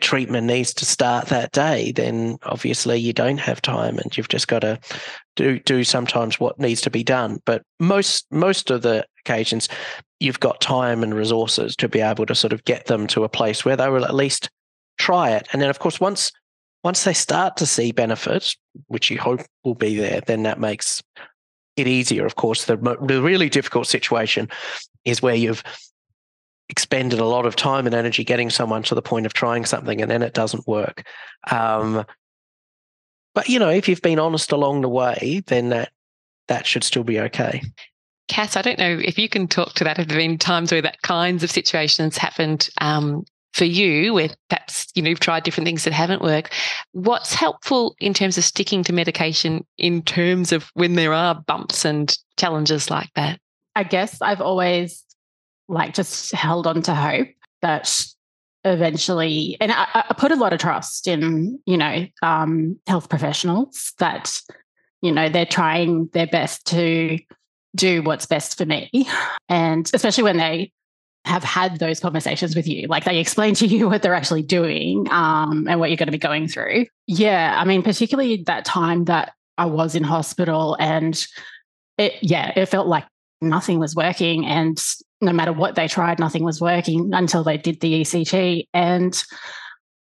treatment 0.01 0.47
needs 0.47 0.75
to 0.75 0.85
start 0.85 1.27
that 1.29 1.53
day, 1.53 1.93
then 1.93 2.39
obviously 2.45 2.99
you 2.99 3.13
don't 3.13 3.39
have 3.39 3.63
time 3.63 3.99
and 3.99 4.17
you've 4.17 4.29
just 4.29 4.49
got 4.49 4.61
to 4.61 4.79
do 5.37 5.59
do 5.61 5.85
sometimes 5.85 6.41
what 6.41 6.59
needs 6.59 6.81
to 6.83 6.91
be 6.91 7.03
done. 7.05 7.41
But 7.45 7.63
most 7.79 8.27
most 8.31 8.71
of 8.71 8.83
the 8.83 9.07
occasions 9.21 9.69
you've 10.19 10.41
got 10.41 10.61
time 10.61 11.03
and 11.03 11.15
resources 11.15 11.77
to 11.77 11.89
be 11.89 12.01
able 12.01 12.27
to 12.27 12.35
sort 12.35 12.53
of 12.53 12.65
get 12.65 12.87
them 12.87 13.07
to 13.09 13.25
a 13.25 13.29
place 13.29 13.65
where 13.65 13.77
they 13.77 13.89
will 13.89 14.05
at 14.05 14.15
least 14.15 14.51
try 14.99 15.31
it. 15.31 15.49
And 15.53 15.63
then 15.63 15.71
of 15.71 15.79
course 15.79 16.01
once 16.01 16.33
once 16.83 17.05
they 17.05 17.13
start 17.13 17.57
to 17.59 17.67
see 17.67 17.93
benefits, 17.93 18.57
which 18.87 19.11
you 19.11 19.19
hope 19.19 19.41
will 19.65 19.75
be 19.75 19.97
there, 19.97 20.21
then 20.27 20.45
that 20.45 20.59
makes 20.59 21.03
it 21.77 21.87
easier. 21.87 22.25
Of 22.25 22.37
course, 22.37 22.65
the, 22.65 22.77
the 22.77 23.23
really 23.23 23.49
difficult 23.49 23.87
situation 23.87 24.49
is 25.05 25.21
where 25.21 25.35
you've 25.35 25.63
expended 26.71 27.19
a 27.19 27.27
lot 27.27 27.47
of 27.47 27.57
time 27.57 27.85
and 27.85 27.95
energy 27.95 28.25
getting 28.25 28.49
someone 28.49 28.83
to 28.85 28.95
the 28.95 29.03
point 29.03 29.27
of 29.27 29.35
trying 29.35 29.65
something 29.65 30.01
and 30.01 30.11
then 30.11 30.23
it 30.23 30.33
doesn't 30.33 30.67
work. 30.67 31.05
Um, 31.51 32.07
but 33.35 33.49
you 33.49 33.59
know, 33.59 33.69
if 33.69 33.89
you've 33.89 34.03
been 34.03 34.19
honest 34.19 34.53
along 34.53 34.81
the 34.81 34.89
way, 34.89 35.43
then 35.47 35.71
that 35.71 35.91
that 36.49 36.67
should 36.67 36.85
still 36.85 37.05
be 37.05 37.21
okay. 37.21 37.63
Cass, 38.29 38.57
I 38.57 38.63
don't 38.63 38.79
know 38.79 38.99
if 39.03 39.19
you 39.19 39.29
can 39.29 39.49
talk 39.49 39.75
to 39.75 39.85
that. 39.85 39.97
Have 39.97 40.09
there 40.09 40.19
been 40.19 40.39
times 40.39 40.71
where 40.71 40.83
that 40.83 41.03
kinds 41.03 41.43
of 41.43 41.51
situations 41.51 42.17
happened 42.17 42.69
um, 42.81 43.25
for 43.53 43.65
you, 43.65 44.15
where 44.15 44.31
perhaps 44.49 44.87
you 44.95 45.03
know 45.03 45.11
you've 45.11 45.21
tried 45.21 45.43
different 45.43 45.67
things 45.67 45.85
that 45.85 45.93
haven't 45.93 46.23
worked? 46.23 46.55
What's 46.93 47.35
helpful 47.35 47.97
in 47.99 48.15
terms 48.15 48.39
of 48.39 48.45
sticking 48.45 48.85
to 48.85 48.93
medication 48.93 49.67
in 49.79 50.03
terms 50.03 50.53
of 50.53 50.71
when 50.75 50.95
there 50.95 51.13
are 51.13 51.35
bumps 51.35 51.85
and 51.85 52.17
challenges 52.37 52.91
like 52.91 53.11
that? 53.17 53.41
I 53.75 53.83
guess 53.83 54.21
I've 54.23 54.41
always 54.41 55.05
like 55.71 55.95
just 55.95 56.33
held 56.33 56.67
on 56.67 56.83
to 56.83 56.95
hope 56.95 57.29
that 57.63 58.05
eventually 58.65 59.57
and 59.61 59.73
I, 59.73 60.05
I, 60.11 60.15
put 60.15 60.33
a 60.33 60.37
lot 60.37 60.53
of 60.53 60.61
trust 60.61 61.07
in 61.07 61.59
you 61.65 61.79
know 61.79 62.07
um, 62.23 62.79
health 62.87 63.09
professionals 63.09 63.95
that 63.99 64.41
you 65.01 65.13
know 65.13 65.29
they're 65.29 65.47
trying 65.47 66.09
their 66.13 66.27
best 66.27 66.67
to 66.67 67.19
do 67.75 68.03
what's 68.03 68.27
best 68.27 68.59
for 68.59 68.67
me 68.67 68.91
and 69.49 69.91
especially 69.95 70.25
when 70.25 70.37
they 70.37 70.73
have 71.27 71.45
had 71.45 71.79
those 71.79 72.01
conversations 72.01 72.55
with 72.55 72.67
you 72.67 72.87
like 72.89 73.05
they 73.05 73.19
explain 73.19 73.55
to 73.55 73.67
you 73.67 73.89
what 73.91 74.03
they're 74.03 74.15
actually 74.15 74.43
doing 74.43 75.07
um, 75.11 75.67
and 75.69 75.81
what 75.81 75.89
you're 75.89 75.97
going 75.97 76.07
to 76.07 76.13
be 76.13 76.19
going 76.19 76.47
through 76.47 76.85
yeah 77.07 77.55
i 77.57 77.65
mean 77.65 77.83
particularly 77.83 78.43
that 78.47 78.65
time 78.67 79.05
that 79.05 79.33
I 79.61 79.67
was 79.67 79.95
in 79.95 80.03
hospital 80.03 80.75
and 80.81 81.23
it, 81.99 82.15
yeah, 82.23 82.51
it 82.57 82.65
felt 82.67 82.87
like 82.87 83.05
nothing 83.43 83.79
was 83.79 83.95
working. 83.95 84.47
And 84.47 84.83
no 85.21 85.33
matter 85.33 85.53
what 85.53 85.75
they 85.75 85.89
tried, 85.89 86.19
nothing 86.19 86.45
was 86.45 86.61
working 86.61 87.13
until 87.13 87.45
they 87.45 87.57
did 87.57 87.81
the 87.81 88.03
ECT. 88.03 88.69
And 88.73 89.23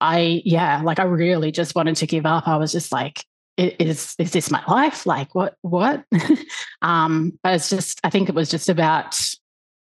I, 0.00 0.42
yeah, 0.44 0.80
like 0.82 0.98
I 0.98 1.04
really 1.04 1.52
just 1.52 1.74
wanted 1.74 1.96
to 1.96 2.06
give 2.06 2.26
up. 2.26 2.48
I 2.48 2.56
was 2.56 2.72
just 2.72 2.92
like, 2.92 3.24
is 3.56 4.14
is 4.18 4.30
this 4.30 4.50
my 4.50 4.62
life? 4.66 5.04
Like 5.04 5.34
what 5.34 5.54
what? 5.60 6.04
um, 6.82 7.38
but 7.42 7.54
it's 7.54 7.68
just 7.68 8.00
I 8.02 8.10
think 8.10 8.28
it 8.28 8.34
was 8.34 8.50
just 8.50 8.68
about 8.68 9.20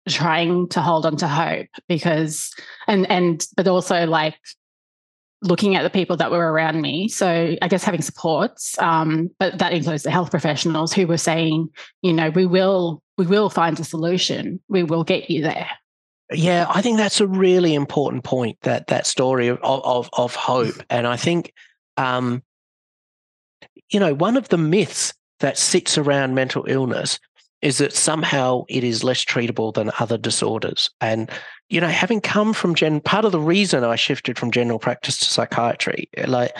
trying 0.08 0.68
to 0.68 0.80
hold 0.80 1.04
on 1.04 1.16
to 1.16 1.28
hope 1.28 1.68
because 1.86 2.54
and 2.86 3.10
and 3.10 3.46
but 3.56 3.68
also 3.68 4.06
like 4.06 4.36
looking 5.42 5.76
at 5.76 5.82
the 5.82 5.90
people 5.90 6.16
that 6.16 6.30
were 6.30 6.52
around 6.52 6.80
me. 6.80 7.08
So 7.08 7.56
I 7.62 7.68
guess 7.68 7.84
having 7.84 8.02
supports, 8.02 8.78
um, 8.78 9.30
but 9.38 9.58
that 9.58 9.72
includes 9.72 10.02
the 10.02 10.10
health 10.10 10.30
professionals 10.30 10.92
who 10.92 11.06
were 11.06 11.18
saying, 11.18 11.68
you 12.02 12.12
know, 12.12 12.30
we 12.30 12.46
will 12.46 13.02
we 13.16 13.26
will 13.26 13.50
find 13.50 13.78
a 13.78 13.84
solution. 13.84 14.60
We 14.68 14.82
will 14.82 15.04
get 15.04 15.30
you 15.30 15.42
there. 15.42 15.68
Yeah, 16.32 16.66
I 16.68 16.82
think 16.82 16.98
that's 16.98 17.20
a 17.20 17.26
really 17.26 17.74
important 17.74 18.24
point. 18.24 18.58
That 18.62 18.88
that 18.88 19.06
story 19.06 19.48
of 19.48 19.58
of, 19.62 20.10
of 20.12 20.34
hope, 20.34 20.82
and 20.90 21.06
I 21.06 21.16
think, 21.16 21.52
um, 21.96 22.42
you 23.90 24.00
know, 24.00 24.14
one 24.14 24.36
of 24.36 24.48
the 24.48 24.58
myths 24.58 25.14
that 25.40 25.56
sits 25.56 25.96
around 25.96 26.34
mental 26.34 26.64
illness 26.66 27.18
is 27.62 27.78
that 27.78 27.92
somehow 27.92 28.64
it 28.68 28.84
is 28.84 29.02
less 29.02 29.24
treatable 29.24 29.74
than 29.74 29.90
other 29.98 30.18
disorders. 30.18 30.90
And, 31.00 31.30
you 31.68 31.80
know, 31.80 31.88
having 31.88 32.20
come 32.20 32.52
from 32.52 32.74
gen, 32.74 33.00
part 33.00 33.24
of 33.24 33.32
the 33.32 33.40
reason 33.40 33.84
I 33.84 33.96
shifted 33.96 34.38
from 34.38 34.50
general 34.50 34.78
practice 34.78 35.18
to 35.18 35.24
psychiatry, 35.24 36.08
like 36.26 36.56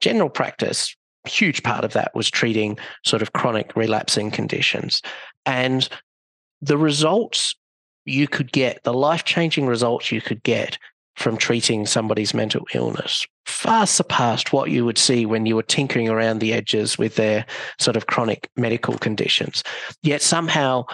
general 0.00 0.30
practice, 0.30 0.94
huge 1.24 1.62
part 1.62 1.84
of 1.84 1.92
that 1.92 2.14
was 2.14 2.30
treating 2.30 2.78
sort 3.04 3.22
of 3.22 3.32
chronic 3.32 3.76
relapsing 3.76 4.30
conditions. 4.30 5.02
And 5.46 5.88
the 6.60 6.78
results 6.78 7.54
you 8.04 8.26
could 8.26 8.52
get, 8.52 8.82
the 8.84 8.94
life 8.94 9.24
changing 9.24 9.66
results 9.66 10.10
you 10.10 10.20
could 10.20 10.42
get 10.42 10.78
from 11.16 11.36
treating 11.36 11.84
somebody's 11.84 12.32
mental 12.34 12.66
illness 12.74 13.26
far 13.48 13.86
surpassed 13.86 14.52
what 14.52 14.70
you 14.70 14.84
would 14.84 14.98
see 14.98 15.26
when 15.26 15.44
you 15.44 15.56
were 15.56 15.64
tinkering 15.64 16.08
around 16.08 16.38
the 16.38 16.52
edges 16.52 16.96
with 16.96 17.16
their 17.16 17.44
sort 17.80 17.96
of 17.96 18.06
chronic 18.06 18.48
medical 18.56 18.96
conditions. 18.98 19.64
Yet 20.02 20.22
somehow 20.22 20.84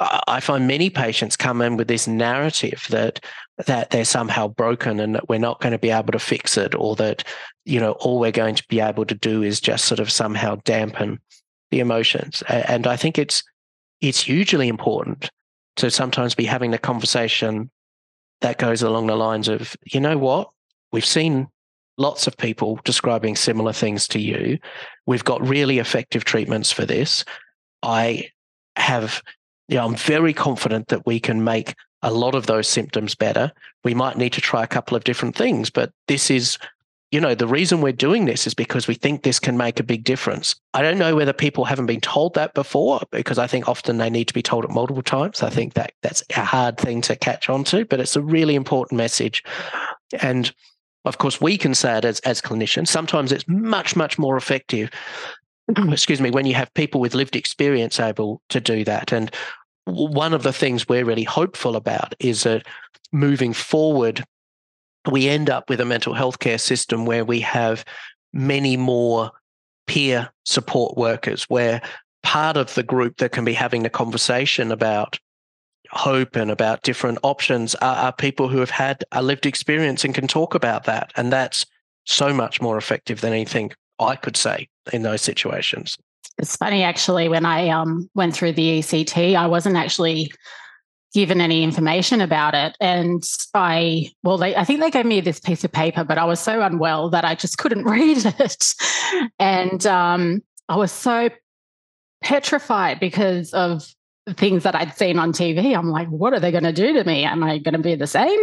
I 0.00 0.40
find 0.40 0.66
many 0.66 0.88
patients 0.88 1.36
come 1.36 1.60
in 1.60 1.76
with 1.76 1.88
this 1.88 2.08
narrative 2.08 2.86
that 2.90 3.24
that 3.66 3.90
they're 3.90 4.04
somehow 4.06 4.48
broken 4.48 4.98
and 4.98 5.14
that 5.14 5.28
we're 5.28 5.38
not 5.38 5.60
going 5.60 5.72
to 5.72 5.78
be 5.78 5.90
able 5.90 6.12
to 6.12 6.18
fix 6.18 6.56
it, 6.56 6.74
or 6.74 6.96
that 6.96 7.22
you 7.66 7.78
know 7.78 7.92
all 7.92 8.18
we're 8.18 8.32
going 8.32 8.54
to 8.54 8.64
be 8.68 8.80
able 8.80 9.04
to 9.04 9.14
do 9.14 9.42
is 9.42 9.60
just 9.60 9.84
sort 9.84 10.00
of 10.00 10.10
somehow 10.10 10.56
dampen 10.64 11.20
the 11.70 11.80
emotions. 11.80 12.42
And 12.48 12.86
I 12.86 12.96
think 12.96 13.18
it's 13.18 13.42
it's 14.00 14.22
hugely 14.22 14.68
important 14.68 15.30
to 15.76 15.90
sometimes 15.90 16.34
be 16.34 16.44
having 16.44 16.70
the 16.70 16.78
conversation 16.78 17.70
that 18.40 18.58
goes 18.58 18.82
along 18.82 19.06
the 19.06 19.16
lines 19.16 19.48
of, 19.48 19.76
you 19.84 20.00
know 20.00 20.16
what, 20.16 20.50
we've 20.92 21.04
seen 21.04 21.46
lots 21.98 22.26
of 22.26 22.36
people 22.36 22.80
describing 22.84 23.36
similar 23.36 23.72
things 23.72 24.08
to 24.08 24.18
you. 24.18 24.58
We've 25.06 25.24
got 25.24 25.46
really 25.46 25.78
effective 25.78 26.24
treatments 26.24 26.72
for 26.72 26.86
this. 26.86 27.24
I 27.82 28.30
have, 28.76 29.22
you 29.70 29.76
know, 29.76 29.86
I'm 29.86 29.94
very 29.94 30.34
confident 30.34 30.88
that 30.88 31.06
we 31.06 31.20
can 31.20 31.44
make 31.44 31.74
a 32.02 32.12
lot 32.12 32.34
of 32.34 32.46
those 32.46 32.68
symptoms 32.68 33.14
better. 33.14 33.52
We 33.84 33.94
might 33.94 34.18
need 34.18 34.32
to 34.32 34.40
try 34.40 34.64
a 34.64 34.68
couple 34.68 34.96
of 34.96 35.04
different 35.04 35.36
things, 35.36 35.70
but 35.70 35.92
this 36.08 36.30
is 36.30 36.58
you 37.10 37.20
know, 37.20 37.34
the 37.34 37.46
reason 37.46 37.80
we're 37.80 37.92
doing 37.92 38.24
this 38.24 38.46
is 38.46 38.54
because 38.54 38.86
we 38.86 38.94
think 38.94 39.22
this 39.22 39.40
can 39.40 39.56
make 39.56 39.80
a 39.80 39.84
big 39.84 40.04
difference. 40.04 40.54
I 40.74 40.82
don't 40.82 40.98
know 40.98 41.16
whether 41.16 41.32
people 41.32 41.64
haven't 41.64 41.86
been 41.86 42.00
told 42.00 42.34
that 42.34 42.54
before, 42.54 43.00
because 43.10 43.36
I 43.36 43.48
think 43.48 43.68
often 43.68 43.98
they 43.98 44.10
need 44.10 44.28
to 44.28 44.34
be 44.34 44.42
told 44.42 44.64
it 44.64 44.70
multiple 44.70 45.02
times. 45.02 45.42
I 45.42 45.50
think 45.50 45.74
that 45.74 45.92
that's 46.02 46.22
a 46.36 46.44
hard 46.44 46.78
thing 46.78 47.00
to 47.02 47.16
catch 47.16 47.48
on 47.48 47.64
to, 47.64 47.84
but 47.84 47.98
it's 47.98 48.14
a 48.14 48.22
really 48.22 48.54
important 48.54 48.96
message. 48.96 49.42
And 50.22 50.52
of 51.04 51.18
course, 51.18 51.40
we 51.40 51.58
can 51.58 51.74
say 51.74 51.98
it 51.98 52.04
as, 52.04 52.20
as 52.20 52.40
clinicians. 52.40 52.88
Sometimes 52.88 53.32
it's 53.32 53.48
much, 53.48 53.96
much 53.96 54.16
more 54.16 54.36
effective, 54.36 54.90
excuse 55.90 56.20
me, 56.20 56.30
when 56.30 56.46
you 56.46 56.54
have 56.54 56.72
people 56.74 57.00
with 57.00 57.14
lived 57.14 57.34
experience 57.34 57.98
able 57.98 58.40
to 58.50 58.60
do 58.60 58.84
that. 58.84 59.12
And 59.12 59.34
one 59.84 60.32
of 60.32 60.42
the 60.42 60.52
things 60.52 60.88
we're 60.88 61.04
really 61.04 61.24
hopeful 61.24 61.76
about 61.76 62.14
is 62.20 62.42
that 62.44 62.66
moving 63.12 63.52
forward, 63.52 64.24
we 65.10 65.28
end 65.28 65.50
up 65.50 65.68
with 65.68 65.80
a 65.80 65.84
mental 65.84 66.14
health 66.14 66.38
care 66.38 66.58
system 66.58 67.06
where 67.06 67.24
we 67.24 67.40
have 67.40 67.84
many 68.32 68.76
more 68.76 69.30
peer 69.86 70.30
support 70.44 70.96
workers, 70.96 71.44
where 71.44 71.82
part 72.22 72.56
of 72.56 72.74
the 72.74 72.82
group 72.82 73.16
that 73.18 73.32
can 73.32 73.44
be 73.44 73.52
having 73.52 73.82
the 73.82 73.90
conversation 73.90 74.70
about 74.70 75.18
hope 75.90 76.36
and 76.36 76.50
about 76.50 76.82
different 76.82 77.18
options 77.22 77.74
are, 77.76 77.96
are, 77.96 78.12
people 78.12 78.48
who 78.48 78.58
have 78.58 78.70
had 78.70 79.02
a 79.10 79.22
lived 79.22 79.46
experience 79.46 80.04
and 80.04 80.14
can 80.14 80.28
talk 80.28 80.54
about 80.54 80.84
that. 80.84 81.12
And 81.16 81.32
that's 81.32 81.66
so 82.06 82.32
much 82.32 82.60
more 82.60 82.78
effective 82.78 83.20
than 83.20 83.32
anything 83.32 83.72
I 83.98 84.16
could 84.16 84.36
say 84.36 84.68
in 84.92 85.02
those 85.02 85.22
situations. 85.22 85.96
It's 86.40 86.56
funny, 86.56 86.82
actually, 86.82 87.28
when 87.28 87.44
I 87.44 87.68
um, 87.68 88.08
went 88.14 88.34
through 88.34 88.52
the 88.52 88.78
ECT, 88.78 89.36
I 89.36 89.46
wasn't 89.46 89.76
actually 89.76 90.32
given 91.12 91.38
any 91.38 91.62
information 91.62 92.22
about 92.22 92.54
it. 92.54 92.74
And 92.80 93.22
I, 93.52 94.10
well, 94.22 94.38
they, 94.38 94.56
I 94.56 94.64
think 94.64 94.80
they 94.80 94.90
gave 94.90 95.04
me 95.04 95.20
this 95.20 95.38
piece 95.38 95.64
of 95.64 95.72
paper, 95.72 96.02
but 96.02 96.16
I 96.16 96.24
was 96.24 96.40
so 96.40 96.62
unwell 96.62 97.10
that 97.10 97.26
I 97.26 97.34
just 97.34 97.58
couldn't 97.58 97.84
read 97.84 98.24
it. 98.24 98.74
And 99.38 99.86
um, 99.86 100.42
I 100.68 100.76
was 100.76 100.92
so 100.92 101.28
petrified 102.22 103.00
because 103.00 103.52
of 103.52 103.86
things 104.36 104.62
that 104.62 104.74
I'd 104.74 104.96
seen 104.96 105.18
on 105.18 105.32
TV. 105.32 105.76
I'm 105.76 105.90
like, 105.90 106.08
what 106.08 106.32
are 106.32 106.40
they 106.40 106.50
going 106.50 106.64
to 106.64 106.72
do 106.72 106.92
to 106.92 107.04
me? 107.04 107.24
Am 107.24 107.42
I 107.42 107.58
going 107.58 107.74
to 107.74 107.80
be 107.80 107.94
the 107.94 108.06
same? 108.06 108.38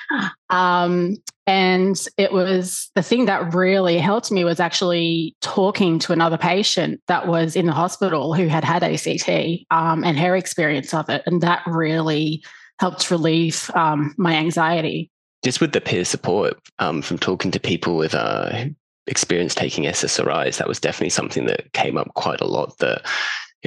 um, 0.50 1.16
and 1.46 2.06
it 2.16 2.32
was 2.32 2.90
the 2.94 3.02
thing 3.02 3.26
that 3.26 3.54
really 3.54 3.98
helped 3.98 4.30
me 4.30 4.44
was 4.44 4.60
actually 4.60 5.34
talking 5.40 5.98
to 6.00 6.12
another 6.12 6.38
patient 6.38 7.00
that 7.08 7.26
was 7.26 7.56
in 7.56 7.66
the 7.66 7.72
hospital 7.72 8.34
who 8.34 8.46
had 8.46 8.64
had 8.64 8.82
ECT 8.82 9.66
um, 9.70 10.04
and 10.04 10.18
her 10.18 10.36
experience 10.36 10.94
of 10.94 11.08
it. 11.10 11.22
And 11.26 11.42
that 11.42 11.62
really 11.66 12.42
helped 12.78 13.10
relieve 13.10 13.70
um, 13.74 14.14
my 14.16 14.34
anxiety. 14.34 15.10
Just 15.44 15.60
with 15.60 15.72
the 15.72 15.80
peer 15.80 16.04
support 16.04 16.54
um, 16.78 17.02
from 17.02 17.18
talking 17.18 17.50
to 17.50 17.60
people 17.60 17.96
with 17.96 18.14
uh, 18.14 18.64
experience 19.06 19.54
taking 19.54 19.84
SSRIs, 19.84 20.56
that 20.56 20.68
was 20.68 20.80
definitely 20.80 21.10
something 21.10 21.44
that 21.46 21.70
came 21.74 21.98
up 21.98 22.08
quite 22.14 22.40
a 22.40 22.46
lot. 22.46 22.78
That 22.78 23.06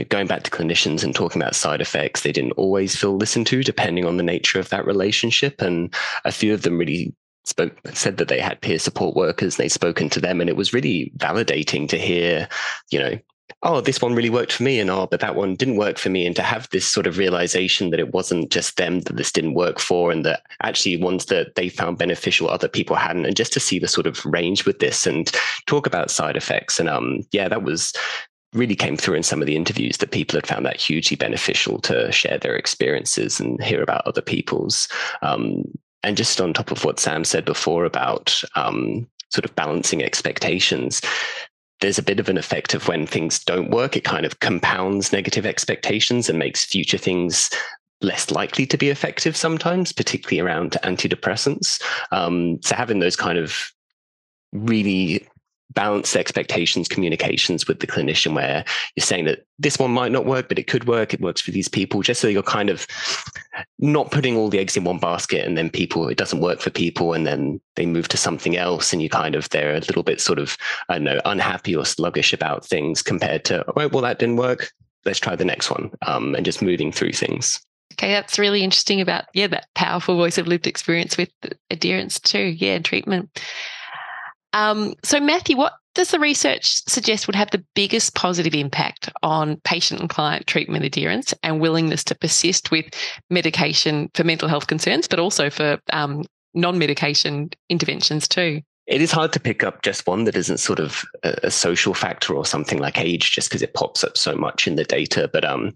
going 0.05 0.27
back 0.27 0.43
to 0.43 0.51
clinicians 0.51 1.03
and 1.03 1.13
talking 1.13 1.41
about 1.41 1.55
side 1.55 1.81
effects, 1.81 2.21
they 2.21 2.31
didn't 2.31 2.53
always 2.53 2.95
feel 2.95 3.15
listened 3.15 3.47
to 3.47 3.63
depending 3.63 4.05
on 4.05 4.17
the 4.17 4.23
nature 4.23 4.59
of 4.59 4.69
that 4.69 4.85
relationship. 4.85 5.61
And 5.61 5.93
a 6.25 6.31
few 6.31 6.53
of 6.53 6.61
them 6.61 6.77
really 6.77 7.15
spoke 7.45 7.75
said 7.93 8.17
that 8.17 8.27
they 8.27 8.39
had 8.39 8.61
peer 8.61 8.77
support 8.77 9.15
workers 9.15 9.55
and 9.55 9.63
they'd 9.63 9.69
spoken 9.69 10.09
to 10.09 10.19
them 10.19 10.41
and 10.41 10.49
it 10.49 10.57
was 10.57 10.73
really 10.73 11.11
validating 11.17 11.87
to 11.89 11.97
hear, 11.97 12.47
you 12.91 12.99
know, 12.99 13.17
oh, 13.63 13.81
this 13.81 14.01
one 14.01 14.13
really 14.13 14.29
worked 14.29 14.51
for 14.51 14.63
me 14.63 14.79
and 14.79 14.89
oh, 14.89 15.07
but 15.09 15.19
that 15.21 15.35
one 15.35 15.55
didn't 15.55 15.77
work 15.77 15.97
for 15.97 16.09
me. 16.09 16.25
And 16.25 16.35
to 16.35 16.43
have 16.43 16.69
this 16.69 16.85
sort 16.85 17.07
of 17.07 17.17
realization 17.17 17.89
that 17.89 17.99
it 17.99 18.13
wasn't 18.13 18.51
just 18.51 18.77
them 18.77 19.01
that 19.01 19.15
this 19.15 19.31
didn't 19.31 19.55
work 19.55 19.79
for 19.79 20.11
and 20.11 20.25
that 20.25 20.41
actually 20.61 20.97
ones 20.97 21.25
that 21.25 21.55
they 21.55 21.69
found 21.69 21.97
beneficial 21.97 22.49
other 22.49 22.67
people 22.67 22.95
hadn't. 22.95 23.25
And 23.25 23.35
just 23.35 23.53
to 23.53 23.59
see 23.59 23.79
the 23.79 23.87
sort 23.87 24.05
of 24.05 24.23
range 24.25 24.65
with 24.65 24.79
this 24.79 25.07
and 25.07 25.31
talk 25.65 25.87
about 25.87 26.11
side 26.11 26.35
effects. 26.35 26.79
And 26.79 26.89
um, 26.89 27.21
yeah, 27.31 27.47
that 27.47 27.63
was 27.63 27.93
really 28.53 28.75
came 28.75 28.97
through 28.97 29.15
in 29.15 29.23
some 29.23 29.41
of 29.41 29.45
the 29.45 29.55
interviews 29.55 29.97
that 29.97 30.11
people 30.11 30.37
had 30.37 30.47
found 30.47 30.65
that 30.65 30.79
hugely 30.79 31.17
beneficial 31.17 31.79
to 31.81 32.11
share 32.11 32.37
their 32.37 32.55
experiences 32.55 33.39
and 33.39 33.61
hear 33.63 33.81
about 33.81 34.05
other 34.07 34.21
people's. 34.21 34.87
Um, 35.21 35.63
and 36.03 36.15
just 36.15 36.39
on 36.39 36.53
top 36.53 36.71
of 36.71 36.83
what 36.83 36.99
Sam 36.99 37.23
said 37.23 37.43
before 37.43 37.83
about 37.83 38.41
um, 38.55 39.07
sort 39.29 39.45
of 39.45 39.55
balancing 39.55 40.03
expectations, 40.03 41.01
there's 41.81 41.99
a 41.99 42.03
bit 42.03 42.19
of 42.19 42.29
an 42.29 42.37
effect 42.37 42.73
of 42.73 42.87
when 42.87 43.05
things 43.05 43.43
don't 43.43 43.69
work, 43.69 43.95
it 43.95 44.03
kind 44.03 44.25
of 44.25 44.39
compounds 44.39 45.11
negative 45.11 45.45
expectations 45.45 46.29
and 46.29 46.39
makes 46.39 46.65
future 46.65 46.97
things 46.97 47.49
less 48.01 48.31
likely 48.31 48.65
to 48.65 48.77
be 48.77 48.89
effective 48.89 49.35
sometimes, 49.35 49.91
particularly 49.91 50.39
around 50.39 50.77
antidepressants. 50.83 51.81
Um, 52.11 52.61
so 52.61 52.75
having 52.75 52.99
those 52.99 53.15
kind 53.15 53.37
of 53.37 53.71
really 54.53 55.27
balance 55.73 56.15
expectations 56.15 56.87
communications 56.87 57.67
with 57.67 57.79
the 57.79 57.87
clinician 57.87 58.33
where 58.33 58.63
you're 58.95 59.03
saying 59.03 59.25
that 59.25 59.45
this 59.59 59.77
one 59.77 59.91
might 59.91 60.11
not 60.11 60.25
work 60.25 60.47
but 60.47 60.57
it 60.57 60.67
could 60.67 60.87
work 60.87 61.13
it 61.13 61.21
works 61.21 61.41
for 61.41 61.51
these 61.51 61.67
people 61.67 62.01
just 62.01 62.21
so 62.21 62.27
you're 62.27 62.41
kind 62.41 62.69
of 62.69 62.87
not 63.79 64.11
putting 64.11 64.35
all 64.35 64.49
the 64.49 64.59
eggs 64.59 64.77
in 64.77 64.83
one 64.83 64.97
basket 64.97 65.45
and 65.45 65.57
then 65.57 65.69
people 65.69 66.07
it 66.07 66.17
doesn't 66.17 66.41
work 66.41 66.59
for 66.59 66.69
people 66.69 67.13
and 67.13 67.27
then 67.27 67.59
they 67.75 67.85
move 67.85 68.07
to 68.07 68.17
something 68.17 68.55
else 68.55 68.93
and 68.93 69.01
you 69.01 69.09
kind 69.09 69.35
of 69.35 69.49
they're 69.49 69.75
a 69.75 69.79
little 69.81 70.03
bit 70.03 70.21
sort 70.21 70.39
of 70.39 70.57
i 70.89 70.93
don't 70.93 71.03
know 71.03 71.19
unhappy 71.25 71.75
or 71.75 71.85
sluggish 71.85 72.33
about 72.33 72.65
things 72.65 73.01
compared 73.01 73.43
to 73.43 73.63
oh 73.69 73.87
well 73.89 74.01
that 74.01 74.19
didn't 74.19 74.37
work 74.37 74.71
let's 75.05 75.19
try 75.19 75.35
the 75.35 75.45
next 75.45 75.69
one 75.69 75.91
um, 76.05 76.33
and 76.35 76.45
just 76.45 76.61
moving 76.61 76.91
through 76.91 77.13
things 77.13 77.61
Okay, 77.93 78.11
that's 78.11 78.37
really 78.37 78.63
interesting 78.63 79.01
about 79.01 79.25
yeah 79.33 79.47
that 79.47 79.67
powerful 79.73 80.17
voice 80.17 80.37
of 80.37 80.45
lived 80.45 80.67
experience 80.67 81.17
with 81.17 81.31
adherence 81.71 82.19
too. 82.19 82.55
Yeah, 82.59 82.77
treatment. 82.77 83.41
Um, 84.53 84.93
so, 85.03 85.19
Matthew, 85.19 85.57
what 85.57 85.73
does 85.97 86.11
the 86.11 86.19
research 86.19 86.83
suggest 86.87 87.27
would 87.27 87.35
have 87.35 87.49
the 87.51 87.65
biggest 87.73 88.13
positive 88.13 88.53
impact 88.53 89.09
on 89.23 89.59
patient 89.63 89.99
and 89.99 90.09
client 90.09 90.45
treatment 90.45 90.85
adherence 90.85 91.33
and 91.41 91.59
willingness 91.59 92.03
to 92.05 92.15
persist 92.15 92.69
with 92.69 92.85
medication 93.31 94.09
for 94.13 94.23
mental 94.23 94.47
health 94.47 94.67
concerns, 94.67 95.07
but 95.07 95.19
also 95.19 95.49
for 95.49 95.79
um, 95.91 96.23
non 96.53 96.77
medication 96.77 97.49
interventions 97.69 98.27
too? 98.27 98.61
It 98.85 99.01
is 99.01 99.11
hard 99.11 99.33
to 99.33 99.39
pick 99.39 99.63
up 99.63 99.81
just 99.81 100.07
one 100.07 100.23
that 100.23 100.37
isn't 100.37 100.59
sort 100.59 100.79
of 100.79 101.03
a, 101.23 101.35
a 101.43 101.51
social 101.51 101.93
factor 101.93 102.33
or 102.33 102.45
something 102.45 102.77
like 102.77 102.97
age, 102.97 103.31
just 103.31 103.49
because 103.49 103.61
it 103.61 103.73
pops 103.73 104.03
up 104.03 104.17
so 104.17 104.35
much 104.35 104.67
in 104.67 104.75
the 104.75 104.85
data. 104.85 105.29
But 105.31 105.43
um, 105.43 105.73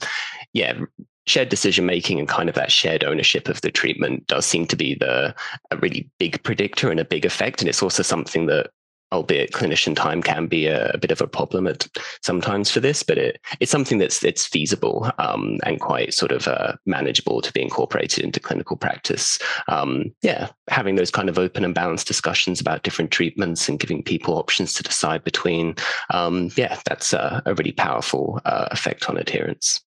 yeah, 0.53 0.79
shared 1.27 1.49
decision 1.49 1.85
making 1.85 2.19
and 2.19 2.27
kind 2.27 2.49
of 2.49 2.55
that 2.55 2.71
shared 2.71 3.03
ownership 3.03 3.47
of 3.47 3.61
the 3.61 3.71
treatment 3.71 4.25
does 4.27 4.45
seem 4.45 4.65
to 4.67 4.75
be 4.75 4.95
the 4.95 5.33
a 5.69 5.77
really 5.77 6.09
big 6.17 6.41
predictor 6.43 6.89
and 6.89 6.99
a 6.99 7.05
big 7.05 7.25
effect. 7.25 7.61
And 7.61 7.69
it's 7.69 7.83
also 7.83 8.03
something 8.03 8.47
that 8.47 8.71
albeit 9.11 9.51
clinician 9.51 9.95
time 9.95 10.23
can 10.23 10.47
be 10.47 10.67
a, 10.67 10.89
a 10.91 10.97
bit 10.97 11.11
of 11.11 11.21
a 11.21 11.27
problem 11.27 11.67
at 11.67 11.87
sometimes 12.21 12.71
for 12.71 12.79
this 12.79 13.03
but 13.03 13.17
it, 13.17 13.41
it's 13.59 13.71
something 13.71 13.97
that's 13.97 14.23
it's 14.23 14.45
feasible 14.45 15.11
um, 15.19 15.57
and 15.65 15.81
quite 15.81 16.13
sort 16.13 16.31
of 16.31 16.47
uh, 16.47 16.73
manageable 16.85 17.41
to 17.41 17.51
be 17.51 17.61
incorporated 17.61 18.23
into 18.23 18.39
clinical 18.39 18.77
practice. 18.77 19.37
Um, 19.67 20.13
yeah 20.21 20.49
having 20.69 20.95
those 20.95 21.11
kind 21.11 21.29
of 21.29 21.37
open 21.37 21.65
and 21.65 21.75
balanced 21.75 22.07
discussions 22.07 22.61
about 22.61 22.83
different 22.83 23.11
treatments 23.11 23.67
and 23.67 23.79
giving 23.79 24.01
people 24.01 24.37
options 24.37 24.73
to 24.75 24.83
decide 24.83 25.23
between 25.23 25.75
um, 26.09 26.49
yeah 26.55 26.79
that's 26.85 27.13
a, 27.13 27.41
a 27.45 27.53
really 27.55 27.73
powerful 27.73 28.39
uh, 28.45 28.67
effect 28.71 29.09
on 29.09 29.17
adherence 29.17 29.81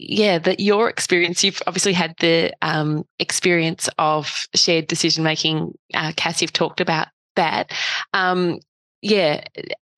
yeah, 0.00 0.38
that 0.38 0.60
your 0.60 0.88
experience, 0.88 1.44
you've 1.44 1.62
obviously 1.66 1.92
had 1.92 2.14
the 2.20 2.52
um, 2.62 3.04
experience 3.18 3.88
of 3.98 4.46
shared 4.54 4.86
decision 4.86 5.22
making. 5.22 5.72
Uh, 5.92 6.12
Cass, 6.16 6.40
you've 6.40 6.52
talked 6.52 6.80
about 6.80 7.08
that. 7.36 7.72
Um, 8.14 8.60
yeah, 9.02 9.44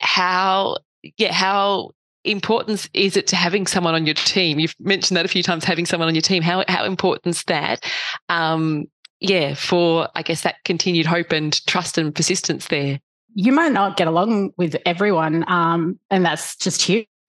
how, 0.00 0.78
yeah, 1.16 1.32
how 1.32 1.90
important 2.24 2.88
is 2.94 3.16
it 3.16 3.28
to 3.28 3.36
having 3.36 3.66
someone 3.66 3.94
on 3.94 4.04
your 4.04 4.14
team? 4.14 4.58
You've 4.58 4.74
mentioned 4.80 5.16
that 5.16 5.24
a 5.24 5.28
few 5.28 5.42
times, 5.42 5.64
having 5.64 5.86
someone 5.86 6.08
on 6.08 6.14
your 6.14 6.22
team. 6.22 6.42
How, 6.42 6.64
how 6.66 6.84
important 6.84 7.36
is 7.36 7.44
that? 7.44 7.84
Um, 8.28 8.86
yeah, 9.20 9.54
for, 9.54 10.08
I 10.16 10.22
guess, 10.22 10.42
that 10.42 10.56
continued 10.64 11.06
hope 11.06 11.30
and 11.30 11.64
trust 11.66 11.96
and 11.96 12.12
persistence 12.12 12.66
there 12.66 12.98
you 13.34 13.52
might 13.52 13.72
not 13.72 13.96
get 13.96 14.08
along 14.08 14.52
with 14.56 14.76
everyone 14.84 15.44
um, 15.48 15.98
and 16.10 16.24
that's 16.24 16.56
just 16.56 16.82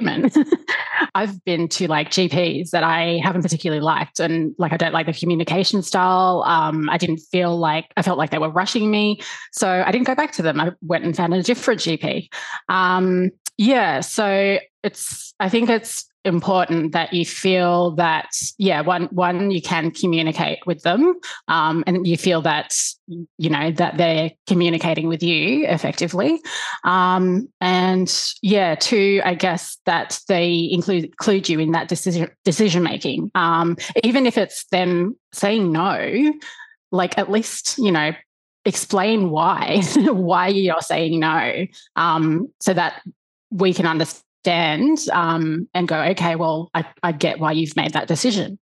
human 0.04 0.32
I've 1.16 1.44
been 1.46 1.68
to 1.70 1.88
like 1.88 2.10
GPs 2.10 2.72
that 2.72 2.84
I 2.84 3.20
haven't 3.24 3.44
particularly 3.44 3.82
liked, 3.82 4.20
and 4.20 4.56
like 4.58 4.74
I 4.74 4.78
don't 4.78 4.94
like 4.94 5.06
the 5.06 5.14
communication 5.14 5.82
style. 5.84 6.44
Um, 6.46 6.90
I 6.90 6.98
didn't 6.98 7.18
feel 7.18 7.58
like 7.58 7.92
I 7.98 8.02
felt 8.02 8.18
like 8.18 8.32
they 8.32 8.40
were 8.40 8.50
rushing 8.50 8.90
me, 8.90 9.22
so 9.52 9.84
I 9.86 9.92
didn't 9.92 10.08
go 10.08 10.16
back 10.16 10.32
to 10.34 10.42
them. 10.42 10.60
I 10.60 10.72
went 10.82 11.04
and 11.04 11.16
found 11.16 11.34
a 11.34 11.44
different 11.44 11.82
GP. 11.82 12.30
Um, 12.70 13.30
yeah, 13.58 14.00
so 14.00 14.60
it's 14.84 15.34
I 15.40 15.50
think 15.50 15.70
it's 15.70 16.06
important 16.26 16.94
that 16.94 17.12
you 17.14 17.26
feel 17.26 17.92
that 17.92 18.30
yeah 18.58 18.80
one 18.80 19.06
one 19.08 19.52
you 19.52 19.62
can 19.62 19.92
communicate 19.92 20.60
with 20.66 20.82
them 20.84 21.16
um, 21.50 21.84
and 21.86 22.08
you 22.08 22.16
feel 22.18 22.42
that 22.42 22.74
you 23.08 23.50
know 23.50 23.72
that 23.72 23.98
they're 23.98 24.32
communicating 24.48 25.08
with 25.08 25.22
you 25.22 25.66
effectively. 25.68 26.40
Um, 26.86 27.50
and 27.60 28.14
yeah 28.42 28.76
two 28.76 29.22
i 29.26 29.34
guess 29.34 29.78
that 29.86 30.20
they 30.28 30.70
include 30.72 31.06
include 31.06 31.50
you 31.50 31.60
in 31.60 31.72
that 31.72 31.88
decision 31.90 32.30
decision 32.46 32.84
making 32.84 33.32
um, 33.36 33.76
even 34.04 34.26
if 34.26 34.38
it's 34.38 34.66
them 34.66 35.18
saying 35.34 35.72
no 35.72 36.34
like 36.92 37.18
at 37.18 37.30
least 37.30 37.78
you 37.78 37.92
know 37.92 38.14
explain 38.66 39.30
why 39.30 39.82
why 39.96 40.48
you're 40.48 40.82
saying 40.82 41.20
no. 41.20 41.66
Um, 41.96 42.50
so 42.60 42.74
that 42.74 43.02
we 43.54 43.74
can 43.74 43.86
understand 43.86 45.00
um, 45.12 45.70
and 45.74 45.88
go, 45.88 46.02
okay, 46.02 46.36
well, 46.36 46.70
I, 46.74 46.86
I 47.04 47.12
get 47.12 47.40
why 47.40 47.52
you've 47.54 47.76
made 47.76 47.94
that 47.94 48.08
decision. 48.08 48.60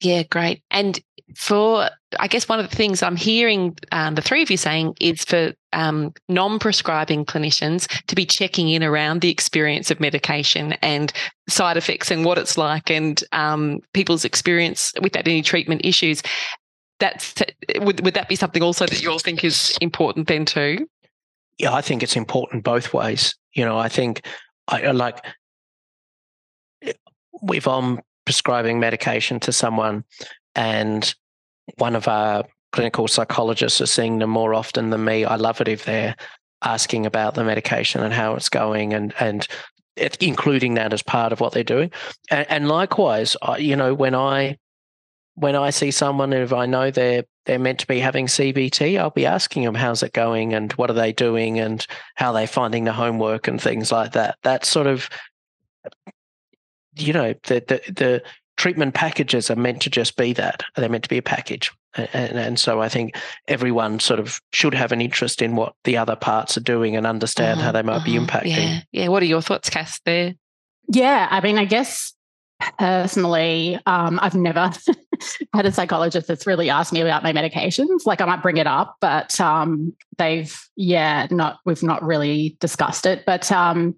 Yeah, 0.00 0.24
great. 0.24 0.62
And 0.70 1.00
for, 1.36 1.88
I 2.18 2.26
guess 2.26 2.48
one 2.48 2.58
of 2.58 2.68
the 2.68 2.76
things 2.76 3.02
I'm 3.02 3.16
hearing 3.16 3.76
um, 3.92 4.16
the 4.16 4.22
three 4.22 4.42
of 4.42 4.50
you 4.50 4.56
saying 4.56 4.94
is 5.00 5.24
for 5.24 5.52
um, 5.72 6.12
non 6.28 6.58
prescribing 6.58 7.24
clinicians 7.24 7.86
to 8.08 8.14
be 8.14 8.26
checking 8.26 8.68
in 8.68 8.82
around 8.82 9.20
the 9.20 9.30
experience 9.30 9.90
of 9.90 10.00
medication 10.00 10.72
and 10.82 11.12
side 11.48 11.76
effects 11.76 12.10
and 12.10 12.24
what 12.24 12.36
it's 12.36 12.58
like 12.58 12.90
and 12.90 13.22
um, 13.32 13.78
people's 13.94 14.24
experience 14.24 14.92
with 15.00 15.12
that, 15.12 15.28
any 15.28 15.42
treatment 15.42 15.82
issues. 15.84 16.22
That's, 16.98 17.34
would, 17.80 18.04
would 18.04 18.14
that 18.14 18.28
be 18.28 18.36
something 18.36 18.62
also 18.62 18.86
that 18.86 19.02
you 19.02 19.10
all 19.10 19.18
think 19.18 19.44
is 19.44 19.76
important 19.80 20.26
then 20.26 20.44
too? 20.44 20.86
Yeah, 21.58 21.72
I 21.72 21.80
think 21.80 22.02
it's 22.02 22.16
important 22.16 22.64
both 22.64 22.92
ways. 22.92 23.34
You 23.54 23.64
know, 23.64 23.78
I 23.78 23.88
think 23.88 24.26
I 24.68 24.90
like 24.92 25.24
if 26.80 27.66
I'm 27.66 28.00
prescribing 28.24 28.80
medication 28.80 29.40
to 29.40 29.52
someone 29.52 30.04
and 30.54 31.14
one 31.78 31.96
of 31.96 32.08
our 32.08 32.44
clinical 32.72 33.08
psychologists 33.08 33.80
is 33.80 33.90
seeing 33.90 34.18
them 34.18 34.30
more 34.30 34.54
often 34.54 34.90
than 34.90 35.04
me, 35.04 35.24
I 35.24 35.36
love 35.36 35.60
it 35.60 35.68
if 35.68 35.84
they're 35.84 36.16
asking 36.62 37.06
about 37.06 37.34
the 37.34 37.44
medication 37.44 38.02
and 38.02 38.14
how 38.14 38.34
it's 38.34 38.48
going 38.48 38.94
and 38.94 39.12
and 39.18 39.46
it, 39.96 40.16
including 40.22 40.74
that 40.74 40.92
as 40.92 41.02
part 41.02 41.32
of 41.32 41.40
what 41.40 41.52
they're 41.52 41.64
doing. 41.64 41.90
And, 42.30 42.50
and 42.50 42.68
likewise, 42.68 43.36
you 43.58 43.76
know, 43.76 43.92
when 43.92 44.14
I 44.14 44.56
when 45.34 45.56
I 45.56 45.70
see 45.70 45.90
someone, 45.90 46.32
if 46.32 46.52
I 46.52 46.66
know 46.66 46.90
they're 46.90 47.24
they're 47.44 47.58
meant 47.58 47.80
to 47.80 47.86
be 47.86 47.98
having 47.98 48.26
CBT, 48.26 48.98
I'll 48.98 49.10
be 49.10 49.26
asking 49.26 49.64
them 49.64 49.74
how's 49.74 50.02
it 50.02 50.12
going 50.12 50.54
and 50.54 50.72
what 50.74 50.90
are 50.90 50.94
they 50.94 51.12
doing 51.12 51.58
and 51.58 51.84
how 52.14 52.28
are 52.28 52.34
they're 52.34 52.46
finding 52.46 52.84
the 52.84 52.92
homework 52.92 53.48
and 53.48 53.60
things 53.60 53.90
like 53.90 54.12
that. 54.12 54.36
That 54.42 54.64
sort 54.64 54.86
of, 54.86 55.08
you 56.94 57.12
know, 57.12 57.34
the 57.44 57.64
the, 57.66 57.92
the 57.92 58.22
treatment 58.56 58.94
packages 58.94 59.50
are 59.50 59.56
meant 59.56 59.82
to 59.82 59.90
just 59.90 60.16
be 60.16 60.32
that. 60.34 60.62
They're 60.76 60.88
meant 60.88 61.04
to 61.04 61.08
be 61.08 61.18
a 61.18 61.22
package. 61.22 61.72
And, 61.94 62.38
and, 62.38 62.58
so 62.58 62.80
I 62.80 62.88
think 62.88 63.16
everyone 63.48 64.00
sort 64.00 64.18
of 64.18 64.40
should 64.52 64.72
have 64.72 64.92
an 64.92 65.02
interest 65.02 65.42
in 65.42 65.56
what 65.56 65.74
the 65.84 65.98
other 65.98 66.16
parts 66.16 66.56
are 66.56 66.62
doing 66.62 66.96
and 66.96 67.06
understand 67.06 67.58
uh-huh, 67.58 67.66
how 67.66 67.72
they 67.72 67.82
might 67.82 67.96
uh-huh, 67.96 68.04
be 68.06 68.12
impacting. 68.12 68.56
Yeah. 68.56 68.80
yeah. 68.92 69.08
What 69.08 69.22
are 69.22 69.26
your 69.26 69.42
thoughts, 69.42 69.68
Cass, 69.68 70.00
there? 70.06 70.34
Yeah. 70.88 71.28
I 71.30 71.42
mean, 71.42 71.58
I 71.58 71.66
guess 71.66 72.14
personally, 72.78 73.78
um, 73.84 74.18
I've 74.22 74.34
never 74.34 74.70
had 75.54 75.66
a 75.66 75.72
psychologist 75.72 76.26
that's 76.26 76.46
really 76.46 76.70
asked 76.70 76.92
me 76.92 77.00
about 77.00 77.22
my 77.22 77.32
medications. 77.32 78.06
Like 78.06 78.20
I 78.20 78.26
might 78.26 78.42
bring 78.42 78.56
it 78.56 78.66
up, 78.66 78.96
but 79.00 79.40
um, 79.40 79.94
they've 80.18 80.56
yeah, 80.76 81.26
not 81.30 81.58
we've 81.64 81.82
not 81.82 82.02
really 82.02 82.56
discussed 82.60 83.06
it. 83.06 83.24
But 83.26 83.50
um, 83.52 83.94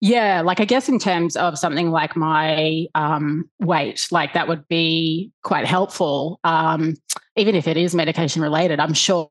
yeah, 0.00 0.40
like 0.42 0.60
I 0.60 0.64
guess 0.64 0.88
in 0.88 0.98
terms 0.98 1.36
of 1.36 1.58
something 1.58 1.90
like 1.90 2.16
my 2.16 2.86
um, 2.94 3.48
weight, 3.60 4.08
like 4.10 4.32
that 4.34 4.48
would 4.48 4.66
be 4.68 5.30
quite 5.42 5.66
helpful. 5.66 6.40
Um, 6.44 6.94
even 7.36 7.54
if 7.54 7.66
it 7.66 7.76
is 7.76 7.94
medication 7.94 8.42
related, 8.42 8.80
I'm 8.80 8.94
sure 8.94 9.30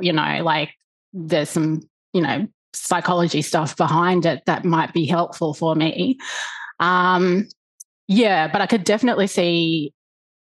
you 0.00 0.12
know, 0.12 0.40
like 0.42 0.70
there's 1.12 1.50
some 1.50 1.82
you 2.12 2.22
know 2.22 2.46
psychology 2.74 3.42
stuff 3.42 3.76
behind 3.76 4.26
it 4.26 4.42
that 4.46 4.64
might 4.64 4.92
be 4.92 5.06
helpful 5.06 5.54
for 5.54 5.74
me. 5.74 6.18
Um, 6.80 7.48
yeah, 8.08 8.48
but 8.48 8.60
I 8.60 8.66
could 8.66 8.84
definitely 8.84 9.26
see 9.26 9.92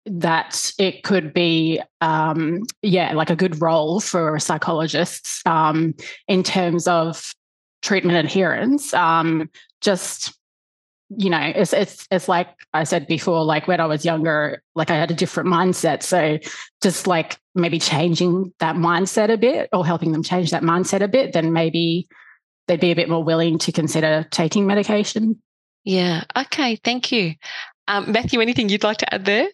that 0.07 0.73
it 0.79 1.05
could 1.05 1.33
be 1.33 1.81
um, 2.01 2.63
yeah 2.83 3.13
like 3.13 3.31
a 3.31 3.37
good 3.37 3.61
role 3.61 4.01
for 4.01 4.39
psychologists 4.39 5.43
um, 5.47 5.95
in 6.29 6.43
terms 6.43 6.89
of 6.89 7.35
treatment 7.83 8.17
adherence 8.17 8.93
um, 8.95 9.49
just 9.81 10.37
you 11.19 11.29
know 11.29 11.41
it's, 11.41 11.73
it's 11.73 12.07
it's 12.11 12.29
like 12.29 12.49
i 12.73 12.85
said 12.85 13.07
before 13.07 13.45
like 13.45 13.69
when 13.69 13.81
i 13.81 13.85
was 13.85 14.05
younger 14.05 14.63
like 14.75 14.91
i 14.91 14.97
had 14.97 15.11
a 15.11 15.15
different 15.15 15.49
mindset. 15.49 16.03
So 16.03 16.39
just 16.83 17.07
like 17.07 17.39
maybe 17.55 17.79
changing 17.79 18.53
that 18.61 18.77
mindset 18.77 19.31
a 19.31 19.37
bit 19.37 19.69
or 19.73 19.85
helping 19.85 20.13
them 20.13 20.23
change 20.23 20.51
that 20.53 20.63
mindset 20.63 21.03
a 21.03 21.09
bit 21.09 21.33
then 21.33 21.53
maybe 21.53 22.09
they'd 22.67 22.81
be 22.81 22.93
a 22.93 22.97
bit 22.97 23.09
more 23.09 23.23
willing 23.23 23.59
to 23.59 23.73
consider 23.73 24.27
taking 24.31 24.67
medication. 24.67 25.43
Yeah. 25.85 26.25
Okay. 26.37 26.77
Thank 26.77 27.13
you. 27.13 27.35
Um, 27.89 28.13
matthew 28.13 28.41
anything 28.41 28.69
you'd 28.69 28.85
like 28.85 28.99
to 28.99 29.15
add 29.15 29.25
there 29.25 29.49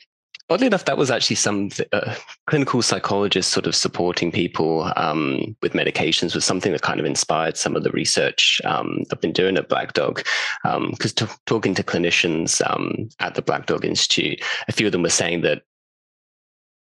oddly 0.51 0.67
enough, 0.67 0.85
that 0.87 0.99
was 0.99 1.11
actually 1.11 1.37
some 1.37 1.71
uh, 1.93 2.15
clinical 2.47 2.83
psychologists 2.83 3.53
sort 3.53 3.67
of 3.67 3.75
supporting 3.75 4.33
people 4.33 4.91
um, 4.97 5.57
with 5.63 5.73
medications 5.73 6.35
was 6.35 6.45
something 6.45 6.73
that 6.73 6.83
kind 6.83 7.01
of 7.01 7.07
inspired 7.07 7.57
some 7.57 7.77
of 7.77 7.83
the 7.83 7.91
research 7.91 8.61
um, 8.65 9.03
I've 9.13 9.21
been 9.21 9.33
doing 9.33 9.57
at 9.57 9.69
Black 9.69 9.93
Dog. 9.93 10.25
Because 10.63 11.13
um, 11.21 11.29
t- 11.29 11.35
talking 11.47 11.75
to 11.75 11.83
clinicians 11.83 12.63
um, 12.69 13.09
at 13.21 13.35
the 13.35 13.43
Black 13.43 13.67
Dog 13.67 13.85
Institute, 13.85 14.43
a 14.69 14.73
few 14.73 14.87
of 14.87 14.93
them 14.93 15.03
were 15.03 15.11
saying 15.11 15.43
that 15.43 15.63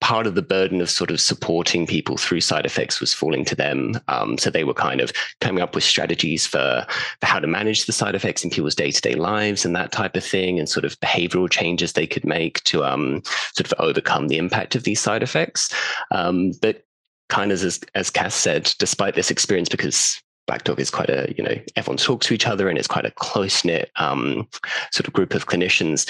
part 0.01 0.27
of 0.27 0.35
the 0.35 0.41
burden 0.41 0.81
of 0.81 0.89
sort 0.89 1.11
of 1.11 1.21
supporting 1.21 1.87
people 1.87 2.17
through 2.17 2.41
side 2.41 2.65
effects 2.65 2.99
was 2.99 3.13
falling 3.13 3.45
to 3.45 3.55
them. 3.55 3.99
Um, 4.07 4.37
so 4.37 4.49
they 4.49 4.63
were 4.63 4.73
kind 4.73 4.99
of 4.99 5.13
coming 5.39 5.63
up 5.63 5.75
with 5.75 5.83
strategies 5.83 6.45
for, 6.45 6.85
for 7.19 7.25
how 7.25 7.39
to 7.39 7.47
manage 7.47 7.85
the 7.85 7.93
side 7.93 8.15
effects 8.15 8.43
in 8.43 8.49
people's 8.49 8.75
day 8.75 8.91
to 8.91 9.01
day 9.01 9.13
lives 9.13 9.63
and 9.63 9.75
that 9.75 9.91
type 9.91 10.17
of 10.17 10.23
thing, 10.23 10.59
and 10.59 10.67
sort 10.67 10.85
of 10.85 10.99
behavioral 10.99 11.49
changes 11.49 11.93
they 11.93 12.07
could 12.07 12.25
make 12.25 12.63
to 12.63 12.83
um, 12.83 13.21
sort 13.53 13.71
of 13.71 13.73
overcome 13.79 14.27
the 14.27 14.37
impact 14.37 14.75
of 14.75 14.83
these 14.83 14.99
side 14.99 15.23
effects. 15.23 15.73
Um, 16.11 16.51
but 16.61 16.83
kind 17.29 17.51
of 17.51 17.63
as 17.63 17.79
as 17.95 18.09
Cass 18.09 18.35
said, 18.35 18.73
despite 18.79 19.15
this 19.15 19.31
experience, 19.31 19.69
because 19.69 20.21
Black 20.47 20.63
Dog 20.63 20.79
is 20.79 20.89
quite 20.89 21.09
a, 21.09 21.33
you 21.37 21.43
know, 21.43 21.55
everyone 21.75 21.97
talks 21.97 22.25
to 22.27 22.33
each 22.33 22.47
other 22.47 22.67
and 22.67 22.77
it's 22.77 22.87
quite 22.87 23.05
a 23.05 23.11
close 23.11 23.63
knit 23.63 23.91
um, 23.97 24.47
sort 24.91 25.07
of 25.07 25.13
group 25.13 25.33
of 25.33 25.47
clinicians 25.47 26.09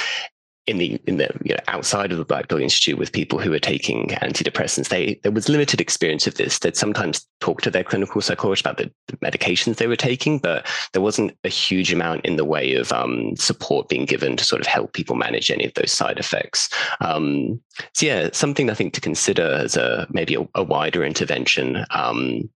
in 0.68 0.78
the 0.78 1.02
in 1.08 1.18
the 1.18 1.30
you 1.44 1.56
know, 1.56 1.62
outside 1.68 2.12
of 2.12 2.18
the 2.18 2.26
Black 2.26 2.48
Dog 2.48 2.62
Institute 2.62 2.98
with 2.98 3.12
people 3.12 3.40
who 3.40 3.52
are 3.54 3.60
taking 3.60 4.10
antidepressants, 4.22 4.90
they 4.90 5.20
there 5.24 5.32
was 5.32 5.50
limited 5.50 5.82
experience 5.82 6.28
of 6.28 6.36
this. 6.36 6.60
They'd 6.60 6.78
sometimes 6.78 7.28
talk 7.40 7.62
to 7.62 7.72
their 7.72 7.84
clinical 7.84 8.22
psychologist 8.22 8.66
about 8.66 8.78
the, 8.78 8.92
the 9.08 9.18
medications 9.18 9.78
they 9.78 9.88
were 9.88 9.96
taking, 9.96 10.38
but 10.38 10.68
there 10.94 11.02
wasn't 11.02 11.36
a 11.44 11.50
huge 11.50 11.92
amount 11.92 12.26
in 12.26 12.36
the 12.36 12.46
way 12.46 12.76
of 12.76 12.92
um, 12.92 13.36
support 13.36 13.90
being 13.90 14.06
given 14.06 14.38
to 14.38 14.46
sort 14.46 14.62
of 14.62 14.68
help 14.68 14.94
people 14.94 15.16
manage 15.16 15.50
any 15.50 15.66
of 15.66 15.74
those 15.74 15.92
side 15.92 16.20
effects. 16.20 16.70
Um, 17.00 17.60
so 17.94 18.06
yeah, 18.06 18.30
something 18.32 18.70
I 18.70 18.76
think 18.76 18.94
to 18.94 19.02
consider 19.02 19.54
as 19.54 19.76
a 19.76 20.08
maybe 20.12 20.36
a, 20.36 20.48
a 20.56 20.64
wider 20.64 21.04
intervention. 21.04 21.86
Um, 21.90 22.50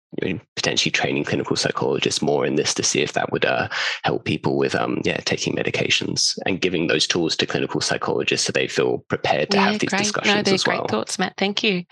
potentially 0.56 0.90
training 0.90 1.24
clinical 1.24 1.56
psychologists 1.56 2.22
more 2.22 2.46
in 2.46 2.56
this 2.56 2.74
to 2.74 2.82
see 2.82 3.02
if 3.02 3.12
that 3.12 3.32
would 3.32 3.44
uh, 3.44 3.68
help 4.02 4.24
people 4.24 4.56
with 4.56 4.74
um, 4.74 5.00
yeah 5.04 5.18
taking 5.24 5.54
medications 5.54 6.38
and 6.46 6.60
giving 6.60 6.86
those 6.86 7.06
tools 7.06 7.36
to 7.36 7.46
clinical 7.46 7.80
psychologists 7.80 8.46
so 8.46 8.52
they 8.52 8.68
feel 8.68 8.98
prepared 9.08 9.50
to 9.50 9.56
yeah, 9.56 9.70
have 9.70 9.80
these 9.80 9.90
great. 9.90 9.98
discussions 9.98 10.34
no, 10.34 10.42
they're 10.42 10.54
as 10.54 10.64
great 10.64 10.78
well. 10.78 10.88
thoughts, 10.88 11.18
Matt. 11.18 11.34
Thank 11.36 11.62
you. 11.62 11.84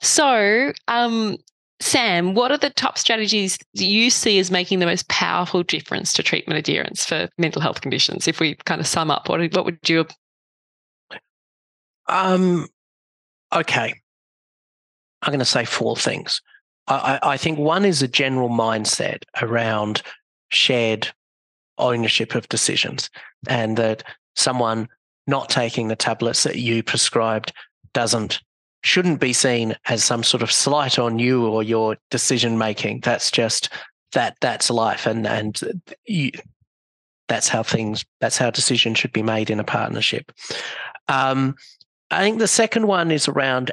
So, 0.00 0.72
um, 0.86 1.36
Sam, 1.80 2.34
what 2.34 2.50
are 2.50 2.58
the 2.58 2.70
top 2.70 2.98
strategies 2.98 3.58
you 3.72 4.10
see 4.10 4.38
as 4.38 4.50
making 4.50 4.78
the 4.80 4.86
most 4.86 5.08
powerful 5.08 5.62
difference 5.62 6.12
to 6.14 6.22
treatment 6.22 6.58
adherence 6.58 7.04
for 7.04 7.28
mental 7.38 7.62
health 7.62 7.80
conditions? 7.80 8.26
If 8.26 8.40
we 8.40 8.56
kind 8.64 8.80
of 8.80 8.86
sum 8.86 9.10
up, 9.10 9.28
what 9.28 9.40
what 9.54 9.64
would 9.64 9.88
you? 9.88 10.06
Um. 12.08 12.66
Okay. 13.52 13.94
I'm 15.22 15.30
going 15.30 15.40
to 15.40 15.44
say 15.44 15.64
four 15.64 15.96
things. 15.96 16.40
I, 16.88 17.18
I 17.22 17.36
think 17.36 17.58
one 17.58 17.84
is 17.84 18.02
a 18.02 18.08
general 18.08 18.48
mindset 18.48 19.24
around 19.42 20.02
shared 20.50 21.08
ownership 21.76 22.34
of 22.34 22.48
decisions 22.48 23.10
and 23.48 23.76
that 23.76 24.02
someone 24.34 24.88
not 25.26 25.50
taking 25.50 25.88
the 25.88 25.96
tablets 25.96 26.42
that 26.44 26.56
you 26.56 26.82
prescribed 26.82 27.52
doesn't 27.92 28.40
shouldn't 28.82 29.20
be 29.20 29.32
seen 29.32 29.76
as 29.86 30.04
some 30.04 30.22
sort 30.22 30.42
of 30.42 30.52
slight 30.52 30.98
on 30.98 31.18
you 31.18 31.46
or 31.46 31.62
your 31.62 31.96
decision 32.10 32.56
making. 32.56 33.00
That's 33.00 33.30
just 33.30 33.70
that 34.12 34.36
that's 34.40 34.70
life 34.70 35.06
and 35.06 35.26
and 35.26 35.82
you, 36.06 36.30
that's 37.28 37.48
how 37.48 37.62
things 37.62 38.04
that's 38.20 38.38
how 38.38 38.50
decisions 38.50 38.98
should 38.98 39.12
be 39.12 39.22
made 39.22 39.50
in 39.50 39.60
a 39.60 39.64
partnership. 39.64 40.32
Um, 41.08 41.56
i 42.10 42.22
think 42.22 42.38
the 42.38 42.48
second 42.48 42.86
one 42.86 43.10
is 43.10 43.28
around 43.28 43.70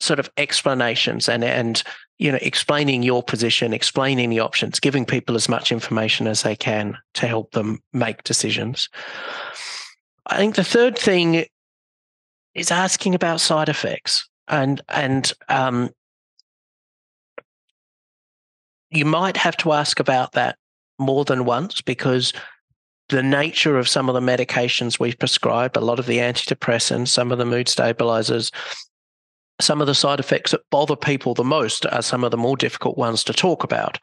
sort 0.00 0.18
of 0.18 0.30
explanations 0.36 1.28
and 1.28 1.42
and 1.42 1.82
you 2.18 2.30
know 2.30 2.38
explaining 2.42 3.02
your 3.02 3.22
position 3.22 3.72
explaining 3.72 4.30
the 4.30 4.40
options 4.40 4.78
giving 4.78 5.04
people 5.04 5.34
as 5.34 5.48
much 5.48 5.72
information 5.72 6.26
as 6.26 6.42
they 6.42 6.56
can 6.56 6.96
to 7.14 7.26
help 7.26 7.52
them 7.52 7.78
make 7.92 8.22
decisions. 8.24 8.88
I 10.26 10.36
think 10.36 10.56
the 10.56 10.64
third 10.64 10.98
thing 10.98 11.44
is 12.54 12.70
asking 12.70 13.14
about 13.14 13.40
side 13.40 13.68
effects 13.68 14.28
and 14.48 14.80
and 14.88 15.32
um, 15.48 15.90
you 18.90 19.04
might 19.04 19.36
have 19.36 19.56
to 19.58 19.72
ask 19.72 20.00
about 20.00 20.32
that 20.32 20.56
more 20.98 21.24
than 21.24 21.44
once 21.44 21.80
because 21.80 22.32
the 23.08 23.22
nature 23.22 23.78
of 23.78 23.88
some 23.88 24.08
of 24.08 24.14
the 24.14 24.20
medications 24.20 24.98
we've 24.98 25.18
prescribed, 25.18 25.76
a 25.76 25.80
lot 25.80 25.98
of 25.98 26.06
the 26.06 26.18
antidepressants, 26.18 27.08
some 27.08 27.30
of 27.30 27.38
the 27.38 27.44
mood 27.44 27.68
stabilizers, 27.68 28.50
some 29.60 29.80
of 29.80 29.86
the 29.86 29.94
side 29.94 30.20
effects 30.20 30.50
that 30.50 30.60
bother 30.70 30.96
people 30.96 31.34
the 31.34 31.44
most 31.44 31.86
are 31.86 32.02
some 32.02 32.24
of 32.24 32.30
the 32.30 32.36
more 32.36 32.56
difficult 32.56 32.98
ones 32.98 33.24
to 33.24 33.32
talk 33.32 33.64
about. 33.64 33.98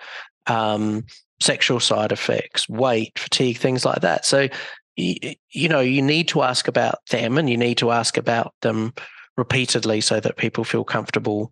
Um, 0.48 1.06
sexual 1.40 1.80
side 1.80 2.12
effects 2.12 2.70
weight 2.70 3.18
fatigue 3.18 3.58
things 3.58 3.86
like 3.86 4.02
that. 4.02 4.26
So 4.26 4.48
you, 4.96 5.16
you 5.52 5.68
know 5.68 5.80
you 5.82 6.02
need 6.02 6.28
to 6.30 6.42
ask 6.42 6.68
about 6.68 7.00
them 7.10 7.38
and 7.38 7.50
you 7.50 7.58
need 7.58 7.78
to 7.80 7.92
ask 7.92 8.18
about 8.18 8.54
them 8.62 8.94
repeatedly 9.36 10.02
so 10.02 10.20
that 10.20 10.38
people 10.38 10.64
feel 10.64 10.84
comfortable 10.84 11.52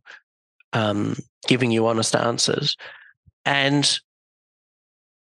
um, 0.73 1.15
giving 1.47 1.71
you 1.71 1.87
honest 1.87 2.15
answers. 2.15 2.77
And 3.43 3.99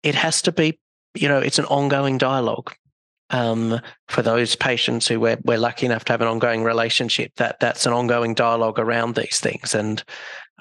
it 0.03 0.15
has 0.15 0.41
to 0.43 0.51
be 0.51 0.79
you 1.15 1.27
know 1.27 1.39
it's 1.39 1.59
an 1.59 1.65
ongoing 1.65 2.17
dialogue 2.17 2.73
um, 3.29 3.79
for 4.07 4.21
those 4.21 4.55
patients 4.55 5.07
who 5.07 5.19
we're, 5.19 5.37
we're 5.43 5.57
lucky 5.57 5.85
enough 5.85 6.05
to 6.05 6.13
have 6.13 6.21
an 6.21 6.27
ongoing 6.27 6.63
relationship, 6.63 7.31
that 7.35 7.59
that's 7.59 7.85
an 7.85 7.93
ongoing 7.93 8.33
dialogue 8.33 8.79
around 8.79 9.15
these 9.15 9.39
things. 9.39 9.75
And 9.75 10.03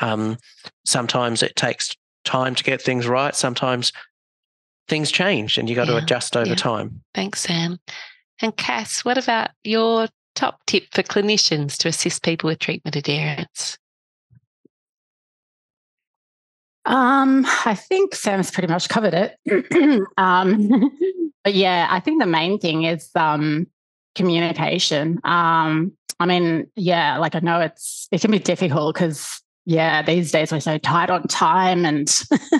um, 0.01 0.37
sometimes 0.85 1.43
it 1.43 1.57
takes 1.57 1.97
time 2.25 2.55
to 2.55 2.65
get 2.65 2.83
things 2.83 3.07
right. 3.07 3.35
Sometimes 3.35 3.93
things 4.89 5.11
change 5.11 5.59
and 5.59 5.69
you 5.69 5.75
got 5.75 5.87
yeah, 5.87 5.95
to 5.95 6.05
adjust 6.05 6.37
over 6.37 6.51
yeah. 6.51 6.55
time. 6.55 7.03
Thanks, 7.15 7.41
Sam. 7.41 7.79
And 8.41 8.57
Cass, 8.57 9.05
what 9.05 9.19
about 9.19 9.51
your 9.65 10.09
top 10.35 10.61
tip 10.67 10.85
for 10.93 11.03
clinicians 11.03 11.77
to 11.79 11.89
assist 11.89 12.23
people 12.23 12.49
with 12.49 12.59
treatment 12.59 12.97
adherence? 12.97 13.79
Um, 16.89 17.45
I 17.67 17.75
think 17.75 18.15
Sam's 18.15 18.51
pretty 18.51 18.73
much 18.73 18.89
covered 18.89 19.15
it. 19.15 19.37
um, 20.17 20.91
but 21.45 21.55
yeah, 21.55 21.87
I 21.91 22.01
think 22.01 22.21
the 22.21 22.27
main 22.27 22.59
thing 22.59 22.85
is 22.85 23.11
um, 23.15 23.67
communication. 24.15 25.21
Um, 25.23 25.93
I 26.19 26.27
mean, 26.27 26.67
yeah, 26.77 27.19
like 27.19 27.35
I 27.35 27.41
know 27.41 27.61
it's 27.61 28.09
it 28.11 28.23
can 28.23 28.31
be 28.31 28.39
difficult 28.39 28.95
because 28.95 29.41
yeah, 29.67 30.01
these 30.03 30.33
days 30.33 30.51
we're 30.51 30.61
so 30.61 30.79
tight 30.79 31.11
on 31.11 31.25
time, 31.25 31.85
and 31.85 32.11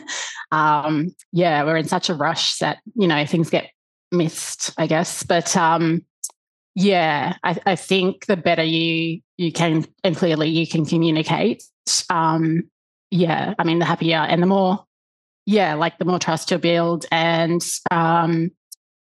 um, 0.53 1.09
yeah, 1.33 1.65
we're 1.65 1.79
in 1.79 1.89
such 1.89 2.11
a 2.11 2.15
rush 2.15 2.59
that 2.59 2.79
you 2.95 3.09
know 3.09 3.25
things 3.25 3.49
get 3.49 3.71
missed, 4.13 4.73
I 4.77 4.87
guess. 4.87 5.23
But 5.23 5.57
um, 5.57 6.05
yeah, 6.75 7.37
I, 7.43 7.59
I 7.65 7.77
think 7.77 8.27
the 8.27 8.37
better 8.37 8.63
you 8.63 9.23
you 9.39 9.53
can 9.53 9.87
and 10.05 10.15
clearly 10.15 10.51
you 10.51 10.67
can 10.67 10.85
communicate, 10.85 11.65
um, 12.11 12.69
yeah, 13.11 13.55
I 13.59 13.65
mean, 13.65 13.79
the 13.79 13.85
happier 13.85 14.19
and 14.19 14.43
the 14.43 14.47
more, 14.47 14.85
yeah, 15.47 15.75
like 15.75 15.99
the 15.99 16.05
more 16.05 16.19
trust 16.19 16.51
you 16.51 16.59
build 16.59 17.07
and, 17.11 17.65
um, 17.91 18.51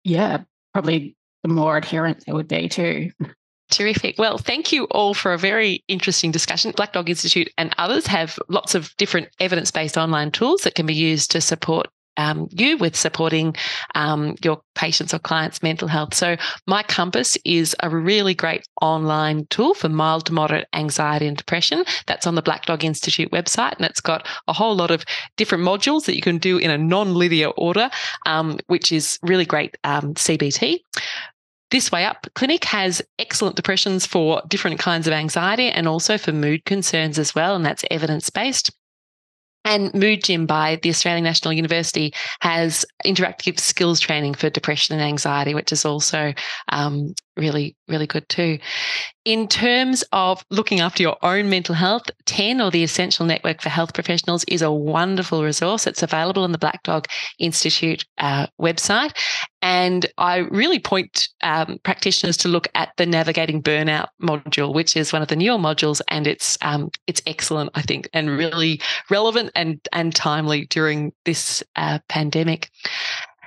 yeah, 0.04 0.44
probably 0.74 1.16
the 1.44 1.50
more 1.50 1.78
adherent 1.78 2.24
there 2.26 2.36
would 2.36 2.48
be 2.48 2.68
too. 2.68 3.12
Terrific. 3.72 4.16
Well, 4.20 4.38
thank 4.38 4.72
you 4.72 4.86
all 4.86 5.14
for 5.14 5.34
a 5.34 5.38
very 5.38 5.84
interesting 5.88 6.32
discussion. 6.32 6.72
Black 6.76 6.94
Dog 6.94 7.10
Institute 7.10 7.52
and 7.58 7.74
others 7.78 8.06
have 8.08 8.38
lots 8.48 8.76
of 8.76 8.96
different 8.98 9.30
evidence 9.40 9.72
based 9.72 9.98
online 9.98 10.32
tools 10.32 10.62
that 10.62 10.76
can 10.76 10.86
be 10.86 10.94
used 10.94 11.32
to 11.32 11.42
support 11.42 11.88
um, 12.18 12.48
you 12.52 12.78
with 12.78 12.96
supporting 12.96 13.56
um, 13.94 14.36
your 14.44 14.62
patients 14.76 15.14
or 15.14 15.20
clients' 15.20 15.64
mental 15.64 15.88
health. 15.88 16.14
So, 16.14 16.38
My 16.68 16.84
Compass 16.84 17.38
is 17.46 17.76
a 17.82 17.90
really 17.90 18.34
great 18.34 18.68
online 18.82 19.48
tool 19.50 19.74
for 19.74 19.90
mild 19.90 20.26
to 20.28 20.34
moderate 20.34 20.68
anxiety 20.74 21.28
and 21.28 21.38
depression. 21.38 21.86
That's 22.08 22.28
on 22.28 22.36
the 22.36 22.42
Black 22.42 22.66
Dog 22.66 22.84
Institute 22.84 23.32
website, 23.32 23.76
and 23.78 23.86
it's 23.86 24.02
got 24.02 24.28
a 24.48 24.54
whole 24.54 24.76
lot 24.76 24.92
of 24.92 25.06
different 25.38 25.64
modules 25.64 26.06
that 26.06 26.16
you 26.16 26.22
can 26.22 26.38
do 26.38 26.58
in 26.58 26.72
a 26.72 26.78
non 26.78 27.16
linear 27.16 27.50
order, 27.50 27.90
um, 28.26 28.60
which 28.68 28.92
is 28.92 29.20
really 29.24 29.46
great 29.46 29.78
um, 29.84 30.14
CBT. 30.14 30.80
This 31.72 31.92
Way 31.92 32.06
Up 32.06 32.28
Clinic 32.36 32.64
has 32.66 33.02
excellent 33.18 33.56
depressions 33.56 34.06
for 34.06 34.42
different 34.48 34.80
kinds 34.80 35.08
of 35.08 35.14
anxiety 35.14 35.70
and 35.70 35.88
also 35.88 36.18
for 36.18 36.32
mood 36.32 36.64
concerns 36.66 37.18
as 37.18 37.34
well, 37.34 37.56
and 37.56 37.66
that's 37.66 37.84
evidence 37.90 38.30
based. 38.30 38.72
And 39.66 39.94
Mood 39.96 40.24
Gym 40.24 40.46
by 40.46 40.80
the 40.82 40.90
Australian 40.90 41.24
National 41.24 41.52
University 41.52 42.14
has 42.42 42.86
interactive 43.04 43.60
skills 43.60 44.00
training 44.00 44.36
for 44.36 44.50
depression 44.50 44.94
and 44.94 45.04
anxiety, 45.04 45.56
which 45.56 45.72
is 45.72 45.84
also 45.84 46.34
um, 46.70 47.14
really, 47.38 47.76
really 47.88 48.08
good 48.08 48.28
too. 48.30 48.60
In 49.26 49.48
terms 49.48 50.04
of 50.12 50.46
looking 50.52 50.82
after 50.82 51.02
your 51.02 51.18
own 51.24 51.50
mental 51.50 51.74
health, 51.74 52.04
TEN 52.26 52.62
or 52.62 52.70
the 52.70 52.84
Essential 52.84 53.26
Network 53.26 53.62
for 53.62 53.70
Health 53.70 53.94
Professionals 53.94 54.44
is 54.48 54.62
a 54.62 54.72
wonderful 54.72 55.44
resource. 55.44 55.88
It's 55.88 56.04
available 56.04 56.44
on 56.44 56.52
the 56.52 56.60
Black 56.60 56.84
Dog 56.84 57.08
Institute 57.40 58.06
uh, 58.20 58.46
website. 58.62 59.18
And 59.64 60.06
I 60.20 60.38
really 60.38 60.78
point 60.78 61.30
um, 61.42 61.80
practitioners 61.82 62.38
to 62.38 62.48
look 62.48 62.68
at 62.76 62.90
the 62.98 63.08
Navigating 63.08 63.64
Burnout 63.64 64.10
module, 64.22 64.76
which 64.76 64.96
is 64.96 65.12
one 65.12 65.24
of 65.24 65.28
the 65.28 65.36
newer 65.36 65.58
modules, 65.58 66.02
and 66.08 66.28
it's 66.28 66.56
um, 66.62 66.92
it's 67.08 67.22
excellent, 67.26 67.72
I 67.74 67.82
think, 67.82 68.08
and 68.14 68.30
really 68.30 68.80
relevant 69.10 69.50
and 69.56 69.80
and 69.92 70.14
timely 70.14 70.68
during 70.68 71.14
this 71.24 71.64
uh, 71.78 71.98
pandemic 72.10 72.70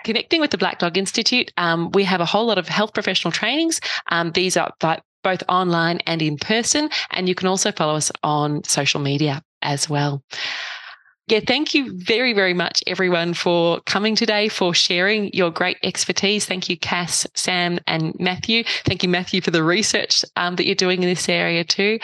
connecting 0.08 0.40
with 0.40 0.50
the 0.50 0.56
Black 0.56 0.78
Dog 0.78 0.96
Institute, 0.96 1.52
um, 1.58 1.90
we 1.92 2.02
have 2.02 2.22
a 2.22 2.24
whole 2.24 2.46
lot 2.46 2.56
of 2.56 2.66
health 2.66 2.94
professional 2.94 3.30
trainings. 3.30 3.78
Um, 4.10 4.32
these 4.32 4.56
are 4.56 4.72
both 4.80 5.42
online 5.50 5.98
and 6.06 6.22
in 6.22 6.38
person, 6.38 6.88
and 7.10 7.28
you 7.28 7.34
can 7.34 7.46
also 7.46 7.70
follow 7.72 7.94
us 7.94 8.10
on 8.22 8.64
social 8.64 9.00
media 9.00 9.42
as 9.60 9.90
well. 9.90 10.22
Yeah, 11.26 11.40
thank 11.46 11.74
you 11.74 11.92
very, 11.94 12.32
very 12.32 12.54
much, 12.54 12.82
everyone, 12.86 13.34
for 13.34 13.82
coming 13.84 14.16
today, 14.16 14.48
for 14.48 14.72
sharing 14.72 15.30
your 15.34 15.50
great 15.50 15.76
expertise. 15.82 16.46
Thank 16.46 16.70
you, 16.70 16.78
Cass, 16.78 17.26
Sam, 17.34 17.78
and 17.86 18.18
Matthew. 18.18 18.64
Thank 18.86 19.02
you, 19.02 19.10
Matthew, 19.10 19.42
for 19.42 19.50
the 19.50 19.62
research 19.62 20.24
um, 20.36 20.56
that 20.56 20.64
you're 20.64 20.74
doing 20.74 21.02
in 21.02 21.08
this 21.10 21.28
area 21.28 21.64
too. 21.64 21.98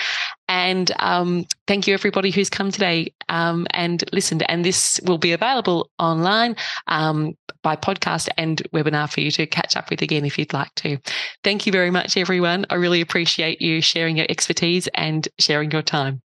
And 0.47 0.93
um, 0.99 1.47
thank 1.67 1.87
you, 1.87 1.95
everybody 1.95 2.33
who's 2.33 2.51
come 2.51 2.71
today 2.71 3.15
um, 3.31 3.67
and 3.71 4.05
listened. 4.13 4.45
And 4.51 4.63
this 4.63 5.01
will 5.07 5.17
be 5.17 5.33
available 5.33 5.89
online 5.99 6.57
um, 6.87 7.33
by 7.65 7.75
podcast 7.75 8.29
and 8.37 8.63
webinar 8.73 9.11
for 9.11 9.21
you 9.21 9.33
to 9.33 9.47
catch 9.47 9.77
up 9.77 9.91
with 9.91 10.03
again 10.03 10.25
if 10.25 10.39
you'd 10.39 10.53
like 10.53 10.73
to. 10.77 10.99
Thank 11.43 11.67
you 11.67 11.73
very 11.73 11.91
much, 11.91 12.17
everyone. 12.17 12.67
I 12.71 12.77
really 12.77 13.01
appreciate 13.01 13.61
you 13.61 13.81
sharing 13.81 14.17
your 14.17 14.27
expertise 14.29 14.87
and 14.95 15.27
sharing 15.41 15.73
your 15.73 15.83
time. 15.83 16.23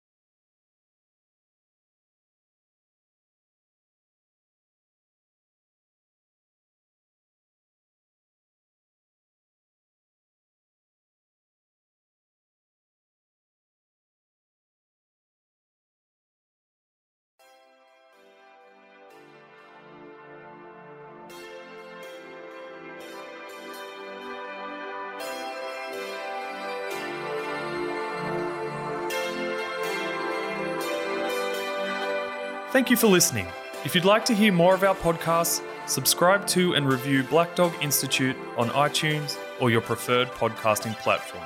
Thank 32.77 32.91
you 32.91 32.95
for 32.95 33.07
listening. 33.07 33.47
If 33.85 33.95
you'd 33.95 34.05
like 34.05 34.23
to 34.25 34.35
hear 34.35 34.53
more 34.53 34.75
of 34.75 34.83
our 34.83 34.93
podcasts, 34.93 35.63
subscribe 35.87 36.45
to 36.49 36.75
and 36.75 36.87
review 36.87 37.23
Black 37.23 37.55
Dog 37.55 37.73
Institute 37.81 38.35
on 38.55 38.69
iTunes 38.69 39.35
or 39.59 39.71
your 39.71 39.81
preferred 39.81 40.27
podcasting 40.27 40.95
platform. 40.99 41.43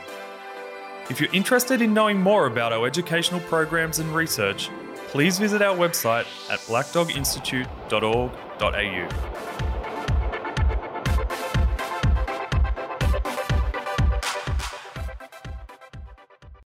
If 1.10 1.22
you're 1.22 1.32
interested 1.32 1.82
in 1.82 1.94
knowing 1.94 2.20
more 2.20 2.48
about 2.48 2.74
our 2.74 2.86
educational 2.86 3.40
programs 3.40 4.00
and 4.00 4.14
research, 4.14 4.70
please 5.08 5.40
visit 5.40 5.62
our 5.62 5.74
website 5.74 6.26
at 6.52 6.60
blackdoginstitute.org.au. 6.68 9.61